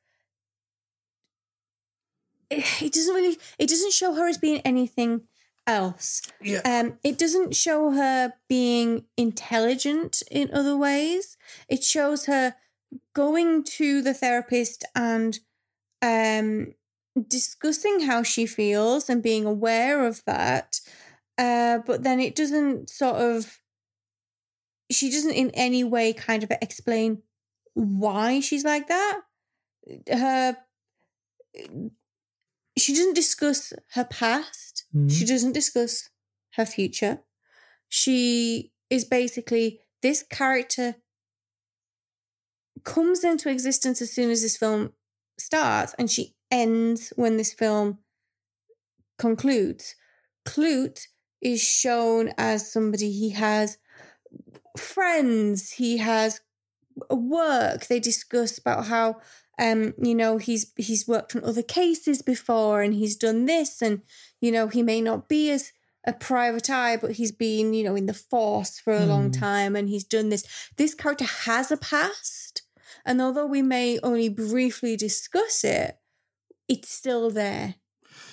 it, 2.50 2.82
it 2.82 2.92
doesn't 2.92 3.14
really 3.14 3.38
it 3.58 3.68
doesn't 3.68 3.92
show 3.92 4.14
her 4.14 4.28
as 4.28 4.38
being 4.38 4.60
anything 4.60 5.22
else. 5.66 6.22
Yeah. 6.40 6.60
um 6.64 6.98
it 7.04 7.18
doesn't 7.18 7.54
show 7.54 7.90
her 7.92 8.32
being 8.48 9.04
intelligent 9.16 10.22
in 10.30 10.50
other 10.52 10.76
ways. 10.76 11.36
It 11.68 11.84
shows 11.84 12.26
her 12.26 12.54
going 13.14 13.64
to 13.64 14.02
the 14.02 14.14
therapist 14.14 14.84
and 14.94 15.38
um 16.02 16.74
discussing 17.28 18.00
how 18.00 18.22
she 18.22 18.46
feels 18.46 19.08
and 19.10 19.22
being 19.22 19.44
aware 19.44 20.06
of 20.06 20.22
that 20.24 20.80
uh 21.38 21.78
but 21.86 22.02
then 22.02 22.18
it 22.20 22.34
doesn't 22.34 22.88
sort 22.88 23.16
of 23.16 23.58
she 24.90 25.10
doesn't 25.10 25.32
in 25.32 25.50
any 25.50 25.84
way 25.84 26.12
kind 26.12 26.42
of 26.42 26.50
explain 26.62 27.22
why 27.74 28.40
she's 28.40 28.64
like 28.64 28.88
that. 28.88 29.20
Her 30.10 30.56
she 32.76 32.94
doesn't 32.94 33.14
discuss 33.14 33.72
her 33.92 34.04
past. 34.04 34.84
She 35.08 35.24
Mhm. 35.24 35.28
doesn't 35.28 35.52
discuss 35.52 36.10
her 36.54 36.66
future. 36.66 37.22
She 37.88 38.72
is 38.90 39.04
basically 39.04 39.80
this 40.02 40.22
character 40.22 40.96
comes 42.84 43.22
into 43.24 43.48
existence 43.48 44.02
as 44.02 44.12
soon 44.12 44.30
as 44.30 44.42
this 44.42 44.56
film 44.56 44.92
starts 45.38 45.94
and 45.98 46.10
she 46.10 46.34
ends 46.52 47.12
when 47.16 47.36
this 47.38 47.52
film 47.52 47.98
concludes. 49.18 49.96
Klute 50.46 51.06
is 51.40 51.60
shown 51.62 52.32
as 52.38 52.70
somebody 52.72 53.10
he 53.10 53.30
has 53.30 53.78
friends, 54.76 55.72
he 55.72 55.98
has 55.98 56.40
work. 57.10 57.86
They 57.86 58.00
discuss 58.00 58.58
about 58.58 58.86
how 58.86 59.16
um 59.58 59.92
you 60.02 60.14
know 60.14 60.38
he's 60.38 60.72
he's 60.76 61.06
worked 61.06 61.36
on 61.36 61.44
other 61.44 61.62
cases 61.62 62.22
before 62.22 62.80
and 62.80 62.94
he's 62.94 63.16
done 63.16 63.44
this 63.44 63.82
and 63.82 64.00
you 64.40 64.50
know 64.50 64.68
he 64.68 64.82
may 64.82 64.98
not 65.02 65.28
be 65.28 65.50
as 65.50 65.72
a 66.06 66.12
private 66.14 66.70
eye 66.70 66.96
but 66.96 67.12
he's 67.12 67.32
been 67.32 67.74
you 67.74 67.84
know 67.84 67.94
in 67.94 68.06
the 68.06 68.14
force 68.14 68.78
for 68.78 68.94
a 68.94 69.04
long 69.04 69.26
Hmm. 69.26 69.30
time 69.30 69.76
and 69.76 69.90
he's 69.90 70.04
done 70.04 70.30
this 70.30 70.44
this 70.78 70.94
character 70.94 71.26
has 71.26 71.70
a 71.70 71.76
past 71.76 72.62
and 73.04 73.20
although 73.20 73.44
we 73.44 73.60
may 73.60 73.98
only 74.02 74.30
briefly 74.30 74.96
discuss 74.96 75.64
it 75.64 75.98
it's 76.68 76.88
still 76.88 77.30
there 77.30 77.76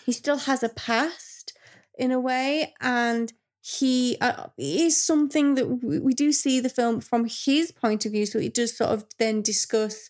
he 0.05 0.11
still 0.11 0.37
has 0.37 0.63
a 0.63 0.69
past 0.69 1.53
in 1.97 2.11
a 2.11 2.19
way 2.19 2.73
and 2.81 3.33
he 3.61 4.17
uh, 4.21 4.47
is 4.57 5.03
something 5.03 5.55
that 5.55 5.67
we, 5.83 5.99
we 5.99 6.13
do 6.13 6.31
see 6.31 6.59
the 6.59 6.69
film 6.69 7.01
from 7.01 7.25
his 7.29 7.71
point 7.71 8.05
of 8.05 8.11
view 8.11 8.25
so 8.25 8.39
it 8.39 8.53
does 8.53 8.75
sort 8.77 8.89
of 8.91 9.05
then 9.17 9.41
discuss 9.41 10.09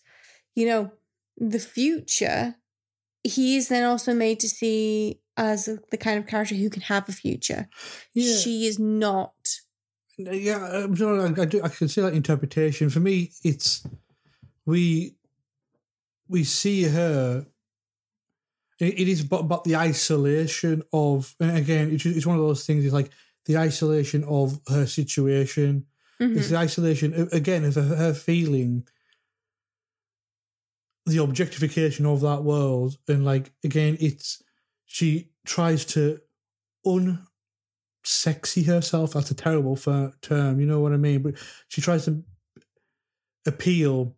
you 0.54 0.66
know 0.66 0.92
the 1.36 1.58
future 1.58 2.56
he 3.22 3.56
is 3.56 3.68
then 3.68 3.84
also 3.84 4.14
made 4.14 4.40
to 4.40 4.48
see 4.48 5.20
as 5.36 5.68
the 5.90 5.96
kind 5.96 6.18
of 6.18 6.26
character 6.26 6.54
who 6.54 6.70
can 6.70 6.82
have 6.82 7.08
a 7.08 7.12
future 7.12 7.68
Yeah. 8.14 8.36
she 8.36 8.66
is 8.66 8.78
not 8.78 9.60
Yeah, 10.16 10.66
um, 10.68 10.94
I, 11.36 11.42
I 11.42 11.44
do. 11.46 11.62
I 11.62 11.68
can 11.68 11.88
see 11.88 12.02
that 12.02 12.12
interpretation. 12.12 12.90
For 12.90 13.00
me, 13.00 13.32
it's 13.42 13.86
we 14.66 15.14
we 16.28 16.44
see 16.44 16.84
her. 16.84 17.46
It, 18.80 19.08
is 19.08 19.20
about, 19.24 19.40
about 19.42 19.64
the 19.64 19.76
isolation 19.76 20.82
of, 20.92 21.34
and 21.38 21.56
again, 21.56 21.90
it's, 21.92 22.06
it's 22.06 22.26
one 22.26 22.36
of 22.36 22.42
those 22.42 22.64
things. 22.64 22.84
It's 22.84 22.94
like 22.94 23.10
the 23.44 23.58
isolation 23.58 24.24
of 24.24 24.58
her 24.68 24.86
situation. 24.86 25.86
It's 26.18 26.46
Mhm. 26.46 26.50
the 26.50 26.56
isolation 26.56 27.28
again 27.32 27.64
of 27.64 27.74
her, 27.76 27.82
her 27.82 28.14
feeling 28.14 28.86
the 31.06 31.18
objectification 31.18 32.04
of 32.06 32.20
that 32.20 32.44
world, 32.44 32.98
and 33.08 33.24
like 33.24 33.52
again, 33.64 33.96
it's 34.00 34.42
she 34.84 35.30
tries 35.46 35.84
to 35.86 36.20
unsexy 36.86 38.66
herself. 38.66 39.14
That's 39.14 39.30
a 39.30 39.34
terrible 39.34 39.76
term, 39.76 40.60
you 40.60 40.66
know 40.66 40.80
what 40.80 40.92
I 40.92 40.98
mean? 40.98 41.22
But 41.22 41.34
she 41.68 41.80
tries 41.80 42.04
to 42.04 42.22
appeal, 43.46 44.14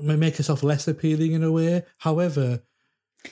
make 0.00 0.36
herself 0.36 0.62
less 0.62 0.86
appealing 0.86 1.32
in 1.32 1.42
a 1.42 1.50
way. 1.50 1.84
However, 1.98 2.62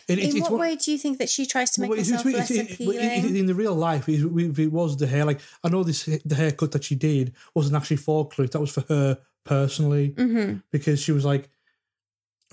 it, 0.09 0.19
in 0.19 0.37
it's 0.37 0.41
what 0.51 0.61
way 0.61 0.77
do 0.77 0.91
you 0.93 0.99
think 0.99 1.19
that 1.19 1.29
she 1.29 1.47
tries 1.47 1.71
to 1.73 1.81
make 1.81 1.91
well, 1.91 1.99
herself 1.99 2.25
less 2.25 2.51
it's- 2.51 2.71
it- 2.73 2.81
it- 2.81 2.97
appealing 2.97 3.37
in 3.37 3.47
the 3.47 3.55
real 3.55 3.75
life, 3.75 4.09
it, 4.09 4.21
it 4.59 4.73
was 4.73 4.97
the 4.97 5.07
hair. 5.07 5.25
Like 5.25 5.41
I 5.63 5.69
know 5.69 5.83
this, 5.85 6.05
the 6.05 6.35
haircut 6.35 6.73
that 6.73 6.85
she 6.85 6.95
did 6.95 7.33
wasn't 7.55 7.77
actually 7.77 7.97
for 7.99 8.29
Klute. 8.29 8.53
That 8.53 8.61
was 8.61 8.71
for 8.73 8.83
her 8.89 9.19
personally 9.45 10.11
Mhm. 10.17 10.63
because 10.71 11.01
she 11.03 11.13
was 11.13 11.25
like, 11.25 11.49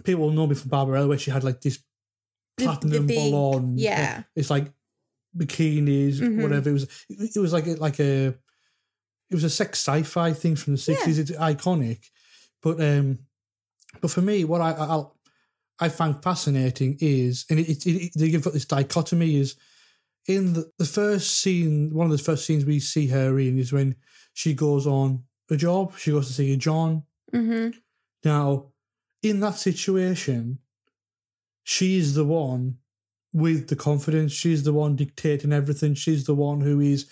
people 0.04 0.24
will 0.26 0.32
know 0.34 0.48
me 0.48 0.56
from 0.56 0.70
Barbarella, 0.70 1.08
where 1.08 1.18
she 1.18 1.32
had 1.32 1.44
like 1.44 1.62
this 1.62 1.78
The- 1.78 1.84
the 2.58 2.64
platinum 2.66 3.08
blonde. 3.08 3.80
yeah. 3.80 4.24
it's 4.36 4.50
like 4.50 4.72
bikinis, 5.38 6.16
Mhm. 6.20 6.42
whatever. 6.42 6.70
It 6.70 6.74
was. 6.74 6.88
It 7.10 7.39
was 7.39 7.54
like 7.54 7.68
a, 7.68 7.76
like 7.76 8.00
a. 8.00 8.28
It 9.30 9.36
was 9.36 9.46
a 9.46 9.50
sex 9.50 9.80
sci-fi 9.80 10.34
thing 10.34 10.58
from 10.58 10.74
the 10.74 10.78
sixties. 10.78 11.18
It's 11.18 11.32
iconic, 11.32 12.10
but 12.62 12.82
um, 12.82 13.20
but 14.02 14.12
for 14.12 14.22
me, 14.22 14.44
what 14.44 14.60
I 14.60 14.72
I, 14.72 15.04
I 15.82 15.89
find 15.89 16.21
fascinating 16.23 16.97
is, 17.01 17.45
and 17.49 17.59
it, 17.59 17.86
it, 17.86 17.89
it, 17.89 18.11
you've 18.15 18.43
got 18.43 18.53
this 18.53 18.65
dichotomy 18.65 19.36
is 19.36 19.55
in 20.27 20.53
the, 20.53 20.71
the 20.77 20.86
first 20.86 21.39
scene. 21.39 21.93
One 21.93 22.05
of 22.05 22.11
the 22.17 22.23
first 22.23 22.45
scenes 22.45 22.63
we 22.63 22.79
see 22.79 23.07
her 23.07 23.39
in 23.39 23.57
is 23.57 23.73
when 23.73 23.95
she 24.34 24.53
goes 24.53 24.86
on 24.86 25.23
a 25.49 25.57
job. 25.57 25.97
She 25.97 26.11
goes 26.11 26.27
to 26.27 26.34
see 26.34 26.53
a 26.53 26.57
John. 26.57 27.03
hmm 27.34 27.69
Now, 28.23 28.67
in 29.23 29.39
that 29.39 29.55
situation, 29.55 30.59
she's 31.63 32.13
the 32.15 32.25
one 32.25 32.77
with 33.34 33.67
the 33.67 33.75
confidence. 33.75 34.32
She's 34.32 34.63
the 34.63 34.73
one 34.73 34.95
dictating 34.95 35.53
everything. 35.53 35.93
She's 35.95 36.25
the 36.25 36.36
one 36.36 36.61
who 36.61 36.79
is 36.79 37.09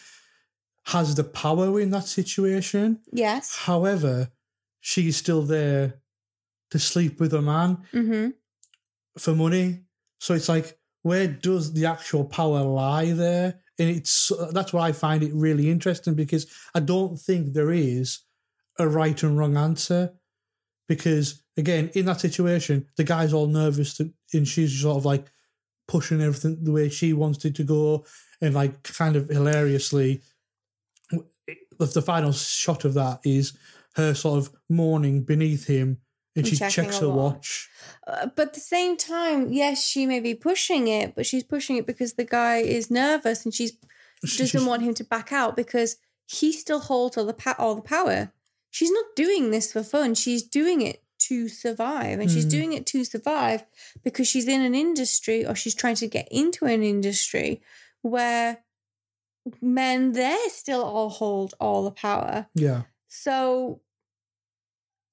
has 0.85 1.15
the 1.15 1.23
power 1.23 1.79
in 1.79 1.91
that 1.91 2.05
situation. 2.05 2.99
yes 3.11 3.55
However, 3.55 4.31
she's 4.79 5.17
still 5.17 5.43
there 5.43 6.01
to 6.71 6.79
sleep 6.79 7.19
with 7.19 7.33
a 7.33 7.41
man 7.41 7.77
hmm 7.91 8.29
for 9.19 9.35
money. 9.35 9.81
So 10.19 10.33
it's 10.33 10.49
like, 10.49 10.77
where 11.01 11.27
does 11.27 11.73
the 11.73 11.85
actual 11.85 12.25
power 12.25 12.61
lie 12.61 13.11
there? 13.11 13.61
And 13.77 13.89
it's 13.89 14.31
that's 14.51 14.73
why 14.73 14.89
I 14.89 14.91
find 14.91 15.23
it 15.23 15.33
really 15.33 15.69
interesting 15.69 16.13
because 16.13 16.51
I 16.75 16.81
don't 16.81 17.17
think 17.17 17.53
there 17.53 17.71
is 17.71 18.19
a 18.77 18.87
right 18.87 19.21
and 19.23 19.37
wrong 19.37 19.55
answer. 19.55 20.13
Because 20.87 21.43
again, 21.55 21.91
in 21.93 22.05
that 22.05 22.19
situation, 22.19 22.87
the 22.97 23.03
guy's 23.03 23.31
all 23.31 23.47
nervous 23.47 23.95
to, 23.97 24.11
and 24.33 24.47
she's 24.47 24.81
sort 24.81 24.97
of 24.97 25.05
like 25.05 25.31
pushing 25.87 26.21
everything 26.21 26.63
the 26.63 26.71
way 26.71 26.89
she 26.89 27.13
wants 27.13 27.45
it 27.45 27.55
to 27.55 27.63
go, 27.63 28.05
and 28.41 28.53
like 28.53 28.83
kind 28.83 29.15
of 29.15 29.29
hilariously, 29.29 30.21
the, 31.11 31.85
the 31.85 32.01
final 32.01 32.31
shot 32.31 32.85
of 32.85 32.93
that 32.95 33.19
is 33.23 33.57
her 33.95 34.13
sort 34.13 34.39
of 34.39 34.53
mourning 34.69 35.23
beneath 35.23 35.67
him, 35.67 35.97
and 36.39 36.47
she 36.47 36.55
checks 36.57 36.99
her 36.99 37.09
watch. 37.09 37.15
watch. 37.17 37.69
Uh, 38.07 38.27
but 38.35 38.47
at 38.49 38.53
the 38.53 38.59
same 38.59 38.97
time, 38.97 39.51
yes, 39.51 39.85
she 39.85 40.05
may 40.05 40.19
be 40.19 40.33
pushing 40.33 40.87
it, 40.87 41.13
but 41.15 41.25
she's 41.25 41.43
pushing 41.43 41.75
it 41.77 41.85
because 41.85 42.13
the 42.13 42.25
guy 42.25 42.57
is 42.57 42.89
nervous 42.89 43.45
and 43.45 43.53
she's 43.53 43.73
She- 44.25 44.37
doesn't 44.39 44.47
she's- 44.59 44.65
want 44.67 44.81
him 44.83 44.93
to 44.95 45.03
back 45.03 45.31
out 45.31 45.55
because 45.55 45.97
he 46.25 46.51
still 46.51 46.79
holds 46.79 47.17
all 47.17 47.25
the 47.25 47.33
pa- 47.33 47.55
all 47.57 47.75
the 47.75 47.81
power. 47.81 48.31
She's 48.71 48.91
not 48.91 49.05
doing 49.15 49.51
this 49.51 49.71
for 49.71 49.81
fun. 49.83 50.13
She's 50.15 50.43
doing 50.43 50.81
it 50.81 51.01
to 51.27 51.47
survive, 51.49 52.19
and 52.19 52.29
she's 52.31 52.45
Mm. 52.45 52.49
doing 52.51 52.73
it 52.73 52.85
to 52.87 53.03
survive 53.03 53.65
because 54.03 54.27
she's 54.27 54.47
in 54.47 54.61
an 54.61 54.73
industry 54.75 55.45
or 55.45 55.53
she's 55.55 55.75
trying 55.75 55.95
to 55.95 56.07
get 56.07 56.27
into 56.31 56.65
an 56.65 56.81
industry 56.83 57.61
where 58.01 58.63
men 59.61 60.11
there 60.13 60.49
still 60.49 60.83
all 60.83 61.09
hold 61.09 61.55
all 61.59 61.83
the 61.83 61.91
power. 61.91 62.47
Yeah. 62.53 62.83
So 63.07 63.81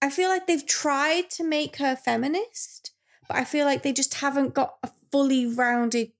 I 0.07 0.11
feel 0.11 0.29
like 0.29 0.47
they've 0.47 0.65
tried 0.67 1.31
to 1.31 1.45
make 1.45 1.77
her 1.77 1.97
feminist, 1.97 2.93
but 3.29 3.37
I 3.37 3.45
feel 3.45 3.67
like 3.67 3.83
they 3.83 3.93
just 3.93 4.15
haven't 4.15 4.55
got 4.55 4.77
a 4.83 4.91
fully 5.11 5.47
rounded 5.47 6.13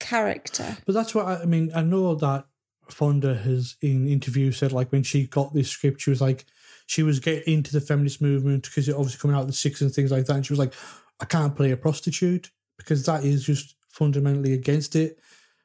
character. 0.00 0.76
But 0.86 0.94
that's 0.94 1.14
what 1.14 1.26
I, 1.26 1.42
I 1.42 1.44
mean. 1.44 1.70
I 1.74 1.82
know 1.82 2.14
that 2.14 2.46
Fonda 2.88 3.34
has 3.34 3.76
in 3.80 4.06
interviews 4.08 4.56
said 4.58 4.72
like 4.72 4.92
when 4.92 5.02
she 5.02 5.26
got 5.26 5.52
this 5.54 5.70
script, 5.70 6.00
she 6.00 6.10
was 6.10 6.20
like 6.20 6.44
she 6.86 7.02
was 7.02 7.18
getting 7.20 7.54
into 7.54 7.72
the 7.72 7.80
feminist 7.80 8.22
movement 8.22 8.64
because 8.64 8.88
it 8.88 8.94
obviously 8.94 9.18
coming 9.20 9.36
out 9.36 9.42
of 9.42 9.46
the 9.48 9.52
six 9.52 9.80
and 9.80 9.92
things 9.92 10.10
like 10.12 10.24
that, 10.26 10.36
and 10.36 10.46
she 10.46 10.52
was 10.52 10.58
like, 10.60 10.72
I 11.20 11.24
can't 11.24 11.56
play 11.56 11.70
a 11.72 11.76
prostitute 11.76 12.50
because 12.76 13.04
that 13.06 13.24
is 13.24 13.44
just 13.44 13.74
fundamentally 13.88 14.52
against 14.52 14.94
it. 14.96 15.18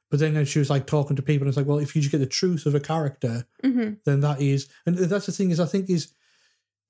But 0.09 0.19
then 0.19 0.43
she 0.45 0.59
was 0.59 0.69
like 0.69 0.87
talking 0.87 1.15
to 1.15 1.21
people, 1.21 1.43
and 1.43 1.49
it's 1.49 1.57
like, 1.57 1.67
well, 1.67 1.79
if 1.79 1.95
you 1.95 2.01
just 2.01 2.11
get 2.11 2.17
the 2.17 2.25
truth 2.25 2.65
of 2.65 2.75
a 2.75 2.79
character, 2.79 3.45
Mm-hmm. 3.63 3.93
then 4.05 4.19
that 4.21 4.41
is, 4.41 4.67
and 4.85 4.97
that's 4.97 5.27
the 5.27 5.31
thing 5.31 5.51
is, 5.51 5.59
I 5.59 5.65
think 5.65 5.89
is 5.89 6.13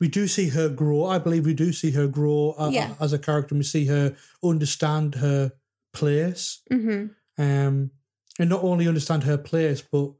we 0.01 0.07
do 0.09 0.27
see 0.27 0.49
her 0.49 0.67
grow. 0.67 1.05
I 1.05 1.17
believe 1.19 1.45
we 1.45 1.53
do 1.53 1.71
see 1.71 1.91
her 1.91 2.07
grow 2.07 2.55
a- 2.57 2.71
Yeah. 2.71 2.95
as 2.99 3.13
a 3.13 3.19
character. 3.19 3.53
and 3.55 3.59
We 3.59 3.63
see 3.63 3.85
her 3.85 4.15
understand 4.43 5.15
her 5.15 5.53
place 5.93 6.61
Mm-hmm. 6.71 7.07
um, 7.41 7.91
and 8.39 8.49
not 8.49 8.63
only 8.63 8.87
understand 8.87 9.23
her 9.23 9.37
place, 9.37 9.81
but 9.81 10.11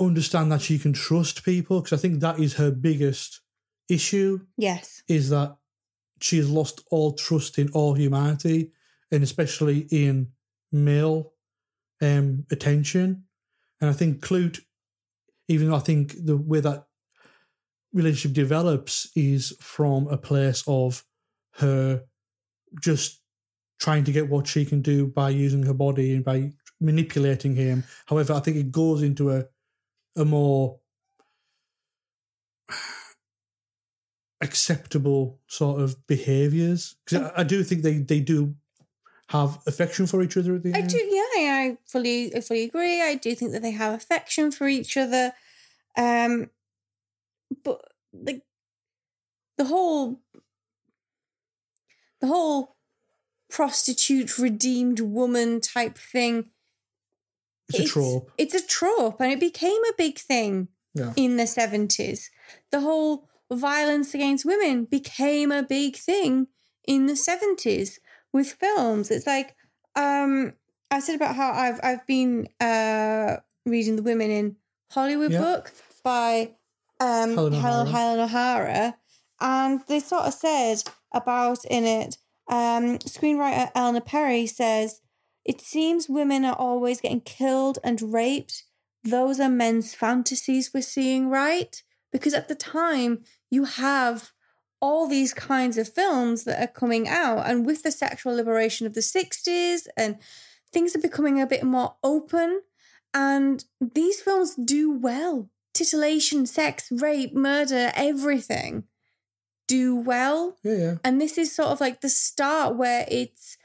understand 0.00 0.52
that 0.52 0.62
she 0.62 0.78
can 0.78 0.92
trust 0.92 1.44
people. 1.44 1.80
Because 1.80 1.98
I 1.98 2.00
think 2.00 2.20
that 2.20 2.38
is 2.38 2.54
her 2.54 2.70
biggest 2.70 3.40
issue 3.88 4.46
Yes. 4.56 5.02
is 5.08 5.28
that 5.30 5.56
she 6.20 6.36
has 6.38 6.48
lost 6.50 6.82
all 6.90 7.12
trust 7.12 7.58
in 7.58 7.68
all 7.70 7.94
humanity, 7.94 8.72
and 9.10 9.22
especially 9.22 9.86
in 9.90 10.32
male 10.70 11.32
um, 12.00 12.44
attention. 12.50 13.24
And 13.80 13.90
I 13.90 13.92
think 13.92 14.20
Klute, 14.20 14.60
even 15.48 15.68
though 15.68 15.76
I 15.76 15.80
think 15.80 16.24
the 16.24 16.36
way 16.36 16.60
that 16.60 16.86
relationship 17.92 18.34
develops 18.34 19.10
is 19.14 19.56
from 19.60 20.08
a 20.08 20.16
place 20.16 20.62
of 20.66 21.04
her 21.56 22.02
just 22.82 23.20
trying 23.80 24.04
to 24.04 24.12
get 24.12 24.28
what 24.28 24.46
she 24.46 24.64
can 24.64 24.82
do 24.82 25.06
by 25.06 25.30
using 25.30 25.62
her 25.62 25.74
body 25.74 26.14
and 26.14 26.24
by 26.24 26.52
manipulating 26.80 27.54
him. 27.56 27.84
However, 28.06 28.34
I 28.34 28.40
think 28.40 28.56
it 28.56 28.70
goes 28.72 29.02
into 29.02 29.30
a 29.30 29.44
a 30.16 30.24
more 30.24 30.80
acceptable 34.40 35.38
sort 35.46 35.80
of 35.80 36.06
behaviors 36.06 36.96
because 37.04 37.30
I, 37.30 37.40
I 37.40 37.44
do 37.44 37.62
think 37.64 37.82
they 37.82 37.98
they 37.98 38.20
do 38.20 38.54
have 39.28 39.58
affection 39.66 40.06
for 40.06 40.22
each 40.22 40.36
other 40.36 40.54
at 40.54 40.62
the 40.62 40.74
I 40.74 40.78
end. 40.78 40.88
do, 40.88 40.96
yeah, 40.96 41.22
I 41.36 41.76
fully, 41.84 42.34
I 42.34 42.40
fully 42.40 42.64
agree. 42.64 43.02
I 43.02 43.14
do 43.14 43.34
think 43.34 43.52
that 43.52 43.60
they 43.60 43.72
have 43.72 43.94
affection 43.94 44.50
for 44.50 44.66
each 44.66 44.96
other, 44.96 45.32
um, 45.96 46.50
but 48.12 48.24
the 48.36 48.42
the 49.56 49.64
whole 49.64 50.20
the 52.20 52.26
whole 52.26 52.76
prostitute 53.50 54.38
redeemed 54.38 55.00
woman 55.00 55.60
type 55.60 55.96
thing. 55.98 56.50
It's 57.72 57.90
a 57.90 57.92
trope. 57.92 58.32
It's 58.38 58.54
a 58.54 58.66
trope, 58.66 59.20
and 59.20 59.32
it 59.32 59.40
became 59.40 59.82
a 59.84 59.94
big 59.96 60.18
thing 60.18 60.68
Yeah. 60.94 61.12
in 61.16 61.36
the 61.36 61.46
seventies. 61.46 62.30
The 62.70 62.80
whole 62.80 63.28
violence 63.52 64.14
against 64.14 64.44
women 64.44 64.84
became 64.84 65.52
a 65.52 65.62
big 65.62 65.96
thing 65.96 66.48
in 66.86 67.06
the 67.06 67.16
seventies 67.16 67.98
with 68.32 68.52
films. 68.52 69.10
It's 69.10 69.26
like 69.26 69.54
um 69.96 70.54
I 70.90 71.00
said 71.00 71.16
about 71.16 71.36
how 71.36 71.52
I've 71.52 71.80
I've 71.82 72.06
been 72.06 72.48
uh 72.60 73.36
reading 73.66 73.96
the 73.96 74.02
Women 74.02 74.30
in 74.30 74.56
Hollywood 74.92 75.32
Yeah. 75.32 75.40
book 75.40 75.72
by 76.02 76.54
um 77.00 77.36
Helen 77.36 77.86
Helen, 77.86 78.20
O'Hara. 78.20 78.96
And 79.40 79.80
they 79.86 80.00
sort 80.00 80.24
of 80.24 80.34
said 80.34 80.82
about 81.12 81.64
in 81.64 81.84
it 81.84 82.18
um 82.48 82.98
screenwriter 82.98 83.70
Eleanor 83.74 84.00
Perry 84.00 84.46
says 84.46 85.00
it 85.44 85.60
seems 85.60 86.08
women 86.08 86.44
are 86.44 86.56
always 86.56 87.00
getting 87.00 87.20
killed 87.20 87.78
and 87.82 88.12
raped. 88.12 88.64
Those 89.04 89.40
are 89.40 89.48
men's 89.48 89.94
fantasies 89.94 90.72
we're 90.74 90.82
seeing 90.82 91.28
right? 91.28 91.82
Because 92.12 92.34
at 92.34 92.48
the 92.48 92.54
time 92.54 93.24
you 93.50 93.64
have 93.64 94.32
all 94.80 95.08
these 95.08 95.34
kinds 95.34 95.76
of 95.76 95.92
films 95.92 96.44
that 96.44 96.62
are 96.62 96.72
coming 96.72 97.08
out 97.08 97.48
and 97.48 97.66
with 97.66 97.82
the 97.82 97.90
sexual 97.90 98.34
liberation 98.34 98.86
of 98.86 98.94
the 98.94 99.00
60s 99.00 99.86
and 99.96 100.18
things 100.72 100.94
are 100.94 101.00
becoming 101.00 101.40
a 101.40 101.46
bit 101.46 101.64
more 101.64 101.96
open 102.04 102.62
and 103.14 103.64
these 103.80 104.20
films 104.20 104.54
do 104.54 104.90
well 104.90 105.50
titillation 105.78 106.46
sex 106.46 106.90
rape 106.90 107.34
murder 107.34 107.92
everything. 107.94 108.84
Do 109.66 109.96
well. 109.96 110.56
Yeah, 110.62 110.74
yeah. 110.74 110.94
and 111.04 111.20
this 111.20 111.36
is 111.36 111.54
sort 111.54 111.68
of 111.68 111.80
like 111.80 112.00
the 112.00 112.08
start 112.08 112.76
where 112.76 113.04
it's 113.08 113.58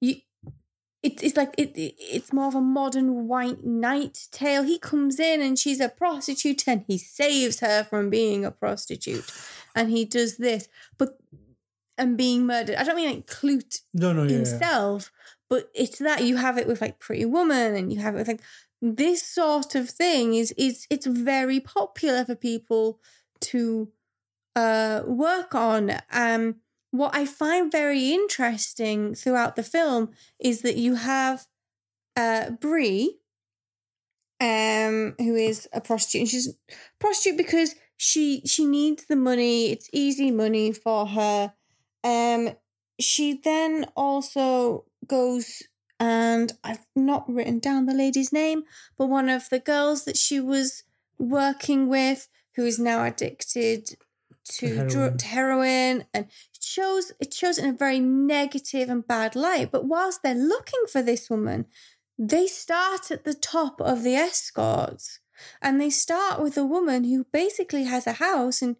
you 0.00 0.16
it, 1.02 1.22
it's 1.22 1.36
like 1.36 1.52
it, 1.58 1.76
it 1.76 1.94
it's 1.98 2.32
more 2.32 2.46
of 2.46 2.54
a 2.54 2.60
modern 2.60 3.26
white 3.26 3.64
knight 3.64 4.28
tale. 4.30 4.62
He 4.62 4.78
comes 4.78 5.18
in 5.18 5.42
and 5.42 5.58
she's 5.58 5.80
a 5.80 5.88
prostitute 5.88 6.68
and 6.68 6.84
he 6.86 6.96
saves 6.96 7.60
her 7.60 7.82
from 7.82 8.08
being 8.08 8.44
a 8.44 8.50
prostitute. 8.50 9.24
And 9.74 9.90
he 9.90 10.04
does 10.04 10.36
this 10.36 10.68
but 10.96 11.18
and 11.98 12.16
being 12.16 12.46
murdered. 12.46 12.76
I 12.76 12.84
don't 12.84 12.96
mean 12.96 13.10
like 13.10 13.26
Klute 13.26 13.80
No, 13.92 14.12
no, 14.12 14.22
yeah, 14.22 14.30
yeah. 14.30 14.36
himself 14.36 15.10
but 15.50 15.68
it's 15.74 15.98
that 15.98 16.22
you 16.22 16.36
have 16.36 16.56
it 16.56 16.66
with 16.66 16.80
like 16.80 16.98
pretty 16.98 17.26
woman 17.26 17.74
and 17.74 17.92
you 17.92 17.98
have 18.00 18.14
it 18.14 18.18
with 18.18 18.28
like 18.28 18.40
this 18.82 19.22
sort 19.22 19.74
of 19.74 19.90
thing 19.90 20.34
is 20.34 20.52
is 20.56 20.86
it's 20.90 21.06
very 21.06 21.60
popular 21.60 22.24
for 22.24 22.34
people 22.34 23.00
to 23.40 23.90
uh 24.56 25.02
work 25.06 25.54
on. 25.54 25.92
Um 26.12 26.56
what 26.92 27.14
i 27.14 27.24
find 27.24 27.70
very 27.70 28.12
interesting 28.12 29.14
throughout 29.14 29.54
the 29.54 29.62
film 29.62 30.10
is 30.40 30.62
that 30.62 30.76
you 30.76 30.96
have 30.96 31.46
uh 32.16 32.50
Bree 32.50 33.18
um 34.40 35.14
who 35.18 35.34
is 35.34 35.68
a 35.72 35.80
prostitute. 35.80 36.20
And 36.22 36.28
she's 36.30 36.48
a 36.48 36.52
prostitute 36.98 37.36
because 37.38 37.74
she 37.96 38.42
she 38.46 38.64
needs 38.64 39.04
the 39.06 39.16
money. 39.16 39.70
It's 39.70 39.90
easy 39.92 40.30
money 40.30 40.72
for 40.72 41.06
her. 41.06 41.52
Um 42.02 42.50
she 42.98 43.40
then 43.42 43.86
also 43.96 44.84
goes 45.06 45.62
and 46.00 46.52
I've 46.64 46.86
not 46.96 47.28
written 47.32 47.58
down 47.58 47.84
the 47.86 47.94
lady's 47.94 48.32
name, 48.32 48.64
but 48.96 49.06
one 49.06 49.28
of 49.28 49.48
the 49.50 49.60
girls 49.60 50.04
that 50.06 50.16
she 50.16 50.40
was 50.40 50.82
working 51.18 51.88
with 51.88 52.26
who 52.56 52.64
is 52.64 52.78
now 52.78 53.04
addicted 53.04 53.90
to 54.52 54.68
To 54.68 54.88
dr- 54.88 54.88
heroin. 54.88 55.18
to 55.18 55.26
heroin 55.26 56.04
and 56.14 56.24
it 56.24 56.62
shows 56.62 57.12
it 57.20 57.32
shows 57.34 57.58
in 57.58 57.68
a 57.68 57.72
very 57.84 58.00
negative 58.00 58.88
and 58.88 59.06
bad 59.06 59.36
light. 59.36 59.70
But 59.70 59.84
whilst 59.84 60.22
they're 60.22 60.34
looking 60.34 60.84
for 60.90 61.02
this 61.02 61.28
woman, 61.28 61.66
they 62.18 62.46
start 62.46 63.10
at 63.10 63.24
the 63.24 63.34
top 63.34 63.80
of 63.80 64.02
the 64.02 64.14
escorts 64.16 65.20
and 65.62 65.80
they 65.80 65.90
start 65.90 66.40
with 66.40 66.56
a 66.58 66.64
woman 66.64 67.04
who 67.04 67.24
basically 67.32 67.84
has 67.84 68.06
a 68.06 68.14
house 68.14 68.62
and 68.62 68.76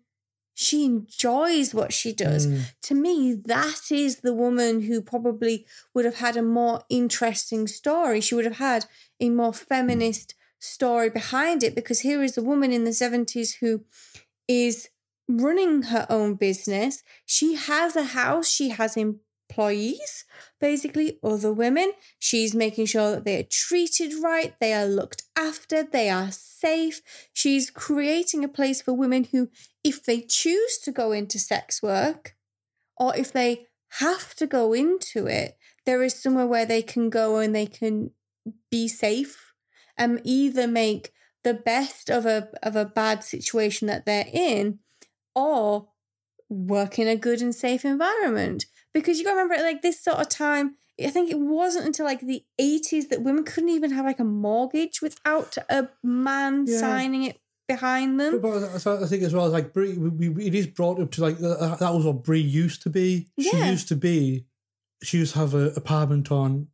she 0.61 0.85
enjoys 0.85 1.73
what 1.73 1.91
she 1.91 2.13
does. 2.13 2.47
Mm. 2.47 2.65
To 2.83 2.95
me, 2.95 3.33
that 3.47 3.91
is 3.91 4.17
the 4.17 4.35
woman 4.35 4.83
who 4.83 5.01
probably 5.01 5.65
would 5.95 6.05
have 6.05 6.17
had 6.17 6.37
a 6.37 6.43
more 6.43 6.83
interesting 6.91 7.67
story. 7.67 8.21
She 8.21 8.35
would 8.35 8.45
have 8.45 8.59
had 8.59 8.85
a 9.19 9.31
more 9.31 9.55
feminist 9.55 10.35
story 10.59 11.09
behind 11.09 11.63
it 11.63 11.75
because 11.75 12.01
here 12.01 12.23
is 12.23 12.37
a 12.37 12.43
woman 12.43 12.73
in 12.73 12.85
the 12.85 12.91
70s 12.91 13.55
who 13.61 13.87
is 14.47 14.91
running 15.27 15.85
her 15.85 16.07
own 16.11 16.35
business. 16.35 17.03
She 17.25 17.55
has 17.55 17.97
a 17.97 18.05
house, 18.05 18.47
she 18.47 18.69
has 18.69 18.99
employees, 19.51 20.25
basically 20.61 21.19
other 21.23 21.53
women. 21.53 21.93
She's 22.19 22.55
making 22.55 22.87
sure 22.87 23.11
that 23.11 23.25
they 23.25 23.41
are 23.41 23.47
treated 23.51 24.13
right, 24.23 24.55
they 24.61 24.73
are 24.73 24.87
looked 24.87 25.25
after, 25.37 25.83
they 25.83 26.09
are 26.09 26.31
safe. 26.31 27.03
She's 27.33 27.71
creating 27.71 28.45
a 28.45 28.49
place 28.49 28.81
for 28.81 28.93
women 28.93 29.25
who, 29.33 29.51
if 29.83 30.05
they 30.05 30.21
choose 30.21 30.79
to 30.85 30.93
go 30.93 31.13
into 31.13 31.39
sex 31.39 31.83
work, 31.83 32.37
or 32.97 33.17
if 33.17 33.33
they 33.33 33.67
have 33.99 34.35
to 34.37 34.47
go 34.47 34.73
into 34.73 35.27
it, 35.27 35.57
there 35.87 36.03
is 36.03 36.15
somewhere 36.15 36.47
where 36.47 36.67
they 36.67 36.83
can 36.83 37.11
go 37.11 37.39
and 37.39 37.55
they 37.55 37.67
can 37.67 38.11
be 38.71 38.87
safe 38.87 39.53
and 39.97 40.21
either 40.25 40.67
make 40.67 41.13
the 41.43 41.55
best 41.55 42.11
of 42.11 42.27
a 42.27 42.49
of 42.63 42.77
a 42.77 42.85
bad 42.85 43.25
situation 43.25 43.87
that 43.87 44.05
they're 44.05 44.29
in 44.33 44.79
or 45.35 45.89
work 46.51 46.99
in 46.99 47.09
a 47.09 47.17
good 47.17 47.41
and 47.41 47.55
safe 47.55 47.85
environment 47.85 48.67
because 48.93 49.19
you 49.19 49.25
got 49.25 49.31
to 49.35 49.37
remember 49.41 49.63
like 49.63 49.81
this 49.83 50.03
sort 50.03 50.19
of 50.19 50.29
time 50.29 50.75
i 51.03 51.09
think 51.09 51.31
it 51.31 51.39
wasn't 51.39 51.87
until 51.87 52.05
like 52.05 52.21
the 52.21 52.43
80s 52.61 53.09
that 53.09 53.23
women 53.23 53.45
couldn't 53.45 53.71
even 53.71 53.93
have 53.93 54.05
like 54.05 54.19
a 54.21 54.25
mortgage 54.25 55.01
without 55.01 55.57
a 55.71 55.89
man 56.03 56.65
Yeah. 56.67 56.79
signing 56.81 57.23
it 57.25 57.39
behind 57.69 58.19
them 58.19 58.41
But 58.41 58.65
I 58.65 59.07
think 59.07 59.23
as 59.23 59.33
well 59.33 59.47
as 59.47 59.53
like 59.53 59.73
Bree, 59.73 59.97
we, 59.97 60.29
we, 60.29 60.47
it 60.47 60.55
is 60.57 60.67
brought 60.67 61.01
up 61.01 61.13
to 61.13 61.21
like 61.23 61.37
uh, 61.41 61.77
that 61.77 61.95
was 61.95 62.05
what 62.05 62.25
Bree 62.25 62.41
used 62.41 62.83
to 62.83 62.91
be. 62.91 63.29
She 63.39 63.57
Yeah. 63.57 63.71
used 63.71 63.87
to 63.89 63.95
be, 63.97 64.45
she 65.05 65.19
used 65.19 65.35
to 65.35 65.39
have 65.39 65.55
an 65.55 65.73
apartment 65.77 66.33
on, 66.33 66.67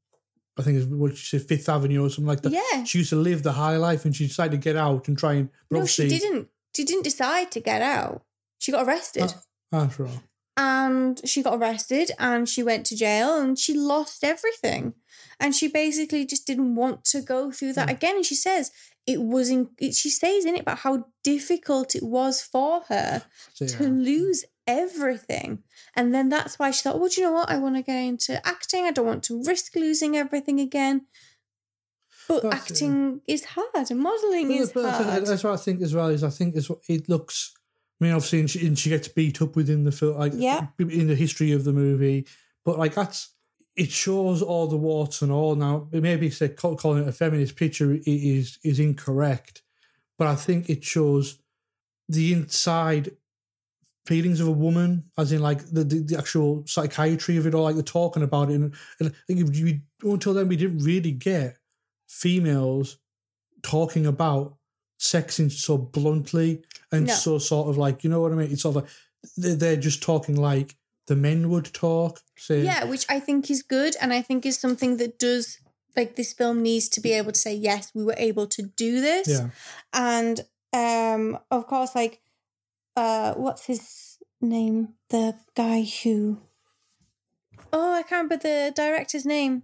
I 0.58 0.62
think 0.62 0.78
it's 0.78 0.86
what 0.86 1.14
she 1.18 1.36
said 1.38 1.46
Fifth 1.46 1.68
Avenue 1.68 2.02
or 2.06 2.08
something 2.08 2.26
like 2.28 2.40
that. 2.40 2.52
Yeah. 2.52 2.84
she 2.84 2.96
used 2.98 3.10
to 3.10 3.16
live 3.16 3.42
the 3.42 3.52
high 3.52 3.76
life, 3.76 4.06
and 4.06 4.16
she 4.16 4.26
decided 4.26 4.52
to 4.52 4.64
get 4.64 4.74
out 4.76 5.06
and 5.06 5.18
try 5.18 5.34
and. 5.34 5.50
no 5.70 5.84
she 5.84 6.08
didn't 6.08 6.48
she 6.74 6.84
didn't 6.84 7.04
decide 7.04 7.50
to 7.52 7.60
get 7.60 7.82
out 7.82 8.22
she 8.58 8.72
got 8.72 8.86
arrested 8.86 9.34
Ah, 9.72 9.88
sure. 9.88 10.08
and 10.56 11.20
she 11.28 11.42
got 11.42 11.58
arrested 11.58 12.10
and 12.18 12.48
she 12.48 12.62
went 12.62 12.86
to 12.86 12.96
jail 12.96 13.38
and 13.40 13.58
she 13.58 13.74
lost 13.74 14.24
everything. 14.24 14.94
And 15.38 15.54
she 15.54 15.68
basically 15.68 16.24
just 16.24 16.46
didn't 16.46 16.74
want 16.76 17.04
to 17.06 17.20
go 17.20 17.50
through 17.50 17.74
that 17.74 17.90
again. 17.90 18.16
And 18.16 18.24
she 18.24 18.34
says 18.36 18.70
it 19.06 19.20
was 19.20 19.50
in 19.50 19.68
it, 19.78 19.94
she 19.94 20.08
says 20.10 20.44
in 20.46 20.54
it 20.56 20.62
about 20.62 20.78
how 20.78 21.06
difficult 21.22 21.94
it 21.94 22.02
was 22.02 22.40
for 22.42 22.82
her 22.88 23.22
to 23.58 23.88
lose 23.88 24.44
everything. 24.66 25.62
And 25.94 26.14
then 26.14 26.28
that's 26.30 26.58
why 26.58 26.70
she 26.70 26.82
thought 26.82 26.98
well 27.00 27.08
do 27.10 27.20
you 27.20 27.26
know 27.26 27.32
what? 27.34 27.50
I 27.50 27.58
want 27.58 27.76
to 27.76 27.82
get 27.82 27.96
into 27.98 28.46
acting. 28.46 28.84
I 28.84 28.92
don't 28.92 29.06
want 29.06 29.24
to 29.24 29.42
risk 29.44 29.74
losing 29.76 30.16
everything 30.16 30.58
again. 30.60 31.06
But 32.28 32.42
That's 32.42 32.70
acting 32.72 33.20
is 33.28 33.44
hard 33.44 33.90
and 33.90 34.00
modeling 34.00 34.48
Well, 34.48 34.62
is 34.62 34.72
but 34.72 34.82
that's- 34.82 35.04
hard. 35.04 35.26
That's 35.26 35.44
what 35.44 35.52
I 35.52 35.56
think 35.58 35.80
as 35.82 35.94
well. 35.94 36.08
Is 36.08 36.24
I 36.24 36.30
think 36.30 36.56
is 36.56 36.70
it 36.88 37.08
looks. 37.08 37.52
I 38.00 38.04
mean, 38.04 38.12
obviously, 38.12 38.40
and 38.40 38.50
she, 38.50 38.66
and 38.66 38.78
she 38.78 38.90
gets 38.90 39.08
beat 39.08 39.40
up 39.40 39.56
within 39.56 39.84
the 39.84 39.92
film, 39.92 40.18
like 40.18 40.32
Yeah. 40.34 40.68
in 40.78 41.06
the 41.08 41.14
history 41.14 41.52
of 41.52 41.64
the 41.64 41.72
movie. 41.72 42.26
But 42.64 42.78
like 42.78 42.94
that's 42.94 43.30
it 43.74 43.90
shows 43.90 44.42
all 44.42 44.66
the 44.66 44.76
warts 44.76 45.22
and 45.22 45.30
all. 45.30 45.54
Now, 45.54 45.88
maybe 45.92 46.30
say 46.30 46.48
call- 46.48 46.76
calling 46.76 47.02
it 47.02 47.08
a 47.08 47.12
feminist 47.12 47.56
picture 47.56 47.98
is 48.06 48.58
is 48.64 48.78
incorrect, 48.80 49.62
but 50.18 50.26
I 50.26 50.34
think 50.34 50.68
it 50.68 50.84
shows 50.84 51.38
the 52.08 52.32
inside 52.32 53.16
feelings 54.06 54.40
of 54.40 54.46
a 54.46 54.52
woman, 54.52 55.04
as 55.18 55.32
in 55.32 55.42
like 55.42 55.64
the, 55.70 55.82
the, 55.82 55.98
the 55.98 56.16
actual 56.18 56.64
psychiatry 56.66 57.36
of 57.36 57.46
it 57.46 57.54
all, 57.54 57.64
like 57.64 57.74
they're 57.74 57.82
talking 57.82 58.22
about 58.22 58.50
it. 58.50 58.54
And, 58.54 58.74
and 59.00 59.12
we, 59.28 59.82
until 60.02 60.32
then, 60.32 60.46
we 60.46 60.56
didn't 60.56 60.84
really 60.84 61.10
get 61.10 61.58
females 62.06 62.98
talking 63.62 64.06
about 64.06 64.55
sex 64.98 65.38
in 65.38 65.50
so 65.50 65.76
bluntly 65.78 66.62
and 66.92 67.06
No. 67.06 67.14
so 67.14 67.38
sort 67.38 67.68
of 67.68 67.76
like, 67.76 68.02
you 68.04 68.10
know 68.10 68.20
what 68.20 68.32
I 68.32 68.36
mean? 68.36 68.50
It's 68.52 68.62
sort 68.62 68.76
of 68.76 68.82
like 68.82 68.90
they're, 69.36 69.54
they're 69.56 69.76
just 69.76 70.02
talking 70.02 70.36
like 70.36 70.76
the 71.06 71.16
men 71.16 71.50
would 71.50 71.72
talk. 71.72 72.20
Say, 72.36 72.62
Yeah, 72.64 72.84
which 72.84 73.04
I 73.08 73.20
think 73.20 73.50
is 73.50 73.62
good, 73.62 73.94
and 74.00 74.12
I 74.12 74.22
think 74.22 74.44
is 74.46 74.58
something 74.58 74.96
that 74.98 75.18
does 75.18 75.58
like 75.96 76.16
this 76.16 76.32
film 76.32 76.62
needs 76.62 76.88
to 76.90 77.00
be 77.00 77.12
able 77.12 77.32
to 77.32 77.38
say 77.38 77.54
yes, 77.54 77.90
we 77.94 78.04
were 78.04 78.14
able 78.18 78.46
to 78.48 78.62
do 78.62 79.00
this, 79.00 79.28
Yeah. 79.28 79.48
and 79.92 80.40
um, 80.72 81.38
of 81.50 81.66
course, 81.66 81.94
like 81.94 82.20
uh, 82.96 83.34
what's 83.34 83.66
his 83.66 84.18
name? 84.40 84.94
The 85.10 85.36
guy 85.54 85.86
who 86.02 86.38
oh, 87.72 87.92
I 87.94 88.02
can't 88.02 88.30
remember 88.30 88.36
the 88.36 88.72
director's 88.74 89.24
name. 89.26 89.62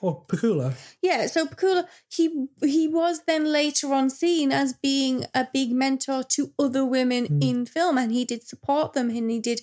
Or 0.00 0.24
Pakula. 0.26 0.74
Yeah, 1.02 1.26
so 1.26 1.46
Pakula, 1.46 1.86
he 2.08 2.46
he 2.62 2.88
was 2.88 3.22
then 3.26 3.50
later 3.50 3.92
on 3.92 4.10
seen 4.10 4.52
as 4.52 4.72
being 4.72 5.26
a 5.34 5.46
big 5.52 5.72
mentor 5.72 6.22
to 6.30 6.52
other 6.58 6.84
women 6.84 7.38
in 7.40 7.66
film, 7.66 7.98
and 7.98 8.12
he 8.12 8.24
did 8.24 8.46
support 8.46 8.92
them 8.92 9.10
and 9.10 9.30
he 9.30 9.40
did 9.40 9.60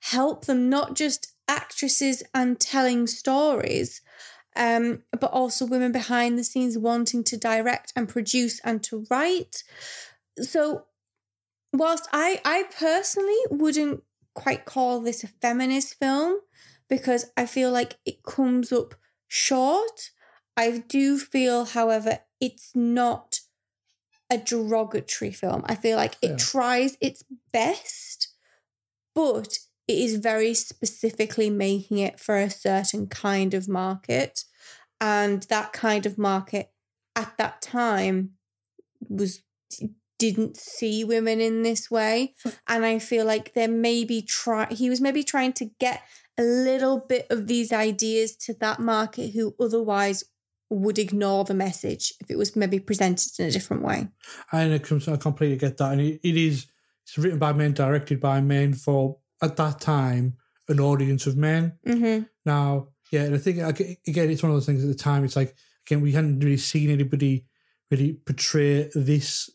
help 0.00 0.46
them, 0.46 0.68
not 0.68 0.94
just 0.94 1.34
actresses 1.48 2.22
and 2.34 2.60
telling 2.60 3.06
stories, 3.06 4.00
um, 4.56 5.02
but 5.12 5.30
also 5.32 5.66
women 5.66 5.92
behind 5.92 6.38
the 6.38 6.44
scenes 6.44 6.78
wanting 6.78 7.24
to 7.24 7.36
direct 7.36 7.92
and 7.96 8.08
produce 8.08 8.60
and 8.60 8.82
to 8.84 9.06
write. 9.10 9.64
So, 10.40 10.84
whilst 11.72 12.08
I 12.12 12.40
I 12.44 12.64
personally 12.78 13.40
wouldn't 13.50 14.02
quite 14.34 14.64
call 14.64 15.00
this 15.00 15.24
a 15.24 15.28
feminist 15.28 15.98
film 15.98 16.38
because 16.88 17.30
I 17.36 17.46
feel 17.46 17.70
like 17.70 17.98
it 18.04 18.22
comes 18.22 18.72
up 18.72 18.94
short. 19.30 20.10
I 20.56 20.78
do 20.78 21.18
feel, 21.18 21.64
however, 21.64 22.18
it's 22.40 22.72
not 22.74 23.40
a 24.28 24.36
derogatory 24.36 25.30
film. 25.30 25.62
I 25.66 25.76
feel 25.76 25.96
like 25.96 26.16
it 26.20 26.30
Yeah. 26.30 26.36
tries 26.36 26.96
its 27.00 27.24
best, 27.52 28.28
but 29.14 29.58
it 29.86 29.98
is 29.98 30.16
very 30.16 30.52
specifically 30.52 31.48
making 31.48 31.98
it 31.98 32.18
for 32.20 32.36
a 32.36 32.50
certain 32.50 33.06
kind 33.06 33.54
of 33.54 33.68
market. 33.68 34.44
And 35.00 35.44
that 35.44 35.72
kind 35.72 36.06
of 36.06 36.18
market 36.18 36.72
at 37.16 37.36
that 37.38 37.62
time 37.62 38.36
was 39.08 39.42
didn't 40.18 40.58
see 40.58 41.02
women 41.02 41.40
in 41.40 41.62
this 41.62 41.90
way. 41.90 42.34
And 42.68 42.84
I 42.84 42.98
feel 42.98 43.24
like 43.24 43.54
there 43.54 43.68
maybe 43.68 44.20
try 44.20 44.66
he 44.70 44.90
was 44.90 45.00
maybe 45.00 45.22
trying 45.24 45.54
to 45.54 45.70
get 45.80 46.02
a 46.40 46.42
little 46.42 46.98
bit 46.98 47.26
of 47.30 47.46
these 47.46 47.70
ideas 47.72 48.34
to 48.34 48.54
that 48.54 48.80
market 48.80 49.32
who 49.34 49.54
otherwise 49.60 50.24
would 50.70 50.98
ignore 50.98 51.44
the 51.44 51.54
message 51.54 52.14
if 52.20 52.30
it 52.30 52.38
was 52.38 52.56
maybe 52.56 52.78
presented 52.78 53.28
in 53.38 53.46
a 53.46 53.50
different 53.50 53.82
way. 53.82 54.08
And 54.52 54.72
I 54.72 54.78
completely 54.78 55.56
get 55.56 55.76
that. 55.78 55.92
And 55.92 56.00
it, 56.00 56.20
is, 56.22 56.66
it's 57.04 57.18
written 57.18 57.38
by 57.38 57.52
men, 57.52 57.72
directed 57.74 58.20
by 58.20 58.40
men 58.40 58.72
for, 58.74 59.18
at 59.42 59.56
that 59.56 59.80
time, 59.80 60.36
an 60.68 60.80
audience 60.80 61.26
of 61.26 61.36
men. 61.36 61.78
Mm-hmm. 61.86 62.22
Now, 62.46 62.88
yeah, 63.12 63.24
and 63.24 63.34
I 63.34 63.38
think, 63.38 63.58
again, 64.06 64.30
it's 64.30 64.42
one 64.42 64.50
of 64.52 64.56
those 64.56 64.66
things 64.66 64.82
at 64.84 64.88
the 64.88 64.94
time, 64.94 65.24
it's 65.24 65.36
like, 65.36 65.54
again, 65.86 66.00
we 66.00 66.12
hadn't 66.12 66.40
really 66.40 66.56
seen 66.56 66.90
anybody 66.90 67.44
really 67.90 68.14
portray 68.24 68.88
this 68.94 69.50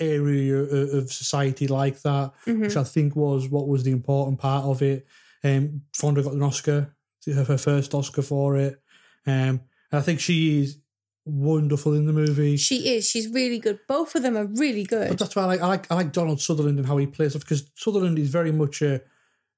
area 0.00 0.56
of 0.56 1.12
society 1.12 1.68
like 1.68 2.02
that, 2.02 2.32
Mhm. 2.46 2.60
which 2.62 2.76
I 2.76 2.84
think 2.84 3.14
was 3.16 3.48
what 3.48 3.68
was 3.68 3.84
the 3.84 3.92
important 3.92 4.38
part 4.38 4.64
of 4.64 4.82
it. 4.82 5.06
Um, 5.44 5.82
Fonda 5.94 6.22
got 6.22 6.32
an 6.34 6.42
Oscar, 6.42 6.94
her 7.26 7.58
first 7.58 7.94
Oscar 7.94 8.22
for 8.22 8.56
it. 8.56 8.80
Um, 9.26 9.60
and 9.90 9.92
I 9.92 10.00
think 10.00 10.20
she 10.20 10.62
is 10.62 10.78
wonderful 11.24 11.92
in 11.94 12.06
the 12.06 12.12
movie. 12.12 12.56
She 12.56 12.88
is. 12.94 13.08
She's 13.08 13.28
really 13.28 13.58
good. 13.58 13.80
Both 13.86 14.14
of 14.14 14.22
them 14.22 14.36
are 14.36 14.46
really 14.46 14.84
good. 14.84 15.08
But 15.10 15.18
that's 15.18 15.36
why 15.36 15.42
I 15.42 15.46
like 15.46 15.60
I 15.60 15.66
like 15.66 15.92
I 15.92 15.94
like 15.94 16.12
Donald 16.12 16.40
Sutherland 16.40 16.78
and 16.78 16.86
how 16.88 16.96
he 16.96 17.06
plays 17.06 17.34
it 17.36 17.40
because 17.40 17.70
Sutherland 17.74 18.18
is 18.18 18.30
very 18.30 18.52
much 18.52 18.80
a 18.82 19.02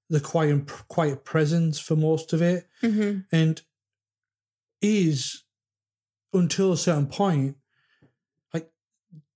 the 0.09 0.21
quiet 0.21 0.67
quiet 0.89 1.25
presence 1.25 1.79
for 1.79 1.95
most 1.97 2.33
of 2.33 2.43
it, 2.43 2.67
Mhm. 2.83 3.27
and 3.31 3.63
is 4.83 5.45
until 6.33 6.73
a 6.73 6.77
certain 6.77 7.07
point 7.07 7.57
like 8.53 8.71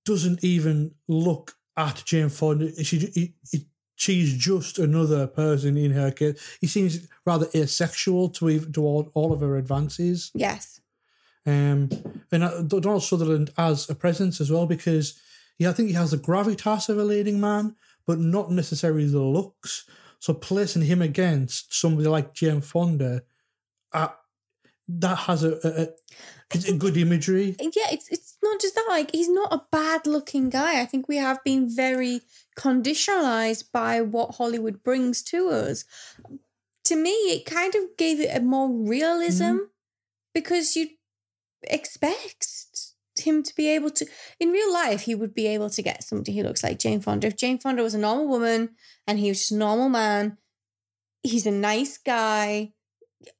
doesn't 0.04 0.42
even 0.42 0.94
look 1.08 1.56
at 1.76 2.02
Jane 2.04 2.28
Fonda. 2.28 2.82
She 2.84 2.98
he, 2.98 3.34
he- 3.50 3.66
she's 3.94 4.34
just 4.36 4.78
another 4.78 5.26
person 5.26 5.76
in 5.76 5.92
her 5.92 6.10
case. 6.10 6.58
He 6.60 6.66
seems 6.66 7.08
rather 7.24 7.48
asexual 7.54 8.30
to 8.30 8.60
to 8.60 8.82
all, 8.82 9.10
all 9.14 9.32
of 9.32 9.40
her 9.40 9.56
advances. 9.56 10.30
Yes. 10.34 10.80
Um, 11.46 11.90
and 12.32 12.42
uh, 12.42 12.62
Donald 12.62 13.02
Sutherland 13.02 13.52
has 13.56 13.88
a 13.90 13.94
presence 13.94 14.40
as 14.40 14.50
well 14.50 14.66
because 14.66 15.20
yeah, 15.58 15.70
I 15.70 15.72
think 15.72 15.88
he 15.88 15.94
has 15.94 16.10
the 16.10 16.16
gravitas 16.16 16.88
of 16.88 16.98
a 16.98 17.04
leading 17.04 17.40
man, 17.40 17.76
but 18.06 18.18
not 18.18 18.50
necessarily 18.50 19.06
the 19.06 19.20
looks. 19.20 19.88
So 20.18 20.32
placing 20.32 20.82
him 20.82 21.02
against 21.02 21.74
somebody 21.74 22.08
like 22.08 22.32
Jane 22.32 22.62
Fonda, 22.62 23.22
uh, 23.92 24.08
that 24.88 25.16
has 25.16 25.44
a, 25.44 25.52
a, 25.62 25.82
a, 26.56 26.70
a 26.70 26.76
good 26.76 26.96
imagery. 26.96 27.56
yeah, 27.58 27.88
it's 27.90 28.08
it's 28.08 28.36
not 28.42 28.60
just 28.60 28.74
that. 28.74 28.86
Like 28.88 29.10
he's 29.12 29.28
not 29.28 29.52
a 29.52 29.62
bad 29.70 30.06
looking 30.06 30.50
guy. 30.50 30.80
I 30.80 30.86
think 30.86 31.08
we 31.08 31.16
have 31.16 31.42
been 31.44 31.74
very 31.74 32.20
conditionalized 32.56 33.70
by 33.72 34.00
what 34.00 34.36
Hollywood 34.36 34.82
brings 34.82 35.22
to 35.24 35.48
us. 35.48 35.84
To 36.84 36.96
me, 36.96 37.10
it 37.10 37.46
kind 37.46 37.74
of 37.74 37.96
gave 37.96 38.20
it 38.20 38.36
a 38.36 38.40
more 38.40 38.70
realism 38.70 39.44
mm-hmm. 39.44 39.64
because 40.34 40.76
you 40.76 40.88
expect 41.64 42.46
him 43.18 43.42
to 43.42 43.54
be 43.54 43.68
able 43.68 43.90
to 43.90 44.04
in 44.40 44.50
real 44.50 44.72
life 44.72 45.02
he 45.02 45.14
would 45.14 45.32
be 45.32 45.46
able 45.46 45.70
to 45.70 45.80
get 45.80 46.02
somebody 46.02 46.36
who 46.36 46.42
looks 46.42 46.62
like 46.62 46.78
Jane 46.78 47.00
Fonda. 47.00 47.28
If 47.28 47.36
Jane 47.36 47.58
Fonda 47.58 47.82
was 47.82 47.94
a 47.94 47.98
normal 47.98 48.26
woman 48.26 48.70
and 49.06 49.18
he 49.18 49.28
was 49.28 49.38
just 49.38 49.52
a 49.52 49.56
normal 49.56 49.88
man, 49.88 50.36
he's 51.22 51.46
a 51.46 51.50
nice 51.50 51.96
guy, 51.96 52.72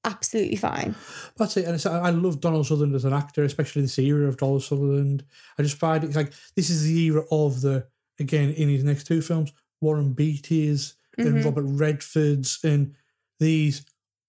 absolutely 0.05 0.57
fine. 0.57 0.95
That's 1.37 1.57
it. 1.57 1.67
And 1.67 1.85
I 1.87 2.11
love 2.11 2.41
Donald 2.41 2.67
Sutherland 2.67 2.95
as 2.95 3.05
an 3.05 3.13
actor, 3.13 3.45
especially 3.45 3.83
this 3.83 3.99
era 3.99 4.29
of 4.29 4.37
Donald 4.37 4.63
Sutherland. 4.63 5.25
I 5.59 5.63
just 5.63 5.79
find 5.79 6.05
it's 6.05 6.17
like 6.17 6.33
this 6.57 6.71
is 6.71 6.85
the 6.85 6.99
era 7.07 7.25
of 7.31 7.61
the 7.61 7.87
again 8.19 8.51
in 8.51 8.69
his 8.69 8.85
next 8.85 9.05
two 9.07 9.21
films, 9.23 9.53
Warren 9.81 10.13
Beatty's 10.13 10.95
and 11.19 11.37
Mhm. 11.37 11.45
Robert 11.45 11.65
Redford's 11.65 12.59
and 12.65 12.95
these 13.39 13.85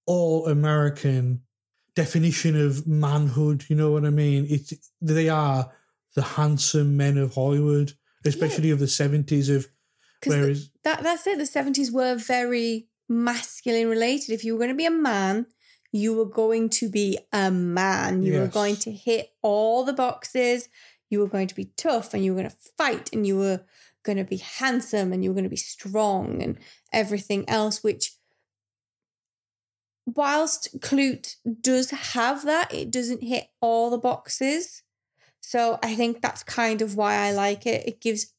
all 0.05 0.47
American 0.47 1.41
definition 1.95 2.55
of 2.59 2.85
manhood. 2.85 3.65
You 3.69 3.75
know 3.75 3.91
what 3.91 4.05
I 4.05 4.09
mean? 4.09 4.45
It's 4.49 4.73
they 5.01 5.29
are 5.29 5.71
the 6.15 6.21
handsome 6.21 6.95
men 6.97 7.17
of 7.17 7.33
Hollywood, 7.33 7.93
especially 8.25 8.69
of 8.71 8.79
the 8.79 8.87
seventies. 8.87 9.49
Of 9.49 9.67
'Cause 10.21 10.33
the- 10.33 10.69
that 10.83 11.03
that's 11.03 11.25
it. 11.27 11.37
The 11.37 11.45
seventies 11.45 11.91
were 11.91 12.15
very 12.15 12.87
masculine 13.07 13.87
related. 13.87 14.31
If 14.31 14.43
you 14.43 14.53
were 14.53 14.59
going 14.59 14.69
to 14.71 14.75
be 14.75 14.85
a 14.85 14.91
man, 14.91 15.45
you 15.91 16.13
were 16.13 16.25
going 16.25 16.69
to 16.69 16.89
be 16.89 17.17
a 17.31 17.49
man. 17.51 18.23
You 18.23 18.33
were 18.41 18.47
going 18.47 18.75
to 18.77 18.91
hit 18.91 19.29
all 19.41 19.83
the 19.85 19.93
boxes. 19.93 20.67
You 21.09 21.19
were 21.19 21.27
going 21.27 21.47
to 21.47 21.55
be 21.55 21.71
tough, 21.77 22.13
and 22.13 22.23
you 22.23 22.33
were 22.33 22.41
going 22.41 22.49
to 22.49 22.57
fight, 22.77 23.09
and 23.13 23.25
you 23.25 23.37
were 23.37 23.61
going 24.03 24.17
to 24.17 24.23
be 24.23 24.37
handsome, 24.37 25.13
and 25.13 25.23
you 25.23 25.29
were 25.29 25.35
going 25.35 25.43
to 25.43 25.49
be 25.49 25.55
strong, 25.55 26.41
and 26.41 26.57
everything 26.91 27.47
else. 27.49 27.83
Which, 27.83 28.15
whilst 30.05 30.79
Klute 30.79 31.35
does 31.61 31.91
have 31.91 32.45
that, 32.45 32.73
it 32.73 32.91
doesn't 32.91 33.23
hit 33.23 33.47
all 33.61 33.89
the 33.89 33.97
boxes. 33.97 34.83
So 35.41 35.77
I 35.83 35.93
think 35.93 36.21
that's 36.21 36.41
kind 36.41 36.81
of 36.81 36.95
why 36.95 37.15
I 37.15 37.31
like 37.31 37.67
it. 37.67 37.87
It 37.87 38.01
gives 38.01 38.33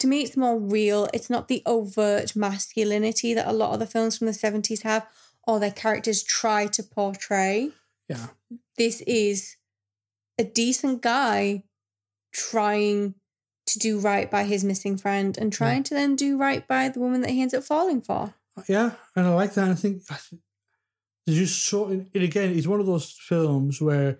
to 0.00 0.06
me 0.06 0.22
it's 0.22 0.36
more 0.36 0.58
real. 0.58 1.08
It's 1.14 1.30
not 1.30 1.48
the 1.48 1.62
overt 1.64 2.36
masculinity 2.36 3.34
that 3.34 3.48
a 3.48 3.52
lot 3.52 3.72
of 3.72 3.78
the 3.78 3.86
films 3.86 4.18
from 4.18 4.26
the 4.26 4.32
70s 4.32 4.82
have 4.82 5.06
or 5.46 5.58
their 5.58 5.70
characters 5.70 6.22
try 6.22 6.66
to 6.66 6.82
portray. 6.82 7.70
yeah, 8.08 8.28
This 8.76 9.00
is 9.02 9.56
a 10.38 10.44
decent 10.44 11.02
guy 11.02 11.64
trying 12.32 13.14
to 13.66 13.78
do 13.78 13.98
right 13.98 14.30
by 14.30 14.44
his 14.44 14.64
missing 14.64 14.96
friend 14.96 15.38
and 15.38 15.52
trying 15.52 15.82
to 15.84 15.94
then 15.94 16.16
do 16.16 16.36
right 16.36 16.66
by 16.66 16.88
the 16.88 17.00
woman 17.00 17.20
that 17.20 17.30
he 17.30 17.42
ends 17.42 17.54
up 17.54 17.62
falling 17.62 18.00
for. 18.00 18.34
Uh, 18.56 18.62
yeah, 18.68 18.92
and 19.16 19.26
I 19.26 19.34
like 19.34 19.54
that. 19.54 19.64
And 19.64 19.72
I 19.72 19.76
think 19.76 20.02
I 20.10 20.16
th- 20.28 20.42
just 21.28 21.64
so. 21.66 21.86
And 21.86 22.08
again, 22.14 22.56
it's 22.56 22.66
one 22.66 22.80
of 22.80 22.86
those 22.86 23.10
films 23.10 23.80
where 23.80 24.18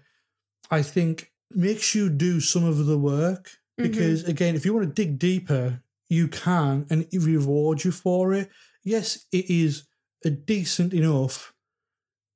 I 0.70 0.82
think 0.82 1.32
makes 1.50 1.94
you 1.94 2.08
do 2.08 2.40
some 2.40 2.64
of 2.64 2.86
the 2.86 2.98
work 2.98 3.50
mm-hmm. 3.78 3.90
because 3.90 4.24
again, 4.24 4.54
if 4.54 4.64
you 4.64 4.72
want 4.72 4.88
to 4.88 5.02
dig 5.02 5.18
deeper, 5.18 5.82
you 6.08 6.28
can, 6.28 6.86
and 6.90 7.06
it 7.10 7.22
rewards 7.22 7.84
you 7.84 7.90
for 7.90 8.32
it. 8.32 8.50
Yes, 8.84 9.26
it 9.32 9.50
is 9.50 9.84
a 10.24 10.30
decent 10.30 10.94
enough 10.94 11.52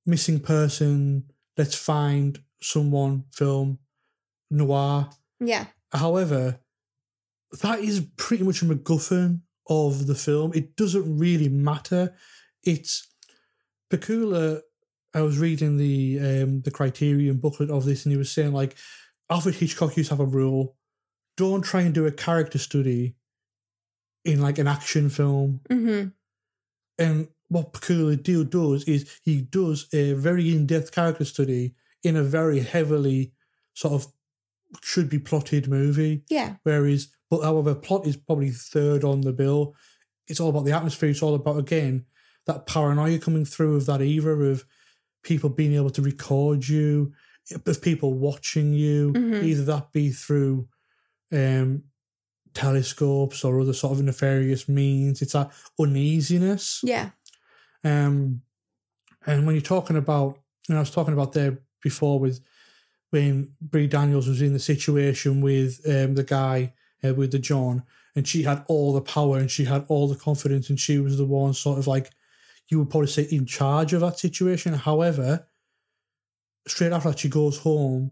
missing 0.05 0.41
person. 0.41 1.25
Let's 1.57 1.75
find 1.75 2.39
someone 2.61 3.25
film 3.33 3.79
noir. 4.51 5.11
Yeah. 5.41 5.67
However, 5.93 6.61
that 7.63 7.81
is 7.81 8.07
pretty 8.17 8.45
much 8.45 8.63
a 8.63 8.67
MacGuffin 8.67 9.41
of 9.69 10.07
the 10.07 10.15
film. 10.15 10.53
It 10.55 10.77
doesn't 10.77 11.19
really 11.19 11.49
matter. 11.49 12.15
It's 12.63 13.09
Pakula. 13.91 14.61
I 15.15 15.23
was 15.23 15.39
reading 15.39 15.79
the 15.79 16.19
um, 16.21 16.61
the 16.63 16.71
Criterion 16.71 17.39
booklet 17.39 17.71
of 17.71 17.85
this, 17.85 18.05
and 18.05 18.13
he 18.13 18.19
was 18.19 18.31
saying 18.31 18.53
like 18.53 18.77
Alfred 19.31 19.55
Hitchcock 19.57 19.97
used 19.97 20.11
to 20.11 20.17
have 20.17 20.21
a 20.21 20.31
rule: 20.31 20.77
don't 21.37 21.63
try 21.63 21.83
and 21.83 21.95
do 21.95 22.07
a 22.07 22.13
character 22.13 22.59
study 22.59 23.17
in 24.25 24.41
like 24.41 24.59
an 24.59 24.67
action 24.67 25.09
film. 25.09 25.61
Mm-hmm. 25.71 26.09
And 26.99 27.29
what 27.49 27.73
Pakula 27.73 28.21
Deal 28.21 28.45
does 28.45 28.85
is 28.85 29.21
he 29.23 29.41
does 29.41 29.87
a 29.93 30.15
very 30.15 30.55
in 30.55 30.67
depth 30.67 30.93
character 30.93 31.25
study 31.25 31.75
in 32.03 32.17
a 32.17 32.23
very 32.23 32.61
heavily 32.61 33.33
sort 33.75 33.95
of 33.95 34.13
should 34.83 35.09
be 35.09 35.19
plotted 35.19 35.69
movie. 35.69 36.23
Yeah. 36.29 36.57
Whereas, 36.63 37.09
but 37.31 37.43
however, 37.43 37.75
plot 37.75 38.07
is 38.07 38.17
probably 38.17 38.51
third 38.51 39.05
on 39.05 39.21
the 39.23 39.33
bill. 39.33 39.75
It's 40.29 40.41
all 40.41 40.49
about 40.51 40.65
the 40.65 40.73
atmosphere. 40.73 41.11
It's 41.11 41.23
all 41.23 41.35
about 41.35 41.59
again 41.59 42.05
that 42.47 42.67
paranoia 42.67 43.19
coming 43.19 43.45
through 43.45 43.77
of 43.77 43.87
that 43.87 44.01
era 44.01 44.37
of 44.51 44.65
people 45.23 45.51
being 45.51 45.75
able 45.75 45.91
to 45.91 46.03
record 46.03 46.69
you, 46.69 47.13
of 47.67 47.83
people 47.83 48.15
watching 48.15 48.73
you, 48.73 49.13
Mhm. 49.13 49.43
either 49.43 49.65
that 49.65 49.93
be 49.93 50.11
through 50.11 50.69
um, 51.33 51.83
telescopes 52.55 53.45
or 53.45 53.61
other 53.61 53.73
sort 53.73 53.99
of 53.99 54.05
nefarious 54.05 54.69
means. 54.69 55.21
It's 55.23 55.33
that 55.33 55.53
uneasiness. 55.79 56.81
Yeah. 56.83 57.11
Um, 57.85 58.43
and 59.27 59.45
when 59.47 59.55
you're 59.57 59.63
talking 59.63 59.97
about, 59.97 60.39
and 60.69 60.77
I 60.77 60.81
was 60.81 60.91
talking 60.91 61.13
about 61.15 61.33
there 61.33 61.59
before 61.83 62.19
with 62.21 62.41
when 63.11 63.53
Bree 63.61 63.87
Daniels 63.87 64.29
was 64.29 64.43
in 64.43 64.53
the 64.53 64.59
situation 64.59 65.41
with 65.41 65.81
um, 65.89 66.15
the 66.15 66.25
guy 66.25 66.75
uh, 67.05 67.15
with 67.15 67.33
the 67.33 67.39
John, 67.39 67.83
and 68.15 68.27
she 68.27 68.43
had 68.43 68.65
all 68.69 68.93
the 68.93 69.01
power 69.01 69.39
and 69.39 69.51
she 69.51 69.65
had 69.65 69.85
all 69.89 70.09
the 70.09 70.17
confidence, 70.17 70.69
and 70.71 70.79
she 70.81 70.99
was 70.99 71.17
the 71.19 71.27
one 71.27 71.55
sort 71.55 71.79
of 71.79 71.87
like 71.87 72.11
you 72.69 72.79
would 72.79 72.91
probably 72.91 73.07
say 73.09 73.23
in 73.31 73.47
charge 73.47 73.93
of 73.93 74.01
that 74.01 74.19
situation. 74.19 74.75
However, 74.75 75.47
straight 76.67 76.93
after 76.93 77.11
that, 77.11 77.19
she 77.19 77.29
goes 77.29 77.59
home 77.59 78.11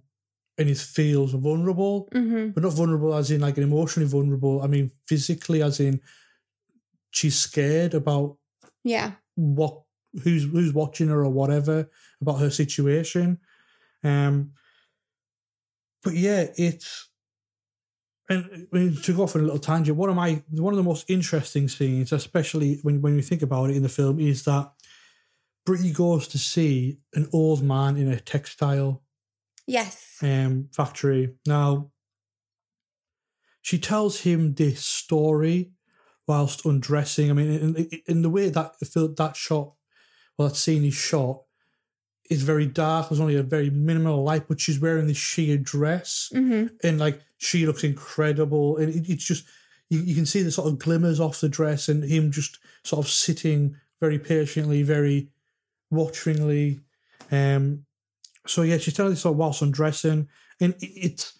and 0.56 0.68
it 0.70 0.78
feels 0.78 1.32
vulnerable, 1.32 2.08
Mm-hmm. 2.14 2.50
but 2.50 2.62
not 2.62 2.72
vulnerable 2.74 3.14
as 3.14 3.30
in 3.32 3.40
like 3.40 3.56
an 3.56 3.64
emotionally 3.64 4.08
vulnerable. 4.08 4.62
I 4.62 4.68
mean, 4.68 4.92
physically, 5.06 5.62
as 5.62 5.80
in 5.80 6.00
she's 7.10 7.36
scared 7.38 7.94
about 7.94 8.36
Yeah. 8.84 9.12
what 9.34 9.80
who's 10.22 10.44
who's 10.44 10.72
watching 10.72 11.08
her 11.08 11.24
or 11.24 11.30
whatever 11.30 11.90
about 12.20 12.38
her 12.40 12.50
situation. 12.50 13.38
Um 14.04 14.52
but 16.04 16.14
yeah, 16.14 16.46
it's 16.56 17.08
and 18.28 18.68
I 18.72 18.76
mean, 18.76 18.96
to 19.02 19.12
go 19.12 19.24
off 19.24 19.34
on 19.34 19.42
a 19.42 19.44
little 19.44 19.58
tangent, 19.58 19.98
one 19.98 20.08
of 20.08 20.16
my 20.16 20.42
one 20.50 20.72
of 20.72 20.76
the 20.78 20.82
most 20.82 21.10
interesting 21.10 21.68
scenes, 21.68 22.12
especially 22.12 22.78
when 22.82 23.02
when 23.02 23.16
you 23.16 23.22
think 23.22 23.42
about 23.42 23.70
it 23.70 23.76
in 23.76 23.82
the 23.82 23.88
film, 23.88 24.18
is 24.18 24.44
that 24.44 24.72
Britty 25.66 25.92
goes 25.92 26.28
to 26.28 26.38
see 26.38 26.98
an 27.14 27.28
old 27.32 27.62
man 27.62 27.96
in 27.96 28.08
a 28.08 28.20
textile 28.20 29.02
Yes. 29.66 30.18
um, 30.22 30.68
factory. 30.72 31.34
Now, 31.46 31.90
she 33.62 33.78
tells 33.78 34.20
him 34.20 34.54
this 34.54 34.84
story 34.84 35.72
whilst 36.26 36.66
undressing. 36.66 37.30
I 37.30 37.34
mean, 37.34 37.50
in, 37.50 38.00
in 38.06 38.22
the 38.22 38.30
way 38.30 38.50
that 38.50 38.74
that 38.80 39.36
shot, 39.36 39.74
well, 40.36 40.48
that 40.48 40.56
scene 40.56 40.84
is 40.84 40.94
shot, 40.94 41.43
is 42.30 42.42
very 42.42 42.66
dark. 42.66 43.08
There's 43.08 43.20
only 43.20 43.36
a 43.36 43.42
very 43.42 43.70
minimal 43.70 44.22
light, 44.22 44.48
but 44.48 44.60
she's 44.60 44.80
wearing 44.80 45.06
this 45.06 45.16
sheer 45.16 45.56
dress, 45.58 46.30
Mm-hmm. 46.34 46.74
and 46.86 46.98
like 46.98 47.20
she 47.38 47.66
looks 47.66 47.84
incredible. 47.84 48.76
And 48.78 48.94
it, 48.94 49.08
it's 49.10 49.24
just 49.24 49.44
you, 49.90 50.00
you 50.00 50.14
can 50.14 50.26
see 50.26 50.42
the 50.42 50.50
sort 50.50 50.68
of 50.68 50.78
glimmers 50.78 51.20
off 51.20 51.40
the 51.40 51.48
dress, 51.48 51.88
and 51.88 52.02
him 52.04 52.30
just 52.30 52.58
sort 52.84 53.04
of 53.04 53.10
sitting 53.10 53.76
very 54.00 54.18
patiently, 54.18 54.82
very 54.82 55.28
watchingly. 55.90 56.80
Um, 57.30 57.84
so 58.46 58.62
yeah, 58.62 58.78
she's 58.78 58.94
telling 58.94 59.12
this 59.12 59.20
sort 59.22 59.32
of 59.34 59.38
whilst 59.38 59.62
undressing, 59.62 60.28
and 60.60 60.74
it, 60.80 60.86
it's 60.86 61.38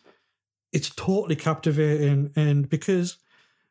it's 0.72 0.91
totally 0.91 1.37
captivating, 1.37 2.30
and 2.37 2.68
because 2.68 3.16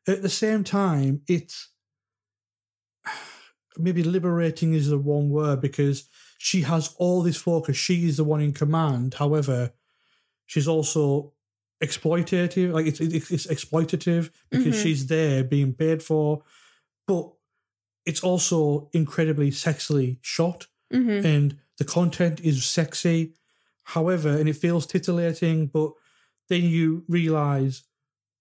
at 0.08 0.22
the 0.22 0.30
same 0.30 0.64
time, 0.64 1.22
it's 1.28 1.70
maybe 3.78 4.04
liberating 4.04 4.74
is 4.74 4.90
the 4.90 4.98
one 4.98 5.30
word 5.30 5.62
because 5.62 6.08
she 6.50 6.62
has 6.64 6.94
all 6.98 7.24
this 7.24 7.38
focus. 7.38 7.78
She 7.78 8.06
is 8.10 8.18
the 8.18 8.26
one 8.26 8.42
in 8.42 8.52
command. 8.52 9.14
However, 9.14 9.72
she's 10.46 10.68
also 10.68 11.32
exploitative. 11.82 12.74
Like 12.74 12.86
it's 12.86 13.00
it's, 13.00 13.32
it's 13.32 13.48
exploitative 13.48 14.30
because 14.50 14.76
Mhm. 14.76 14.84
she's 14.84 15.08
there 15.08 15.44
being 15.46 15.74
paid 15.74 16.04
for, 16.04 16.44
but 17.08 17.32
it's 18.06 18.22
also 18.22 18.90
incredibly 18.94 19.52
sexily 19.52 20.18
shot 20.22 20.68
Mm-hmm. 20.94 21.26
and 21.26 21.58
the 21.78 21.86
content 21.86 22.40
is 22.42 22.66
sexy. 22.66 23.34
However, 23.96 24.30
and 24.38 24.48
it 24.50 24.58
feels 24.58 24.86
titillating, 24.86 25.68
but 25.68 25.92
then 26.50 26.64
you 26.64 27.04
realize 27.08 27.84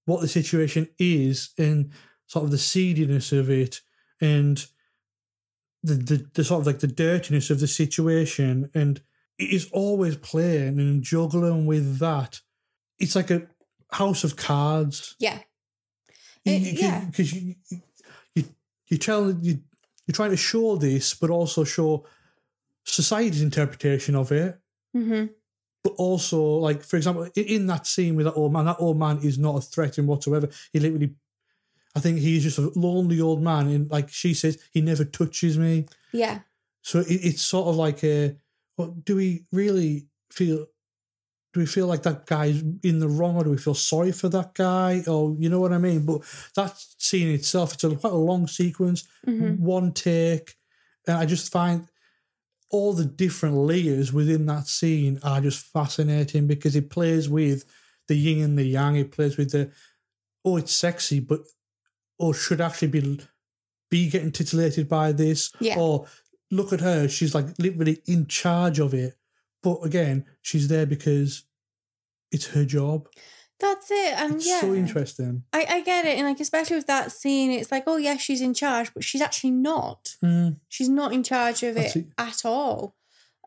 what 0.07 0.21
the 0.21 0.29
situation 0.29 0.89
is 0.99 1.51
and 1.57 1.93
sort 2.27 2.45
of 2.45 2.51
the 2.51 2.59
seediness 2.59 3.33
of 3.33 3.49
it 3.49 3.81
and 4.21 4.67
the, 5.83 5.95
the, 5.95 6.27
the 6.35 6.45
sort 6.45 6.61
of 6.61 6.67
like 6.67 6.81
the 6.81 6.87
dirtiness 6.87 7.51
of 7.51 7.61
the 7.61 7.67
situation. 7.67 8.71
And 8.75 9.01
it 9.39 9.51
is 9.51 9.69
always 9.73 10.17
playing 10.17 10.79
and 10.79 11.03
juggling 11.03 11.67
with 11.67 11.99
that. 11.99 12.41
It's 12.99 13.17
like 13.17 13.31
a 13.31 13.47
house 13.91 14.25
of 14.25 14.37
cards. 14.37 15.17
Yeah. 15.19 15.41
You- 16.45 16.53
It- 16.55 16.63
you- 16.63 16.73
yeah. 16.79 17.05
because 17.07 17.33
you, 17.33 17.55
you 18.35 18.45
you 18.89 18.99
tell 18.99 19.31
you 19.31 19.61
you're 20.07 20.13
trying 20.15 20.31
to 20.31 20.37
show 20.37 20.77
this, 20.77 21.15
but 21.15 21.31
also 21.31 21.65
show 21.65 22.05
society's 22.85 23.43
interpretation 23.43 24.15
of 24.17 24.33
it. 24.33 24.59
Mm-hmm. 24.97 25.27
But 25.85 25.95
also, 25.97 26.41
like 26.43 26.83
for 26.83 26.97
example, 26.97 27.29
in 27.35 27.67
that 27.69 27.87
scene 27.87 28.15
with 28.17 28.27
that 28.27 28.35
old 28.35 28.53
man, 28.53 28.67
that 28.67 28.77
old 28.81 28.99
man 28.99 29.19
is 29.23 29.39
not 29.39 29.57
a 29.57 29.61
threat 29.61 29.99
in 29.99 30.07
whatsoever. 30.07 30.49
He 30.73 30.79
literally, 30.81 31.15
I 31.95 32.01
think 32.01 32.19
he's 32.19 32.43
just 32.43 32.59
a 32.59 32.73
lonely 32.79 33.21
old 33.21 33.43
man, 33.43 33.69
and 33.69 33.91
like 33.91 34.09
she 34.09 34.33
says, 34.35 34.59
he 34.73 34.81
never 34.81 35.05
touches 35.05 35.59
me. 35.59 35.87
Yeah. 36.13 36.41
So 36.83 37.01
it, 37.01 37.07
it's 37.23 37.43
sort 37.43 37.69
of 37.69 37.77
like 37.77 38.03
a, 38.03 38.37
well, 38.77 38.97
do 39.05 39.17
we 39.17 39.45
really 39.53 40.07
feel? 40.31 40.67
Do 41.53 41.61
we 41.61 41.67
feel 41.67 41.87
like 41.87 42.03
that 42.05 42.25
guy's 42.25 42.63
in 42.83 42.99
the 42.99 43.09
wrong, 43.09 43.37
or 43.37 43.45
do 43.45 43.51
we 43.51 43.59
feel 43.59 43.75
sorry 43.75 44.11
for 44.13 44.31
that 44.31 44.55
guy, 44.55 45.03
or 45.07 45.37
you 45.39 45.51
know 45.51 45.61
what 45.61 45.73
I 45.75 45.79
mean? 45.79 46.07
But 46.07 46.23
that 46.57 46.75
scene 46.97 47.29
itself, 47.29 47.75
it's 47.75 47.85
a 47.85 47.95
quite 47.95 48.15
a 48.15 48.17
long 48.17 48.47
sequence, 48.47 49.05
Mhm. 49.27 49.59
one 49.59 49.93
take, 49.93 50.57
and 51.07 51.19
I 51.19 51.27
just 51.27 51.53
find 51.53 51.87
all 52.71 52.95
the 52.95 53.05
different 53.05 53.55
layers 53.55 54.15
within 54.15 54.47
that 54.47 54.67
scene 54.67 55.19
are 55.23 55.43
just 55.43 55.67
fascinating 55.67 56.47
because 56.47 56.75
it 56.75 56.89
plays 56.89 57.29
with 57.29 57.67
the 58.09 58.15
yin 58.17 58.43
and 58.43 58.59
the 58.59 58.65
yang. 58.65 58.97
It 58.97 59.13
plays 59.13 59.37
with 59.37 59.51
the 59.51 59.71
oh, 60.43 60.57
it's 60.57 60.75
sexy, 60.75 61.21
but 61.21 61.41
or 62.23 62.33
should 62.33 62.61
actually 62.61 62.89
be 62.89 63.21
be 63.91 64.09
getting 64.09 64.31
titillated 64.31 64.89
by 64.89 65.13
this. 65.13 65.51
Yeah. 65.61 65.79
Or 65.79 66.07
look 66.51 66.73
at 66.73 66.81
her, 66.81 67.09
she's 67.09 67.35
like 67.35 67.47
literally 67.59 68.01
in 68.07 68.27
charge 68.27 68.79
of 68.79 68.95
it. 68.95 69.19
But 69.63 69.81
again, 69.83 70.25
she's 70.41 70.69
there 70.69 70.87
because 70.87 71.45
it's 72.31 72.47
her 72.49 72.65
job. 72.65 73.09
That's 73.59 73.91
it. 73.91 74.15
And 74.19 74.37
It's 74.37 74.49
yeah. 74.49 74.61
so 74.61 74.73
interesting. 74.73 75.45
I, 75.53 75.67
I 75.69 75.81
get 75.83 76.05
it. 76.05 76.17
And 76.17 76.27
like 76.27 76.41
especially 76.41 76.77
with 76.77 76.87
that 76.87 77.13
scene, 77.13 77.51
it's 77.51 77.71
like, 77.71 77.85
oh 77.87 77.97
yeah, 77.97 78.17
she's 78.17 78.41
in 78.41 78.55
charge, 78.55 78.95
but 78.95 79.05
she's 79.05 79.21
actually 79.21 79.51
not. 79.51 80.17
Mm. 80.25 80.57
She's 80.69 80.89
not 80.89 81.13
in 81.13 81.23
charge 81.23 81.63
of 81.65 81.77
it, 81.77 81.97
it. 81.97 82.07
at 82.17 82.45
all. 82.45 82.97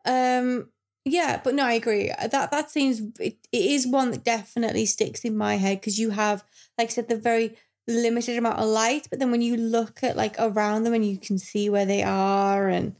Um 0.04 0.70
yeah, 1.08 1.40
but 1.42 1.54
no, 1.54 1.64
I 1.64 1.74
agree. 1.74 2.08
That 2.08 2.50
that 2.50 2.70
seems 2.70 3.00
it, 3.20 3.38
it 3.52 3.64
is 3.64 3.86
one 3.86 4.10
that 4.10 4.24
definitely 4.24 4.86
sticks 4.86 5.24
in 5.24 5.36
my 5.36 5.56
head 5.56 5.80
because 5.80 5.98
you 5.98 6.10
have, 6.10 6.44
like 6.76 6.88
I 6.88 6.90
said, 6.90 7.08
the 7.08 7.16
very 7.16 7.56
limited 7.88 8.36
amount 8.36 8.58
of 8.58 8.66
light, 8.66 9.06
but 9.10 9.18
then 9.18 9.30
when 9.30 9.42
you 9.42 9.56
look 9.56 10.02
at 10.02 10.16
like 10.16 10.34
around 10.38 10.84
them 10.84 10.94
and 10.94 11.06
you 11.06 11.18
can 11.18 11.38
see 11.38 11.68
where 11.70 11.86
they 11.86 12.02
are, 12.02 12.68
and 12.68 12.96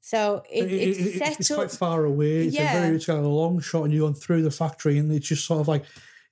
so 0.00 0.42
it, 0.50 0.64
it's 0.70 0.98
it- 0.98 1.18
set 1.18 1.40
it's 1.40 1.50
up. 1.50 1.56
quite 1.58 1.70
far 1.70 2.04
away. 2.04 2.46
It's 2.46 2.54
Yeah. 2.56 2.76
a 2.76 2.80
very 2.82 2.96
it's 2.96 3.06
got 3.06 3.18
a 3.18 3.28
long 3.28 3.60
shot, 3.60 3.84
and 3.84 3.92
you're 3.92 4.02
going 4.08 4.14
through 4.14 4.42
the 4.42 4.50
factory, 4.50 4.98
and 4.98 5.10
it's 5.12 5.28
just 5.28 5.46
sort 5.46 5.60
of 5.60 5.68
like 5.68 5.84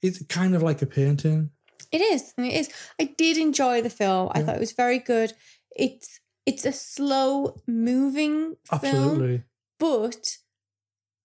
it's 0.03 0.22
kind 0.26 0.55
of 0.55 0.62
like 0.62 0.80
a 0.82 0.86
painting. 0.86 1.51
It 1.90 2.01
is, 2.01 2.34
and 2.36 2.46
it 2.46 2.55
is. 2.55 2.68
I 3.01 3.05
did 3.16 3.36
enjoy 3.38 3.80
the 3.82 3.90
film. 3.90 4.30
I 4.34 4.42
thought 4.42 4.57
it 4.57 4.61
was 4.61 4.72
very 4.72 4.99
good. 4.99 5.32
It's 5.74 6.20
it's 6.46 6.64
a 6.64 6.72
slow 6.72 7.57
moving 7.66 8.57
film, 8.80 8.82
Absolutely. 8.94 9.42
but 9.78 10.38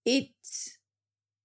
it 0.04 0.28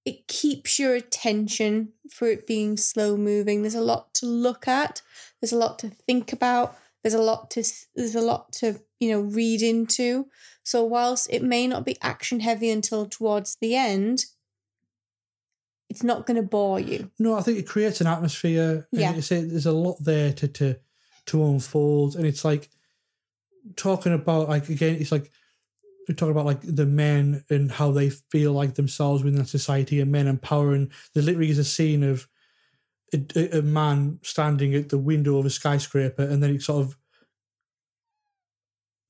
it 0.05 0.27
keeps 0.27 0.79
your 0.79 0.95
attention 0.95 1.93
for 2.09 2.27
it 2.27 2.47
being 2.47 2.77
slow 2.77 3.15
moving. 3.17 3.61
There's 3.61 3.75
a 3.75 3.81
lot 3.81 4.13
to 4.15 4.25
look 4.25 4.67
at. 4.67 5.01
There's 5.41 5.51
a 5.53 5.57
lot 5.57 5.77
to 5.79 5.89
think 5.89 6.33
about. 6.33 6.75
There's 7.03 7.13
a 7.13 7.21
lot 7.21 7.49
to 7.51 7.63
there's 7.95 8.15
a 8.15 8.21
lot 8.21 8.51
to 8.53 8.79
you 8.99 9.11
know 9.11 9.21
read 9.21 9.61
into. 9.61 10.27
So 10.63 10.83
whilst 10.83 11.29
it 11.31 11.43
may 11.43 11.67
not 11.67 11.85
be 11.85 11.97
action 12.01 12.39
heavy 12.41 12.69
until 12.69 13.05
towards 13.07 13.57
the 13.61 13.75
end, 13.75 14.25
it's 15.89 16.03
not 16.03 16.27
going 16.27 16.37
to 16.37 16.47
bore 16.47 16.79
you. 16.79 17.09
No, 17.17 17.35
I 17.35 17.41
think 17.41 17.57
it 17.57 17.67
creates 17.67 18.01
an 18.01 18.07
atmosphere. 18.07 18.87
and 18.91 19.01
Yeah. 19.01 19.13
it's 19.15 19.31
a, 19.31 19.41
there's 19.43 19.65
a 19.65 19.71
lot 19.71 19.97
there 20.03 20.31
to 20.33 20.47
to 20.47 20.75
to 21.27 21.43
unfold, 21.45 22.15
and 22.15 22.25
it's 22.25 22.43
like 22.45 22.69
talking 23.75 24.13
about 24.13 24.49
like 24.49 24.69
again, 24.69 24.95
it's 24.99 25.11
like 25.11 25.31
talking 26.15 26.31
about 26.31 26.45
like 26.45 26.61
the 26.61 26.85
men 26.85 27.43
and 27.49 27.71
how 27.71 27.91
they 27.91 28.09
feel 28.09 28.53
like 28.53 28.75
themselves 28.75 29.23
within 29.23 29.45
society, 29.45 29.99
and 29.99 30.11
men 30.11 30.27
and 30.27 30.41
power, 30.41 30.73
and 30.73 30.91
there 31.13 31.23
literally 31.23 31.49
is 31.49 31.59
a 31.59 31.63
scene 31.63 32.03
of 32.03 32.27
a, 33.13 33.21
a- 33.35 33.59
a 33.59 33.61
man 33.61 34.19
standing 34.23 34.73
at 34.75 34.89
the 34.89 34.97
window 34.97 35.37
of 35.37 35.45
a 35.45 35.49
skyscraper, 35.49 36.23
and 36.23 36.41
then 36.41 36.55
it 36.55 36.61
sort 36.61 36.85
of 36.85 36.97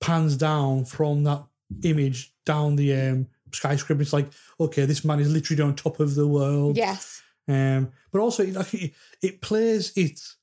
pans 0.01 0.37
down 0.37 0.85
from 0.85 1.23
that 1.25 1.43
image 1.83 2.33
down 2.45 2.75
the 2.75 2.93
um, 2.93 3.27
skyscraper. 3.51 4.01
It's 4.01 4.13
like, 4.13 4.29
okay, 4.59 4.85
this 4.85 5.03
man 5.03 5.19
is 5.19 5.31
literally 5.31 5.61
on 5.61 5.75
top 5.75 5.99
of 5.99 6.15
the 6.15 6.27
world. 6.27 6.77
Yes. 6.77 7.21
Um, 7.47 7.91
but 8.11 8.21
also, 8.21 8.43
it, 8.43 8.53
like, 8.53 8.73
it, 8.73 8.93
it 9.21 9.41
plays 9.41 9.91
its 9.97 10.37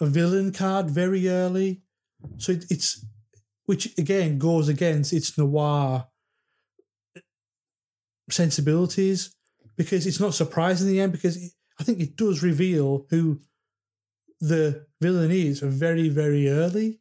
a 0.00 0.06
villain 0.06 0.52
card 0.52 0.90
very 0.90 1.28
early, 1.28 1.82
so 2.38 2.52
it, 2.52 2.64
it's 2.70 3.04
which 3.70 3.96
again 3.96 4.36
goes 4.36 4.68
against 4.68 5.12
its 5.12 5.38
noir 5.38 6.08
sensibilities 8.28 9.36
because 9.76 10.08
it's 10.08 10.18
not 10.18 10.34
surprising 10.34 10.88
in 10.88 10.92
the 10.92 11.00
end 11.00 11.12
because 11.12 11.54
I 11.78 11.84
think 11.84 12.00
it 12.00 12.16
does 12.16 12.42
reveal 12.42 13.06
who 13.10 13.40
the 14.40 14.86
villain 15.00 15.30
is 15.30 15.60
very 15.60 16.08
very 16.08 16.48
early. 16.48 16.98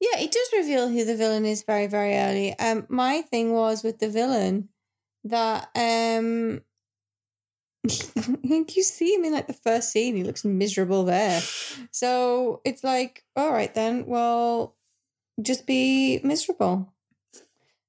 Yeah, 0.00 0.20
it 0.20 0.32
does 0.32 0.48
reveal 0.56 0.88
who 0.88 1.04
the 1.04 1.18
villain 1.18 1.44
is 1.44 1.64
very, 1.64 1.86
very 1.86 2.14
early. 2.16 2.58
Um, 2.58 2.86
my 2.88 3.20
thing 3.20 3.52
was 3.52 3.82
with 3.82 3.98
the 3.98 4.08
villain 4.08 4.70
that 5.24 5.68
um, 5.74 6.62
you 7.84 8.82
see 8.82 9.14
him 9.14 9.26
in 9.26 9.34
like 9.34 9.48
the 9.48 9.52
first 9.52 9.92
scene. 9.92 10.16
He 10.16 10.24
looks 10.24 10.46
miserable 10.46 11.04
there, 11.04 11.42
so 11.90 12.62
it's 12.64 12.82
like, 12.82 13.22
all 13.36 13.52
right 13.52 13.74
then, 13.74 14.06
well, 14.06 14.78
just 15.42 15.66
be 15.66 16.20
miserable. 16.22 16.92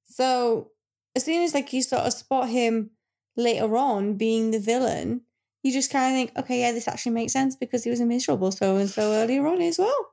So 0.05 0.71
as 1.15 1.23
soon 1.25 1.43
as 1.43 1.53
like 1.53 1.71
you 1.73 1.81
sort 1.81 2.03
of 2.03 2.13
spot 2.13 2.49
him 2.49 2.91
later 3.37 3.75
on 3.77 4.15
being 4.15 4.51
the 4.51 4.59
villain, 4.59 5.21
you 5.63 5.71
just 5.71 5.91
kind 5.91 6.13
of 6.13 6.17
think, 6.17 6.37
okay, 6.37 6.61
yeah, 6.61 6.71
this 6.71 6.87
actually 6.87 7.13
makes 7.13 7.33
sense 7.33 7.55
because 7.55 7.83
he 7.83 7.89
was 7.89 7.99
a 7.99 8.05
miserable 8.05 8.51
so 8.51 8.77
and 8.77 8.89
so 8.89 9.11
earlier 9.13 9.45
on 9.47 9.61
as 9.61 9.77
well. 9.77 10.07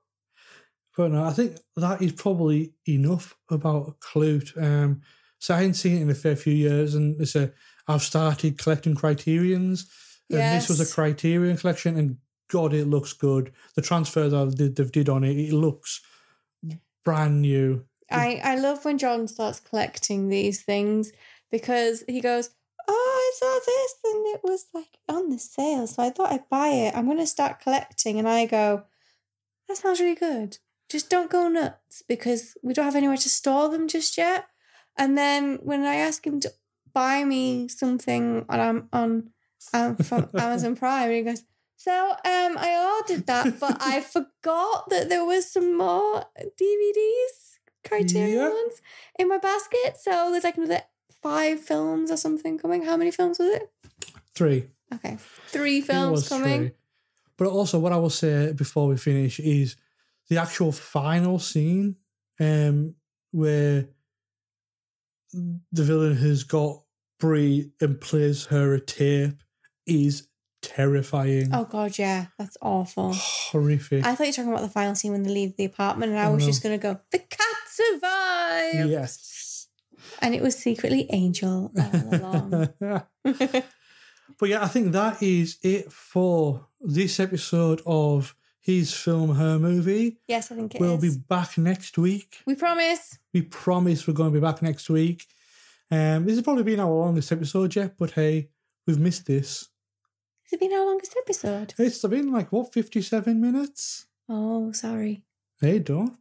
But 0.97 1.13
no, 1.13 1.25
I 1.25 1.33
think 1.33 1.57
that 1.77 2.03
is 2.03 2.13
probably 2.13 2.75
enough 2.87 3.37
about 3.51 4.01
Klute. 4.01 4.61
Um, 4.61 5.03
so 5.39 5.55
I 5.55 5.59
hadn't 5.59 5.75
seen 5.75 5.97
it 5.99 6.03
in 6.03 6.11
a 6.11 6.15
fair 6.15 6.35
few 6.35 6.53
years, 6.53 6.95
and 6.95 7.21
it's 7.21 7.37
a 7.37 7.53
I've 7.87 8.03
started 8.03 8.59
collecting 8.59 8.95
Criterions, 8.97 9.89
and 10.29 10.39
this 10.57 10.69
was 10.69 10.81
a 10.81 10.93
Criterion 10.93 11.57
collection, 11.57 11.97
and 11.97 12.17
God, 12.51 12.75
it 12.75 12.87
looks 12.87 13.13
good. 13.13 13.53
The 13.77 13.83
transfer 13.83 14.29
that 14.29 14.57
they- 14.59 14.69
they've 14.69 14.91
did 14.93 15.09
on 15.09 15.23
it, 15.25 15.37
it 15.39 15.53
looks 15.53 16.01
brand 17.09 17.41
new. 17.41 17.87
I, 18.11 18.41
I 18.45 18.57
love 18.57 18.85
when 18.85 18.99
John 18.99 19.29
starts 19.29 19.61
collecting 19.61 20.29
these 20.29 20.63
things 20.63 21.11
because 21.51 22.05
he 22.07 22.21
goes, 22.21 22.51
Oh, 22.87 23.19
I 23.19 23.39
saw 23.39 23.59
this 23.65 23.95
and 24.05 24.27
it 24.35 24.41
was 24.45 24.67
like 24.75 24.99
on 25.09 25.31
the 25.31 25.39
sale. 25.39 25.87
So 25.87 26.03
I 26.03 26.11
thought 26.11 26.33
I'd 26.33 26.49
buy 26.51 26.69
it. 26.69 26.95
I'm 26.95 27.07
going 27.07 27.17
to 27.17 27.27
start 27.27 27.61
collecting. 27.61 28.19
And 28.19 28.29
I 28.29 28.45
go, 28.45 28.85
That 29.69 29.79
sounds 29.79 30.01
really 30.01 30.17
good. 30.17 30.59
Just 30.91 31.09
don't 31.09 31.31
go 31.31 31.49
nuts 31.49 32.03
because 32.07 32.59
we 32.63 32.75
don't 32.75 32.85
have 32.85 32.97
anywhere 32.97 33.17
to 33.17 33.29
store 33.31 33.71
them 33.71 33.89
just 33.89 34.19
yet. 34.19 34.47
And 34.99 35.17
then 35.17 35.59
when 35.63 35.85
I 35.85 35.95
ask 35.95 36.27
him 36.27 36.41
to 36.41 36.53
buy 36.93 37.25
me 37.25 37.69
something 37.69 38.45
on, 38.51 38.89
on 38.93 39.31
um, 39.73 39.97
from 39.97 40.29
Amazon 40.39 40.77
Prime, 40.77 41.11
he 41.11 41.23
goes, 41.23 41.45
so 41.81 42.11
um, 42.11 42.59
I 42.59 42.99
ordered 43.01 43.27
that, 43.27 43.61
but 43.61 43.77
I 43.81 44.01
forgot 44.17 44.91
that 44.91 45.09
there 45.09 45.25
was 45.25 45.51
some 45.51 45.79
more 45.79 46.25
DVDs, 46.61 47.59
Criterion 47.87 48.31
Yeah. 48.39 48.49
ones, 48.51 48.83
in 49.19 49.29
my 49.29 49.39
basket. 49.39 49.97
So 49.99 50.31
there's 50.33 50.43
like 50.45 50.57
another 50.57 50.83
five 51.23 51.61
films 51.61 52.11
or 52.11 52.17
something 52.17 52.59
coming. 52.59 52.83
How 52.85 52.97
many 52.97 53.13
films 53.13 53.39
was 53.39 53.49
it? 53.55 53.71
Three. 54.35 54.67
Okay, 54.93 55.19
three 55.47 55.81
films 55.81 56.29
coming. 56.29 56.59
three. 56.61 56.71
But 57.37 57.47
also, 57.47 57.79
what 57.79 57.93
I 57.93 57.97
will 57.97 58.11
say 58.11 58.53
before 58.53 58.89
we 58.89 58.97
finish 58.97 59.39
is 59.39 59.77
the 60.29 60.39
actual 60.39 60.73
final 60.73 61.39
scene 61.39 61.97
um, 62.41 62.95
where 63.31 63.89
the 65.33 65.83
villain 65.85 66.17
has 66.17 66.45
got 66.45 66.83
Bree 67.21 67.71
and 67.81 68.01
plays 68.01 68.47
her 68.47 68.75
a 68.75 68.81
tape 68.81 69.43
is 69.87 70.28
terrifying, 70.63 71.51
Oh 71.53 71.65
god, 71.65 71.99
yeah, 71.99 72.27
that's 72.39 72.57
awful. 72.63 73.13
horrific. 73.15 74.05
I 74.05 74.15
thought 74.15 74.25
you 74.25 74.31
were 74.31 74.33
talking 74.35 74.53
about 74.53 74.63
the 74.63 74.69
final 74.69 74.95
scene 74.95 75.13
when 75.13 75.23
they 75.23 75.31
leave 75.31 75.57
the 75.57 75.65
apartment, 75.65 76.13
and 76.13 76.21
I 76.21 76.27
Oh, 76.27 76.35
was 76.35 76.45
no. 76.45 76.49
just 76.51 76.63
gonna 76.63 76.79
go, 76.79 77.01
the 77.13 77.19
cat 77.19 77.57
survived, 77.69 78.89
yes. 78.91 79.69
and 80.21 80.35
it 80.35 80.43
was 80.43 80.57
secretly 80.57 81.07
Angel 81.11 81.73
all 81.77 82.15
along. 82.15 82.69
but 84.39 84.49
yeah, 84.49 84.63
I 84.63 84.69
think 84.69 84.93
that 84.93 85.23
is 85.23 85.59
it 85.63 85.93
for 85.93 86.67
this 86.81 87.19
episode 87.21 87.83
of 87.87 88.35
his 88.61 88.93
film, 88.93 89.35
her 89.37 89.59
movie. 89.59 90.19
yes, 90.29 90.53
I 90.53 90.55
think 90.57 90.75
it 90.75 90.81
we'll 90.81 91.03
is. 91.03 91.17
be 91.17 91.23
back 91.29 91.57
next 91.57 91.97
week. 91.97 92.43
We 92.47 92.55
promise. 92.55 93.19
We 93.33 93.43
promise 93.43 94.07
we're 94.07 94.15
going 94.15 94.33
to 94.33 94.39
be 94.39 94.45
back 94.45 94.61
next 94.63 94.91
week. 94.91 95.25
Um, 95.91 96.27
this 96.27 96.35
has 96.35 96.43
probably 96.43 96.65
been 96.65 96.81
our 96.81 96.91
longest 96.91 97.33
episode 97.33 97.75
yet, 97.75 97.97
but 97.97 98.11
hey, 98.11 98.51
we've 98.87 98.99
missed 98.99 99.25
this. 99.27 99.69
Has 100.51 100.55
it 100.55 100.61
been 100.61 100.73
our 100.73 100.87
longest 100.87 101.15
episode? 101.19 101.75
It's 101.79 102.03
been 102.03 102.33
like 102.33 102.51
what 102.53 102.73
fifty-seven 102.73 103.41
minutes. 103.41 104.07
Oh, 104.29 104.73
sorry. 104.73 105.23
Hey, 105.61 105.79
don't 105.79 106.17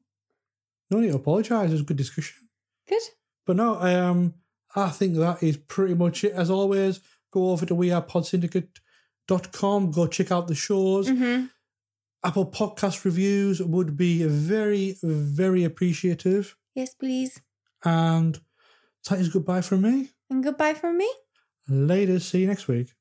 no 0.90 1.00
need 1.00 1.10
to 1.10 1.16
apologise. 1.16 1.70
It 1.70 1.74
was 1.74 1.82
a 1.82 1.86
good 1.86 1.98
discussion. 1.98 2.48
Good. 2.88 3.02
But 3.46 3.58
no, 3.58 3.76
um, 3.76 4.34
I 4.76 4.90
think 4.90 5.16
that 5.16 5.44
is 5.44 5.58
pretty 5.58 5.94
much 5.96 6.24
it. 6.24 6.32
As 6.34 6.50
always, 6.50 7.02
go 7.32 7.52
over 7.52 7.66
to 7.66 7.76
wearepodsyndicate.com, 7.76 9.92
go 9.92 10.08
check 10.08 10.32
out 10.32 10.48
the 10.48 10.56
shows. 10.56 11.10
Mm-hmm. 11.10 11.48
Apple 12.24 12.50
Podcast 12.50 13.04
reviews 13.06 13.62
would 13.62 13.96
be 13.96 14.24
very, 14.24 14.98
very 15.04 15.64
appreciative. 15.64 16.58
Yes, 16.76 16.96
please. 16.96 17.40
And 17.86 18.40
that 19.10 19.20
is 19.20 19.30
goodbye 19.30 19.62
from 19.62 19.84
me. 19.84 20.10
And 20.30 20.44
goodbye 20.44 20.74
from 20.74 20.98
me. 20.98 21.10
Later. 21.70 22.20
See 22.20 22.42
you 22.42 22.48
next 22.48 22.68
week. 22.68 22.92